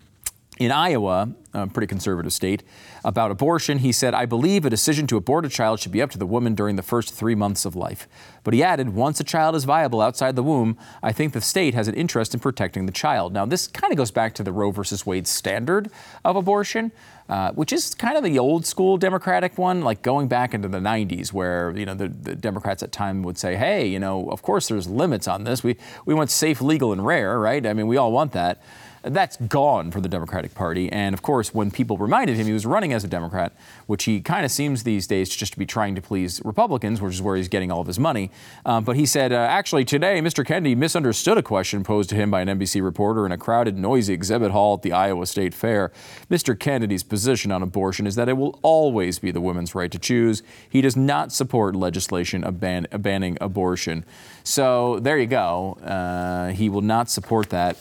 in 0.58 0.72
Iowa, 0.72 1.30
a 1.52 1.66
pretty 1.66 1.86
conservative 1.86 2.32
state, 2.32 2.62
about 3.04 3.30
abortion. 3.30 3.78
He 3.78 3.92
said, 3.92 4.14
I 4.14 4.24
believe 4.24 4.64
a 4.64 4.70
decision 4.70 5.06
to 5.08 5.16
abort 5.16 5.44
a 5.44 5.48
child 5.48 5.80
should 5.80 5.92
be 5.92 6.00
up 6.00 6.10
to 6.10 6.18
the 6.18 6.26
woman 6.26 6.54
during 6.54 6.76
the 6.76 6.82
first 6.82 7.12
three 7.12 7.34
months 7.34 7.64
of 7.64 7.76
life. 7.76 8.08
But 8.42 8.54
he 8.54 8.62
added, 8.62 8.90
once 8.90 9.20
a 9.20 9.24
child 9.24 9.54
is 9.54 9.64
viable 9.64 10.00
outside 10.00 10.34
the 10.34 10.42
womb, 10.42 10.78
I 11.02 11.12
think 11.12 11.32
the 11.32 11.40
state 11.40 11.74
has 11.74 11.88
an 11.88 11.94
interest 11.94 12.32
in 12.32 12.40
protecting 12.40 12.86
the 12.86 12.92
child. 12.92 13.32
Now, 13.32 13.44
this 13.44 13.66
kind 13.66 13.92
of 13.92 13.96
goes 13.96 14.10
back 14.10 14.34
to 14.36 14.42
the 14.42 14.52
Roe 14.52 14.70
versus 14.70 15.04
Wade 15.04 15.26
standard 15.26 15.90
of 16.24 16.36
abortion. 16.36 16.92
Uh, 17.28 17.50
which 17.54 17.72
is 17.72 17.92
kind 17.92 18.16
of 18.16 18.22
the 18.22 18.38
old 18.38 18.64
school 18.64 18.96
Democratic 18.96 19.58
one, 19.58 19.80
like 19.80 20.00
going 20.00 20.28
back 20.28 20.54
into 20.54 20.68
the 20.68 20.78
90s, 20.78 21.32
where 21.32 21.76
you 21.76 21.84
know 21.84 21.92
the, 21.92 22.06
the, 22.06 22.36
Democrats 22.36 22.84
at 22.84 22.92
time 22.92 23.24
would 23.24 23.36
say, 23.36 23.56
"Hey, 23.56 23.88
you 23.88 23.98
know, 23.98 24.30
of 24.30 24.42
course 24.42 24.68
there's 24.68 24.86
limits 24.86 25.26
on 25.26 25.42
this. 25.42 25.64
We 25.64 25.76
we 26.04 26.14
want 26.14 26.30
safe, 26.30 26.60
legal, 26.60 26.92
and 26.92 27.04
rare, 27.04 27.40
right? 27.40 27.66
I 27.66 27.72
mean, 27.72 27.88
we 27.88 27.96
all 27.96 28.12
want 28.12 28.30
that." 28.34 28.62
That's 29.06 29.36
gone 29.36 29.92
for 29.92 30.00
the 30.00 30.08
Democratic 30.08 30.54
Party. 30.54 30.90
And 30.90 31.14
of 31.14 31.22
course, 31.22 31.54
when 31.54 31.70
people 31.70 31.96
reminded 31.96 32.36
him 32.36 32.46
he 32.46 32.52
was 32.52 32.66
running 32.66 32.92
as 32.92 33.04
a 33.04 33.08
Democrat, 33.08 33.52
which 33.86 34.04
he 34.04 34.20
kind 34.20 34.44
of 34.44 34.50
seems 34.50 34.82
these 34.82 35.06
days 35.06 35.28
just 35.28 35.52
to 35.52 35.58
be 35.58 35.66
trying 35.66 35.94
to 35.94 36.02
please 36.02 36.42
Republicans, 36.44 37.00
which 37.00 37.14
is 37.14 37.22
where 37.22 37.36
he's 37.36 37.48
getting 37.48 37.70
all 37.70 37.80
of 37.80 37.86
his 37.86 38.00
money. 38.00 38.30
Um, 38.64 38.82
but 38.82 38.96
he 38.96 39.06
said, 39.06 39.32
uh, 39.32 39.36
actually, 39.36 39.84
today, 39.84 40.20
Mr. 40.20 40.44
Kennedy 40.44 40.74
misunderstood 40.74 41.38
a 41.38 41.42
question 41.42 41.84
posed 41.84 42.10
to 42.10 42.16
him 42.16 42.30
by 42.30 42.40
an 42.40 42.48
NBC 42.48 42.82
reporter 42.82 43.24
in 43.24 43.32
a 43.32 43.38
crowded, 43.38 43.76
noisy 43.76 44.12
exhibit 44.12 44.50
hall 44.50 44.74
at 44.74 44.82
the 44.82 44.92
Iowa 44.92 45.26
State 45.26 45.54
Fair. 45.54 45.92
Mr. 46.28 46.58
Kennedy's 46.58 47.04
position 47.04 47.52
on 47.52 47.62
abortion 47.62 48.06
is 48.06 48.16
that 48.16 48.28
it 48.28 48.36
will 48.36 48.58
always 48.62 49.20
be 49.20 49.30
the 49.30 49.40
woman's 49.40 49.74
right 49.74 49.92
to 49.92 49.98
choose. 49.98 50.42
He 50.68 50.80
does 50.80 50.96
not 50.96 51.32
support 51.32 51.76
legislation 51.76 52.42
ban- 52.58 52.88
banning 52.90 53.38
abortion. 53.40 54.04
So 54.42 54.98
there 54.98 55.18
you 55.18 55.26
go. 55.26 55.74
Uh, 55.74 56.52
he 56.52 56.68
will 56.68 56.82
not 56.82 57.08
support 57.08 57.50
that 57.50 57.76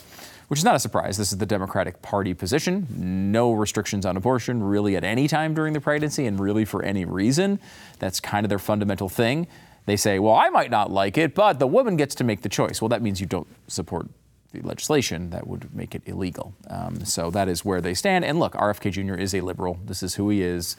which 0.48 0.60
is 0.60 0.64
not 0.64 0.76
a 0.76 0.80
surprise. 0.80 1.18
This 1.18 1.32
is 1.32 1.38
the 1.38 1.46
Democratic 1.46 2.02
Party 2.02 2.34
position. 2.34 2.88
No 3.32 3.52
restrictions 3.52 4.06
on 4.06 4.18
abortion 4.18 4.64
really 4.64 4.96
at 4.96 5.04
any 5.04 5.28
time 5.28 5.54
during 5.54 5.74
the 5.74 5.82
pregnancy 5.82 6.26
and 6.26 6.40
really 6.40 6.66
for 6.66 6.84
any 6.84 7.06
reason. 7.06 7.60
That's 8.00 8.20
kind 8.20 8.46
of 8.46 8.50
their 8.50 8.60
fundamental 8.60 9.10
thing. 9.10 9.48
They 9.86 9.98
say, 9.98 10.20
well, 10.20 10.36
I 10.36 10.50
might 10.50 10.72
not 10.72 10.92
like 10.92 11.18
it, 11.18 11.36
but 11.36 11.60
the 11.60 11.68
woman 11.68 11.96
gets 11.96 12.16
to 12.16 12.24
make 12.24 12.42
the 12.42 12.50
choice. 12.50 12.82
Well, 12.82 12.90
that 12.90 13.02
means 13.02 13.22
you 13.22 13.28
don't 13.28 13.48
support 13.68 14.08
the 14.52 14.62
legislation 14.62 15.30
that 15.30 15.48
would 15.48 15.74
make 15.76 15.94
it 15.94 16.02
illegal. 16.06 16.56
Um, 16.70 17.06
so 17.06 17.30
that 17.32 17.48
is 17.48 17.64
where 17.64 17.82
they 17.82 17.94
stand. 17.94 18.26
And 18.26 18.40
look, 18.40 18.54
RFK 18.54 18.92
Jr. 18.92 19.16
is 19.16 19.34
a 19.36 19.42
liberal. 19.42 19.80
This 19.86 20.02
is 20.02 20.16
who 20.16 20.30
he 20.30 20.42
is. 20.42 20.76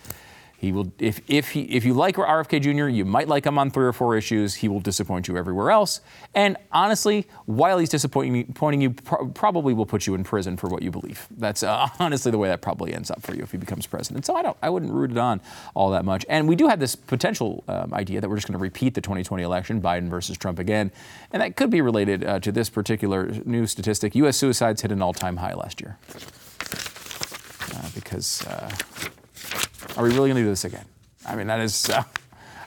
He 0.59 0.73
will, 0.73 0.91
if, 0.99 1.21
if, 1.29 1.51
he, 1.51 1.63
if 1.63 1.85
you 1.85 1.93
like 1.93 2.17
RFK 2.17 2.63
Jr., 2.63 2.89
you 2.89 3.05
might 3.05 3.29
like 3.29 3.45
him 3.45 3.59
on 3.59 3.71
three 3.71 3.85
or 3.85 3.93
four 3.93 4.17
issues. 4.17 4.55
He 4.55 4.69
will 4.69 4.81
disappoint 4.81 5.29
you 5.29 5.37
everywhere 5.37 5.71
else. 5.71 6.01
And 6.35 6.57
honestly, 6.73 7.27
while 7.45 7.79
he's 7.79 7.91
disappointing 7.91 8.81
you, 8.81 8.91
pro- 8.91 9.29
probably 9.29 9.75
will 9.75 9.85
put 9.85 10.07
you 10.07 10.15
in 10.15 10.25
prison 10.25 10.57
for 10.57 10.69
what 10.69 10.83
you 10.83 10.91
believe. 10.91 11.27
That's 11.37 11.63
uh, 11.63 11.89
honestly 11.99 12.31
the 12.33 12.39
way 12.39 12.49
that 12.49 12.63
probably 12.63 12.95
ends 12.95 13.11
up 13.11 13.21
for 13.21 13.35
you 13.35 13.43
if 13.43 13.53
he 13.53 13.59
becomes 13.59 13.87
president. 13.87 14.25
So 14.25 14.35
I 14.35 14.43
don't, 14.43 14.57
I 14.63 14.71
wouldn't 14.71 14.93
root 14.93 15.11
it 15.11 15.19
on 15.19 15.43
all 15.75 15.91
that 15.91 16.07
much. 16.07 16.25
And 16.29 16.49
we 16.49 16.57
do 16.57 16.69
have 16.69 16.81
this 16.81 16.97
potential 16.97 17.63
um, 17.69 17.93
idea 17.93 18.23
that 18.23 18.29
we're 18.29 18.37
just 18.37 18.47
going 18.47 18.59
to 18.59 18.63
repeat 18.63 18.95
the 18.95 19.03
2020 19.03 19.43
election, 19.43 19.83
Biden 19.83 20.09
versus 20.09 20.39
Trump 20.39 20.59
again, 20.59 20.91
and 21.33 21.43
that 21.43 21.57
could 21.57 21.71
be 21.71 21.83
related 21.83 22.25
uh, 22.25 22.41
to 22.41 22.51
this 22.51 22.71
particular 22.71 23.27
new 23.45 23.67
statistic. 23.67 24.15
U.S. 24.15 24.37
suicides 24.37 24.83
hit 24.83 24.91
an 24.91 25.03
all-time 25.03 25.37
high 25.37 25.55
last 25.55 25.81
year 25.81 25.99
uh, 27.75 27.89
because 27.95 28.47
uh, 28.47 28.71
are 29.97 30.05
we 30.05 30.11
really 30.11 30.29
going 30.29 30.37
to 30.37 30.43
do 30.43 30.49
this 30.49 30.65
again? 30.65 30.85
I 31.27 31.37
mean, 31.37 31.47
that 31.47 31.61
is 31.61 31.89
uh, 31.91 32.03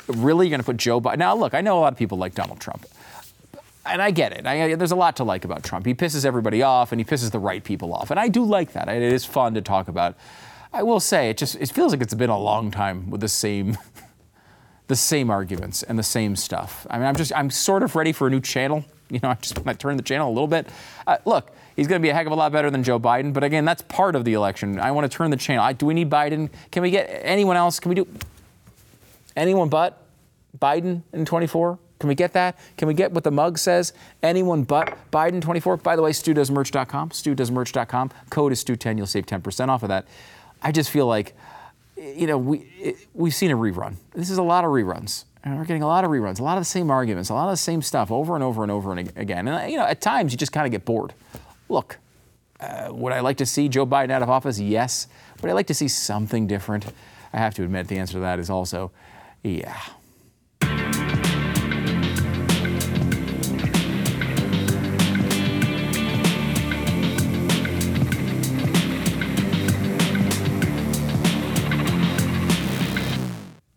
really 0.08 0.50
going 0.50 0.60
to 0.60 0.66
put 0.66 0.78
Joe 0.78 1.00
Biden. 1.00 1.18
Now, 1.18 1.36
look, 1.36 1.54
I 1.54 1.62
know 1.62 1.78
a 1.78 1.82
lot 1.82 1.94
of 1.94 2.00
people 2.00 2.18
like 2.18 2.36
Donald 2.36 2.60
Trump. 2.60 2.86
And 3.86 4.02
I 4.02 4.12
get 4.12 4.34
it. 4.34 4.46
I, 4.46 4.76
there's 4.76 4.92
a 4.92 4.96
lot 4.96 5.16
to 5.16 5.24
like 5.24 5.46
about 5.46 5.64
Trump. 5.64 5.86
He 5.86 5.96
pisses 5.96 6.26
everybody 6.26 6.62
off, 6.62 6.92
and 6.92 7.00
he 7.00 7.06
pisses 7.06 7.32
the 7.32 7.40
right 7.40 7.64
people 7.64 7.94
off, 7.94 8.12
and 8.12 8.20
I 8.20 8.28
do 8.28 8.44
like 8.44 8.74
that. 8.74 8.88
It 8.88 9.02
is 9.02 9.26
fun 9.26 9.56
to 9.56 9.62
talk 9.62 9.88
about. 9.88 10.16
I 10.72 10.84
will 10.84 11.00
say, 11.00 11.30
it 11.32 11.38
just 11.38 11.56
it 11.56 11.72
feels 11.72 11.92
like 11.92 12.02
it's 12.02 12.14
been 12.14 12.30
a 12.30 12.38
long 12.38 12.70
time 12.70 13.10
with 13.10 13.22
the 13.22 13.28
same, 13.28 13.78
the 14.88 14.96
same 14.96 15.32
arguments 15.32 15.82
and 15.82 15.98
the 15.98 16.04
same 16.04 16.36
stuff. 16.36 16.86
I 16.90 16.98
mean, 17.00 17.08
I'm 17.08 17.16
just 17.16 17.34
I'm 17.36 17.50
sort 17.50 17.82
of 17.82 17.96
ready 17.96 18.12
for 18.12 18.28
a 18.28 18.30
new 18.30 18.42
channel. 18.42 18.86
You 19.12 19.20
know, 19.24 19.30
I 19.30 19.36
just 19.36 19.68
I 19.68 19.74
turn 19.74 19.98
the 19.98 20.04
channel 20.04 20.30
a 20.30 20.34
little 20.34 20.48
bit. 20.48 20.68
Uh, 21.08 21.18
look, 21.26 21.52
He's 21.80 21.88
going 21.88 22.02
to 22.02 22.06
be 22.06 22.10
a 22.10 22.14
heck 22.14 22.26
of 22.26 22.34
a 22.34 22.36
lot 22.36 22.52
better 22.52 22.70
than 22.70 22.84
Joe 22.84 23.00
Biden. 23.00 23.32
But 23.32 23.46
again, 23.46 23.64
that's 23.64 23.82
part 23.84 24.14
of 24.14 24.26
the 24.26 24.34
election. 24.34 24.82
I 24.82 24.92
want 24.92 25.10
to 25.10 25.18
turn 25.18 25.32
the 25.32 25.38
channel. 25.38 25.64
I, 25.64 25.72
do 25.72 25.86
we 25.86 25.94
need 25.94 26.10
Biden? 26.10 26.50
Can 26.72 26.84
we 26.84 26.92
get 26.92 27.10
anyone 27.24 27.56
else? 27.56 27.80
Can 27.80 27.88
we 27.88 27.96
do 27.96 28.06
anyone 29.38 29.70
but 29.70 30.04
Biden 30.60 31.04
in 31.14 31.24
24? 31.24 31.80
Can 32.00 32.10
we 32.10 32.16
get 32.16 32.34
that? 32.34 32.60
Can 32.76 32.90
we 32.90 32.94
get 32.94 33.14
what 33.14 33.24
the 33.24 33.32
mug 33.32 33.58
says? 33.58 33.94
Anyone 34.22 34.64
but 34.64 34.98
Biden 35.10 35.42
24? 35.42 35.78
By 35.78 35.96
the 35.96 36.02
way, 36.02 36.12
StuDoesMerch.com. 36.12 37.12
StuDoesMerch.com. 37.12 38.12
Code 38.30 38.52
is 38.52 38.62
Stu10. 38.62 38.98
You'll 38.98 39.08
save 39.08 39.26
10% 39.26 39.70
off 39.70 39.82
of 39.82 39.88
that. 39.88 40.06
I 40.62 40.74
just 40.74 40.90
feel 40.90 41.08
like 41.08 41.34
you 41.96 42.28
know, 42.28 42.38
we 42.38 42.60
it, 42.78 42.98
we've 43.14 43.34
seen 43.34 43.52
a 43.52 43.58
rerun. 43.58 43.96
This 44.14 44.30
is 44.30 44.38
a 44.38 44.44
lot 44.44 44.66
of 44.66 44.72
reruns. 44.72 45.26
And 45.44 45.58
we're 45.58 45.66
getting 45.66 45.84
a 45.84 45.88
lot 45.88 46.04
of 46.04 46.12
reruns, 46.12 46.40
a 46.40 46.44
lot 46.44 46.58
of 46.58 46.62
the 46.62 46.70
same 46.70 46.92
arguments, 46.92 47.30
a 47.30 47.34
lot 47.34 47.46
of 47.46 47.54
the 47.54 47.58
same 47.58 47.82
stuff 47.82 48.12
over 48.12 48.36
and 48.36 48.44
over 48.44 48.62
and 48.62 48.72
over 48.72 48.92
and 48.92 49.12
again. 49.16 49.48
And 49.48 49.72
you 49.72 49.78
know, 49.78 49.86
at 49.86 50.02
times 50.02 50.34
you 50.34 50.38
just 50.38 50.52
kind 50.52 50.66
of 50.66 50.72
get 50.72 50.84
bored. 50.84 51.14
Look, 51.70 51.98
uh, 52.60 52.90
would 52.92 53.14
I 53.14 53.22
like 53.22 53.38
to 53.38 53.46
see 53.46 53.70
Joe 53.70 53.86
Biden 53.86 54.12
out 54.12 54.22
of 54.22 54.30
office? 54.30 54.60
Yes. 54.60 55.08
Would 55.42 55.50
I 55.50 55.54
like 55.54 55.68
to 55.68 55.74
see 55.74 55.88
something 55.88 56.46
different? 56.46 56.86
I 57.32 57.38
have 57.38 57.54
to 57.56 57.64
admit, 57.64 57.88
the 57.88 57.98
answer 58.00 58.14
to 58.14 58.20
that 58.20 58.40
is 58.40 58.50
also, 58.50 58.92
yeah. 59.44 59.80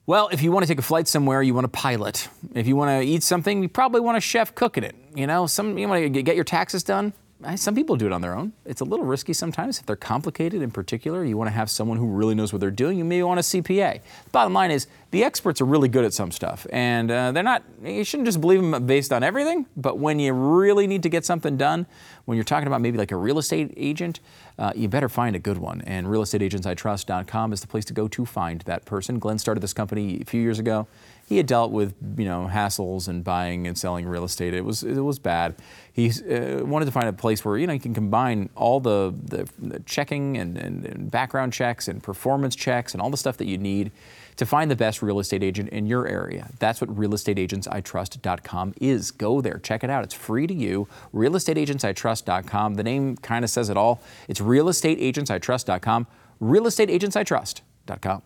Well, 0.05 0.31
if 0.33 0.43
you 0.43 0.51
want 0.51 0.65
to 0.65 0.67
take 0.67 0.81
a 0.81 0.83
flight 0.83 1.07
somewhere, 1.07 1.43
you 1.43 1.55
want 1.55 1.65
a 1.65 1.69
pilot. 1.69 2.29
If 2.55 2.67
you 2.67 2.75
want 2.75 2.91
to 2.91 3.07
eat 3.07 3.23
something, 3.23 3.63
you 3.63 3.69
probably 3.69 4.01
want 4.01 4.19
a 4.19 4.21
chef 4.21 4.53
cooking 4.53 4.83
it. 4.83 4.97
You 5.15 5.29
know, 5.29 5.47
some 5.47 5.79
you 5.79 5.87
want 5.87 6.13
to 6.13 6.23
get 6.23 6.35
your 6.35 6.45
taxes 6.45 6.83
done. 6.83 7.13
Some 7.57 7.75
people 7.75 7.97
do 7.97 8.07
it 8.07 8.13
on 8.13 8.21
their 8.21 8.37
own. 8.37 8.53
It's 8.65 8.81
a 8.81 8.85
little 8.85 9.05
risky 9.05 9.33
sometimes. 9.33 9.81
If 9.81 9.87
they're 9.87 9.97
complicated 9.97 10.63
in 10.63 10.71
particular, 10.71 11.25
you 11.25 11.37
want 11.37 11.49
to 11.49 11.53
have 11.53 11.71
someone 11.71 11.99
who 11.99 12.07
really 12.07 12.37
knows 12.37 12.53
what 12.53 12.61
they're 12.61 12.71
doing. 12.71 12.99
You 12.99 13.05
may 13.05 13.23
want 13.23 13.41
a 13.41 13.43
CPA. 13.43 14.01
Bottom 14.31 14.53
line 14.53 14.71
is, 14.71 14.87
the 15.11 15.25
experts 15.25 15.61
are 15.61 15.65
really 15.65 15.89
good 15.89 16.05
at 16.05 16.13
some 16.13 16.31
stuff, 16.31 16.67
and 16.73 17.11
uh, 17.11 17.33
they're 17.33 17.43
not. 17.43 17.65
You 17.83 18.05
shouldn't 18.05 18.27
just 18.27 18.41
believe 18.41 18.61
them 18.61 18.87
based 18.87 19.13
on 19.13 19.23
everything. 19.23 19.67
But 19.77 19.99
when 19.99 20.21
you 20.21 20.33
really 20.33 20.87
need 20.87 21.03
to 21.03 21.09
get 21.09 21.25
something 21.25 21.57
done, 21.57 21.87
when 22.25 22.37
you're 22.37 22.45
talking 22.45 22.69
about 22.69 22.81
maybe 22.81 22.97
like 22.97 23.11
a 23.13 23.17
real 23.17 23.39
estate 23.39 23.75
agent, 23.77 24.21
uh, 24.63 24.73
you 24.77 24.89
better 24.89 25.09
find 25.09 25.35
a 25.35 25.41
good 25.41 25.59
one. 25.59 25.83
And 25.83 26.07
realestateagentsitrust.com 26.07 27.53
is 27.53 27.61
the 27.61 27.67
place 27.67 27.85
to 27.87 27.93
go 27.93 28.07
to 28.09 28.25
find 28.25 28.61
that 28.63 28.85
person. 28.85 29.19
Glenn 29.19 29.39
started 29.39 29.61
this 29.61 29.73
company 29.73 30.21
a 30.23 30.25
few 30.25 30.41
years 30.41 30.59
ago 30.61 30.87
he 31.33 31.39
had 31.39 31.47
dealt 31.47 31.73
with 31.73 31.95
you 32.19 32.27
know 32.27 32.49
hassles 32.53 33.09
and 33.09 33.25
buying 33.25 33.67
and 33.67 33.79
selling 33.79 34.07
real 34.07 34.25
estate. 34.25 34.53
It 34.53 34.67
was 34.67 34.83
it 34.83 35.01
was 35.01 35.19
bad. 35.19 35.55
He 35.93 36.11
uh, 36.11 36.65
wanted 36.65 36.85
to 36.85 36.91
find 36.91 37.09
a 37.09 37.13
place 37.13 37.43
where 37.43 37.57
you 37.57 37.67
know 37.67 37.73
you 37.73 37.81
can 37.81 37.95
combine 37.95 38.51
all 38.55 38.81
the, 38.81 39.15
the, 39.25 39.49
the 39.59 39.81
checking 39.81 40.37
and, 40.37 40.59
and, 40.59 40.85
and, 40.85 41.11
background 41.11 41.53
checks 41.53 41.89
and 41.89 42.03
performance 42.03 42.55
checks 42.55 42.93
and 42.93 43.01
all 43.01 43.11
the 43.11 43.17
stuff 43.17 43.39
that 43.39 43.47
you 43.47 43.57
need 43.57 43.93
to 44.37 44.47
find 44.47 44.71
the 44.71 44.77
best 44.77 45.03
real 45.03 45.19
estate 45.19 45.43
agent 45.43 45.69
in 45.71 45.87
your 45.87 46.07
area. 46.07 46.49
That's 46.59 46.81
what 46.81 46.95
realestateagentsitrust.com 46.95 48.75
is. 48.81 49.11
Go 49.11 49.41
there, 49.41 49.59
check 49.59 49.85
it 49.85 49.91
out. 49.91 50.05
It's 50.05 50.15
free 50.15 50.47
to 50.47 50.55
you. 50.55 50.89
Realestateagentsitrust.com. 51.15 52.75
The 52.75 52.83
name 52.85 53.17
kind 53.17 53.45
of 53.45 53.51
says 53.51 53.69
it 53.69 53.77
all. 53.77 54.03
It's 54.29 54.41
realestateagentsitrust.com. 54.41 56.07
Realestateagentsitrust.com. 56.41 58.23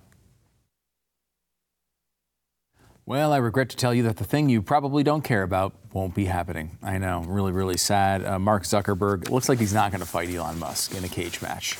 Well, 3.08 3.32
I 3.32 3.36
regret 3.36 3.68
to 3.68 3.76
tell 3.76 3.94
you 3.94 4.02
that 4.02 4.16
the 4.16 4.24
thing 4.24 4.48
you 4.48 4.60
probably 4.60 5.04
don't 5.04 5.22
care 5.22 5.44
about 5.44 5.74
won't 5.92 6.12
be 6.12 6.24
happening. 6.24 6.76
I 6.82 6.98
know, 6.98 7.20
really, 7.20 7.52
really 7.52 7.76
sad. 7.76 8.24
Uh, 8.24 8.40
Mark 8.40 8.64
Zuckerberg 8.64 9.30
looks 9.30 9.48
like 9.48 9.60
he's 9.60 9.72
not 9.72 9.92
going 9.92 10.00
to 10.00 10.06
fight 10.06 10.28
Elon 10.28 10.58
Musk 10.58 10.92
in 10.92 11.04
a 11.04 11.08
cage 11.08 11.40
match. 11.40 11.76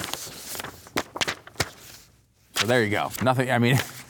So 2.57 2.67
there 2.67 2.83
you 2.85 2.91
go. 2.91 3.11
Nothing, 3.23 3.51
I 3.51 3.59
mean, 3.59 3.79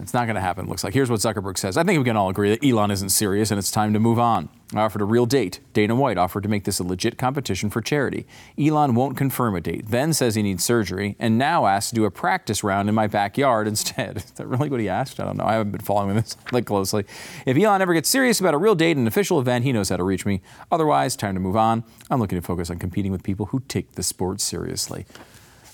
It's 0.00 0.14
not 0.14 0.26
going 0.26 0.36
to 0.36 0.40
happen, 0.40 0.68
looks 0.68 0.84
like. 0.84 0.94
Here's 0.94 1.10
what 1.10 1.18
Zuckerberg 1.18 1.58
says. 1.58 1.76
I 1.76 1.82
think 1.82 1.98
we 1.98 2.04
can 2.04 2.16
all 2.16 2.28
agree 2.28 2.50
that 2.50 2.64
Elon 2.64 2.92
isn't 2.92 3.08
serious 3.08 3.50
and 3.50 3.58
it's 3.58 3.70
time 3.70 3.92
to 3.94 3.98
move 3.98 4.18
on. 4.18 4.48
I 4.72 4.82
offered 4.82 5.02
a 5.02 5.04
real 5.04 5.26
date. 5.26 5.58
Dana 5.72 5.96
White 5.96 6.18
offered 6.18 6.44
to 6.44 6.48
make 6.48 6.64
this 6.64 6.78
a 6.78 6.84
legit 6.84 7.18
competition 7.18 7.68
for 7.68 7.80
charity. 7.80 8.24
Elon 8.56 8.94
won't 8.94 9.16
confirm 9.16 9.56
a 9.56 9.60
date, 9.60 9.88
then 9.88 10.12
says 10.12 10.36
he 10.36 10.42
needs 10.42 10.62
surgery, 10.62 11.16
and 11.18 11.36
now 11.36 11.66
asks 11.66 11.88
to 11.88 11.96
do 11.96 12.04
a 12.04 12.12
practice 12.12 12.62
round 12.62 12.88
in 12.88 12.94
my 12.94 13.08
backyard 13.08 13.66
instead. 13.66 14.16
Is 14.18 14.30
that 14.32 14.46
really 14.46 14.68
what 14.68 14.78
he 14.78 14.88
asked? 14.88 15.18
I 15.18 15.24
don't 15.24 15.36
know. 15.36 15.44
I 15.44 15.54
haven't 15.54 15.72
been 15.72 15.80
following 15.80 16.14
this 16.14 16.36
like 16.52 16.66
closely. 16.66 17.04
If 17.44 17.56
Elon 17.56 17.82
ever 17.82 17.94
gets 17.94 18.08
serious 18.08 18.38
about 18.38 18.54
a 18.54 18.58
real 18.58 18.76
date 18.76 18.92
and 18.92 19.00
an 19.00 19.08
official 19.08 19.40
event, 19.40 19.64
he 19.64 19.72
knows 19.72 19.88
how 19.88 19.96
to 19.96 20.04
reach 20.04 20.24
me. 20.24 20.42
Otherwise, 20.70 21.16
time 21.16 21.34
to 21.34 21.40
move 21.40 21.56
on. 21.56 21.82
I'm 22.08 22.20
looking 22.20 22.38
to 22.40 22.46
focus 22.46 22.70
on 22.70 22.78
competing 22.78 23.10
with 23.10 23.24
people 23.24 23.46
who 23.46 23.60
take 23.66 23.92
the 23.92 24.04
sport 24.04 24.40
seriously. 24.40 25.06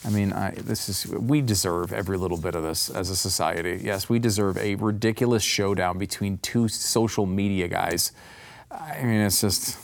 I 0.05 0.11
mean, 0.11 0.33
I, 0.33 0.51
this 0.51 0.89
is 0.89 1.07
we 1.07 1.41
deserve 1.41 1.93
every 1.93 2.19
little 2.19 2.37
bit 2.37 2.55
of 2.55 2.63
this 2.63 2.91
as 2.91 3.09
a 3.09 3.17
society. 3.17 3.81
Yes, 3.83 4.09
we 4.09 4.19
deserve 4.19 4.59
a 4.59 4.75
ridiculous 4.75 5.43
showdown 5.43 5.99
between 5.99 6.39
two 6.39 6.69
social 6.69 7.25
media 7.25 7.69
guys. 7.69 8.13
I 8.71 9.03
mean, 9.03 9.21
it's 9.21 9.41
just 9.41 9.79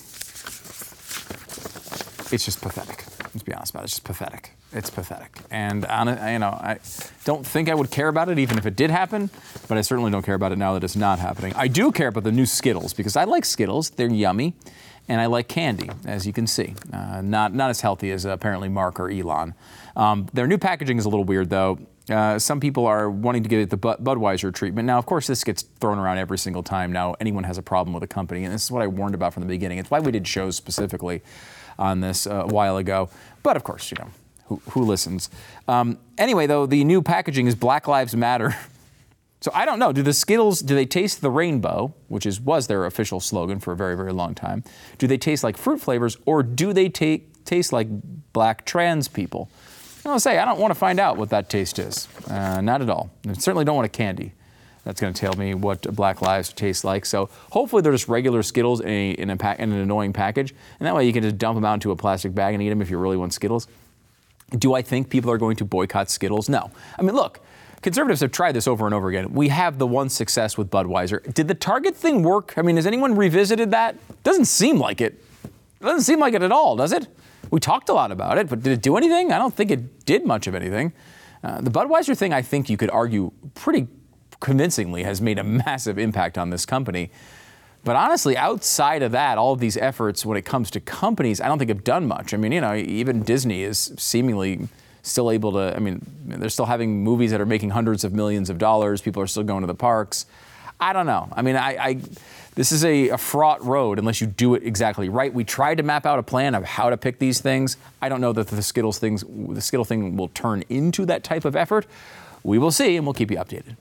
it's 2.33 2.45
just 2.45 2.61
pathetic. 2.61 3.05
Let's 3.33 3.45
be 3.45 3.55
honest 3.55 3.73
about 3.73 3.83
it. 3.83 3.85
It's 3.85 3.93
just 3.95 4.05
pathetic. 4.05 4.51
It's 4.73 4.91
pathetic. 4.91 5.39
And 5.51 5.85
on 5.87 6.09
you 6.09 6.39
know, 6.39 6.51
I 6.51 6.79
don't 7.25 7.47
think 7.47 7.69
I 7.69 7.75
would 7.75 7.91
care 7.91 8.09
about 8.09 8.29
it 8.29 8.39
even 8.39 8.59
if 8.59 8.67
it 8.67 8.77
did 8.77 8.91
happen, 8.91 9.31
but 9.69 9.79
I 9.79 9.81
certainly 9.81 10.11
don't 10.11 10.25
care 10.25 10.35
about 10.35 10.53
it 10.53 10.59
now 10.59 10.75
that 10.75 10.85
it's 10.85 10.97
not 10.97 11.19
happening. 11.19 11.53
I 11.57 11.69
do 11.69 11.91
care 11.93 12.09
about 12.09 12.25
the 12.25 12.33
new 12.33 12.47
Skittles 12.47 12.93
because 12.93 13.17
I 13.17 13.25
like 13.25 13.45
Skittles. 13.45 13.91
They're 13.91 14.11
yummy, 14.11 14.55
and 15.11 15.21
I 15.21 15.27
like 15.27 15.49
candy, 15.49 15.91
as 16.07 16.25
you 16.25 16.33
can 16.33 16.47
see. 16.47 16.77
Uh, 16.93 17.21
not 17.21 17.53
not 17.53 17.69
as 17.69 17.81
healthy 17.81 18.13
as 18.13 18.25
uh, 18.25 18.31
apparently 18.31 18.69
Mark 18.69 19.01
or 19.01 19.11
Elon. 19.11 19.55
Um, 19.97 20.29
their 20.33 20.47
new 20.47 20.57
packaging 20.57 20.99
is 20.99 21.05
a 21.05 21.09
little 21.09 21.25
weird, 21.25 21.51
though. 21.51 21.81
Uh, 22.09 22.39
some 22.39 22.61
people 22.61 22.87
are 22.87 23.11
wanting 23.11 23.43
to 23.43 23.49
give 23.49 23.61
it 23.61 23.71
the 23.71 23.77
Budweiser 23.77 24.55
treatment. 24.55 24.87
Now, 24.87 24.99
of 24.99 25.07
course, 25.07 25.27
this 25.27 25.43
gets 25.43 25.63
thrown 25.63 25.99
around 25.99 26.19
every 26.19 26.39
single 26.39 26.63
time 26.63 26.93
now 26.93 27.17
anyone 27.21 27.43
has 27.45 27.59
a 27.59 27.63
problem 27.63 27.93
with 27.93 28.05
a 28.05 28.07
company, 28.07 28.45
and 28.45 28.55
this 28.55 28.65
is 28.65 28.71
what 28.71 28.83
I 28.83 28.87
warned 28.87 29.17
about 29.17 29.35
from 29.35 29.43
the 29.43 29.49
beginning. 29.49 29.79
It's 29.79 29.91
why 29.91 29.99
we 29.99 30.13
did 30.13 30.29
shows 30.29 30.55
specifically 30.57 31.23
on 31.77 32.01
this 32.01 32.29
uh, 32.29 32.45
a 32.45 32.47
while 32.47 32.77
ago. 32.77 33.11
But 33.43 33.57
of 33.57 33.65
course, 33.65 33.91
you 33.91 33.97
know, 33.99 34.11
who, 34.47 34.63
who 34.71 34.83
listens? 34.85 35.29
Um, 35.67 35.99
anyway, 36.19 36.47
though, 36.47 36.67
the 36.67 36.85
new 36.85 37.03
packaging 37.03 37.49
is 37.49 37.57
Black 37.57 37.89
Lives 37.89 38.15
Matter. 38.15 38.55
So 39.41 39.51
I 39.55 39.65
don't 39.65 39.79
know. 39.79 39.93
Do 39.93 40.03
the 40.03 40.13
Skittles 40.13 40.61
do 40.61 40.75
they 40.75 40.87
taste 40.87 41.23
the 41.23 41.31
rainbow, 41.31 41.95
which 42.09 42.27
is 42.27 42.41
was 42.41 42.67
their 42.67 42.85
official 42.85 43.21
slogan 43.21 43.59
for 43.59 43.73
a 43.73 43.77
very 43.77 43.97
very 43.97 44.13
long 44.13 44.35
time? 44.35 44.65
Do 44.99 45.07
they 45.07 45.19
taste 45.19 45.43
like 45.43 45.57
fruit 45.57 45.81
flavors, 45.81 46.17
or 46.27 46.43
do 46.43 46.73
they 46.73 46.89
taste 46.89 47.73
like 47.73 47.89
black 48.33 48.65
trans 48.67 49.09
people? 49.09 49.51
I'll 50.05 50.21
say, 50.21 50.39
I 50.39 50.45
don't 50.45 50.59
want 50.59 50.71
to 50.71 50.79
find 50.79 50.99
out 50.99 51.19
what 51.19 51.31
that 51.31 51.51
taste 51.51 51.79
is. 51.79 52.09
Uh, 52.29 52.61
not 52.61 52.81
at 52.81 52.89
all. 52.89 53.11
I 53.29 53.35
certainly 53.35 53.65
don't 53.65 53.77
want 53.77 53.87
a 53.87 53.91
candy. 53.91 54.33
That's 54.85 54.99
going 55.01 55.13
to 55.13 55.21
tell 55.21 55.35
me 55.35 55.53
what 55.53 55.83
Black 55.95 56.23
Lives 56.23 56.53
taste 56.55 56.85
like. 56.85 57.05
So 57.05 57.29
hopefully 57.51 57.83
they're 57.83 57.93
just 57.93 58.09
regular 58.09 58.43
Skittles 58.43 58.81
in, 58.81 58.89
a, 58.89 59.11
in, 59.11 59.31
a 59.31 59.37
pa- 59.37 59.57
in 59.59 59.73
an 59.73 59.79
annoying 59.79 60.15
package. 60.15 60.55
And 60.79 60.87
that 60.87 60.95
way 60.95 61.07
you 61.07 61.13
can 61.13 61.23
just 61.23 61.37
dump 61.37 61.57
them 61.57 61.67
out 61.67 61.75
into 61.75 61.91
a 61.91 61.97
plastic 61.97 62.35
bag 62.35 62.55
and 62.55 62.63
eat 62.63 62.71
them 62.71 62.81
if 62.81 62.89
you 62.91 62.97
really 62.97 63.19
want 63.19 63.35
Skittles. 63.35 63.69
Do 64.51 64.73
I 64.75 64.81
think 64.83 65.11
people 65.11 65.31
are 65.31 65.39
going 65.39 65.57
to 65.57 65.67
boycott 65.67 66.09
Skittles? 66.09 66.49
No. 66.49 66.71
I 66.99 67.03
mean, 67.03 67.15
look, 67.15 67.41
conservatives 67.83 68.21
have 68.21 68.33
tried 68.33 68.53
this 68.53 68.67
over 68.67 68.87
and 68.87 68.95
over 68.95 69.09
again. 69.09 69.33
We 69.33 69.49
have 69.49 69.79
the 69.79 69.87
one 69.87 70.09
success 70.09 70.59
with 70.59 70.71
Budweiser. 70.71 71.33
Did 71.35 71.49
the 71.49 71.55
Target 71.55 71.97
thing 71.97 72.23
work? 72.23 72.55
I 72.57 72.63
mean, 72.63 72.77
has 72.77 72.87
anyone 72.87 73.17
revisited 73.17 73.71
that? 73.71 73.97
Doesn't 74.23 74.47
seem 74.47 74.79
like 74.79 75.01
it. 75.01 75.23
Doesn't 75.81 76.03
seem 76.03 76.21
like 76.21 76.35
it 76.35 76.43
at 76.43 76.53
all, 76.53 76.77
does 76.77 76.93
it? 76.93 77.09
We 77.51 77.59
talked 77.59 77.89
a 77.89 77.93
lot 77.93 78.13
about 78.13 78.39
it, 78.39 78.49
but 78.49 78.63
did 78.63 78.73
it 78.73 78.83
do 78.83 78.97
anything? 78.97 79.33
I 79.33 79.39
don't 79.39 79.55
think 79.55 79.71
it 79.71 80.05
did 80.05 80.27
much 80.27 80.47
of 80.47 80.55
anything. 80.55 80.93
Uh, 81.43 81.61
the 81.61 81.71
Budweiser 81.71 82.17
thing, 82.17 82.33
I 82.33 82.43
think 82.43 82.69
you 82.69 82.77
could 82.77 82.91
argue 82.91 83.33
pretty 83.55 83.89
convincingly, 84.41 85.03
has 85.05 85.21
made 85.21 85.39
a 85.39 85.45
massive 85.67 85.99
impact 85.99 86.39
on 86.39 86.51
this 86.51 86.67
company. 86.67 87.11
But 87.83 87.97
honestly, 87.97 88.37
outside 88.37 89.03
of 89.03 89.13
that, 89.13 89.39
all 89.39 89.55
of 89.55 89.61
these 89.61 89.79
efforts 89.79 90.27
when 90.27 90.37
it 90.37 90.43
comes 90.43 90.71
to 90.73 90.81
companies, 90.81 91.41
I 91.41 91.49
don't 91.49 91.59
think 91.59 91.71
have 91.71 91.83
done 91.83 92.07
much. 92.07 92.35
I 92.35 92.37
mean, 92.37 92.53
you 92.53 92.61
know, 92.61 92.75
even 92.75 93.23
Disney 93.23 93.63
is 93.63 93.95
seemingly 93.97 94.69
still 95.03 95.31
able 95.31 95.53
to, 95.53 95.75
I 95.75 95.79
mean, 95.79 96.05
they're 96.25 96.51
still 96.51 96.67
having 96.67 97.03
movies 97.03 97.31
that 97.31 97.41
are 97.41 97.47
making 97.47 97.71
hundreds 97.71 98.05
of 98.05 98.13
millions 98.13 98.51
of 98.51 98.59
dollars. 98.59 99.01
People 99.01 99.23
are 99.23 99.27
still 99.27 99.43
going 99.43 99.63
to 99.63 99.67
the 99.67 99.75
parks. 99.75 100.27
I 100.79 100.93
don't 100.93 101.07
know. 101.07 101.29
I 101.33 101.43
mean, 101.43 101.57
I, 101.57 101.77
I 101.77 102.01
this 102.55 102.73
is 102.73 102.85
a, 102.85 103.11
a, 103.11 103.19
fraught 103.19 103.65
road 103.65 103.99
unless 103.99 104.21
you 104.21 104.27
do 104.27 104.55
it 104.55 104.65
exactly 104.65 105.09
right. 105.09 105.33
We 105.33 105.45
tried 105.45 105.77
to 105.77 105.83
map 105.83 106.05
out 106.05 106.19
a 106.19 106.23
plan 106.23 106.55
of 106.55 106.65
how 106.65 106.91
to 106.91 106.97
pick 106.97 107.19
these 107.19 107.41
things. 107.41 107.77
I 108.03 108.09
don't 108.09 108.21
know 108.21 108.33
that 108.33 108.49
the 108.49 108.63
Skittles 108.63 108.99
things, 108.99 109.25
the 109.29 109.61
Skittle 109.61 109.85
thing 109.85 110.17
will 110.17 110.29
turn 110.29 110.65
into 110.69 111.07
that 111.07 111.23
type 111.23 111.45
of 111.45 111.55
effort. 111.55 111.87
We 112.43 112.59
will 112.59 112.71
see, 112.71 112.97
and 112.97 113.07
we'll 113.07 113.15
keep 113.15 113.31
you 113.31 113.37
updated. 113.37 113.77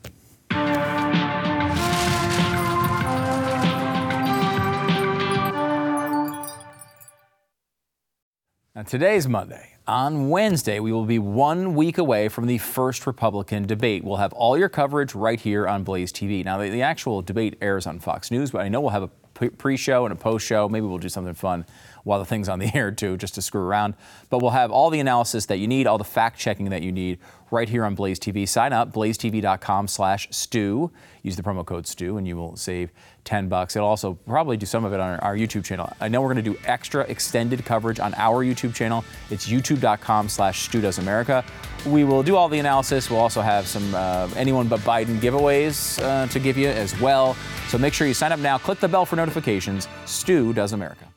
Now, 8.75 8.83
today's 8.83 9.27
Monday. 9.27 9.78
On 9.89 10.29
Wednesday, 10.29 10.79
we 10.79 10.91
will 10.91 11.05
be 11.05 11.17
one 11.17 11.73
week 11.73 11.97
away 11.97 12.29
from 12.29 12.45
the 12.45 12.59
first 12.59 13.07
Republican 13.07 13.65
debate. 13.65 14.03
We'll 14.03 14.17
have 14.17 14.33
all 14.33 14.55
your 14.55 14.69
coverage 14.69 15.15
right 15.15 15.39
here 15.39 15.67
on 15.67 15.83
Blaze 15.83 16.13
TV. 16.13 16.45
Now, 16.45 16.59
the, 16.59 16.69
the 16.69 16.83
actual 16.83 17.23
debate 17.23 17.55
airs 17.59 17.87
on 17.87 17.99
Fox 17.99 18.29
News, 18.29 18.51
but 18.51 18.61
I 18.61 18.69
know 18.69 18.81
we'll 18.81 18.91
have 18.91 19.01
a 19.01 19.49
pre-show 19.49 20.05
and 20.05 20.13
a 20.13 20.15
post-show. 20.15 20.69
Maybe 20.69 20.85
we'll 20.85 20.99
do 20.99 21.09
something 21.09 21.33
fun 21.33 21.65
while 22.03 22.19
the 22.19 22.25
thing's 22.25 22.47
on 22.47 22.59
the 22.59 22.69
air 22.75 22.91
too, 22.91 23.17
just 23.17 23.33
to 23.33 23.41
screw 23.41 23.63
around. 23.63 23.95
But 24.29 24.43
we'll 24.43 24.51
have 24.51 24.69
all 24.69 24.91
the 24.91 24.99
analysis 24.99 25.47
that 25.47 25.57
you 25.57 25.67
need, 25.67 25.87
all 25.87 25.97
the 25.97 26.03
fact-checking 26.03 26.69
that 26.69 26.83
you 26.83 26.91
need 26.91 27.17
right 27.51 27.69
here 27.69 27.85
on 27.85 27.95
Blaze 27.95 28.19
TV. 28.19 28.47
Sign 28.47 28.73
up, 28.73 28.93
blazetv.com 28.93 29.87
slash 29.87 30.27
Stu. 30.31 30.91
Use 31.23 31.35
the 31.35 31.43
promo 31.43 31.65
code 31.65 31.87
Stu 31.87 32.17
and 32.17 32.27
you 32.27 32.35
will 32.35 32.55
save 32.55 32.91
10 33.25 33.49
bucks. 33.49 33.75
It'll 33.75 33.87
also 33.87 34.13
probably 34.27 34.57
do 34.57 34.65
some 34.65 34.85
of 34.85 34.93
it 34.93 34.99
on 34.99 35.19
our, 35.19 35.23
our 35.23 35.35
YouTube 35.35 35.63
channel. 35.63 35.91
I 35.99 36.07
know 36.07 36.21
we're 36.21 36.33
going 36.33 36.43
to 36.43 36.51
do 36.53 36.57
extra 36.65 37.03
extended 37.03 37.65
coverage 37.65 37.99
on 37.99 38.13
our 38.15 38.43
YouTube 38.43 38.73
channel. 38.73 39.03
It's 39.29 39.47
youtube.com 39.47 40.29
slash 40.29 40.73
America. 40.97 41.43
We 41.85 42.03
will 42.03 42.23
do 42.23 42.35
all 42.35 42.49
the 42.49 42.59
analysis. 42.59 43.09
We'll 43.09 43.19
also 43.19 43.41
have 43.41 43.67
some 43.67 43.93
uh, 43.93 44.29
anyone 44.35 44.67
but 44.67 44.79
Biden 44.81 45.19
giveaways 45.19 46.01
uh, 46.03 46.27
to 46.27 46.39
give 46.39 46.57
you 46.57 46.67
as 46.67 46.99
well. 46.99 47.35
So 47.67 47.77
make 47.77 47.93
sure 47.93 48.07
you 48.07 48.13
sign 48.13 48.31
up 48.31 48.39
now. 48.39 48.57
Click 48.57 48.79
the 48.79 48.87
bell 48.87 49.05
for 49.05 49.15
notifications. 49.15 49.87
Stu 50.05 50.53
does 50.53 50.73
America. 50.73 51.08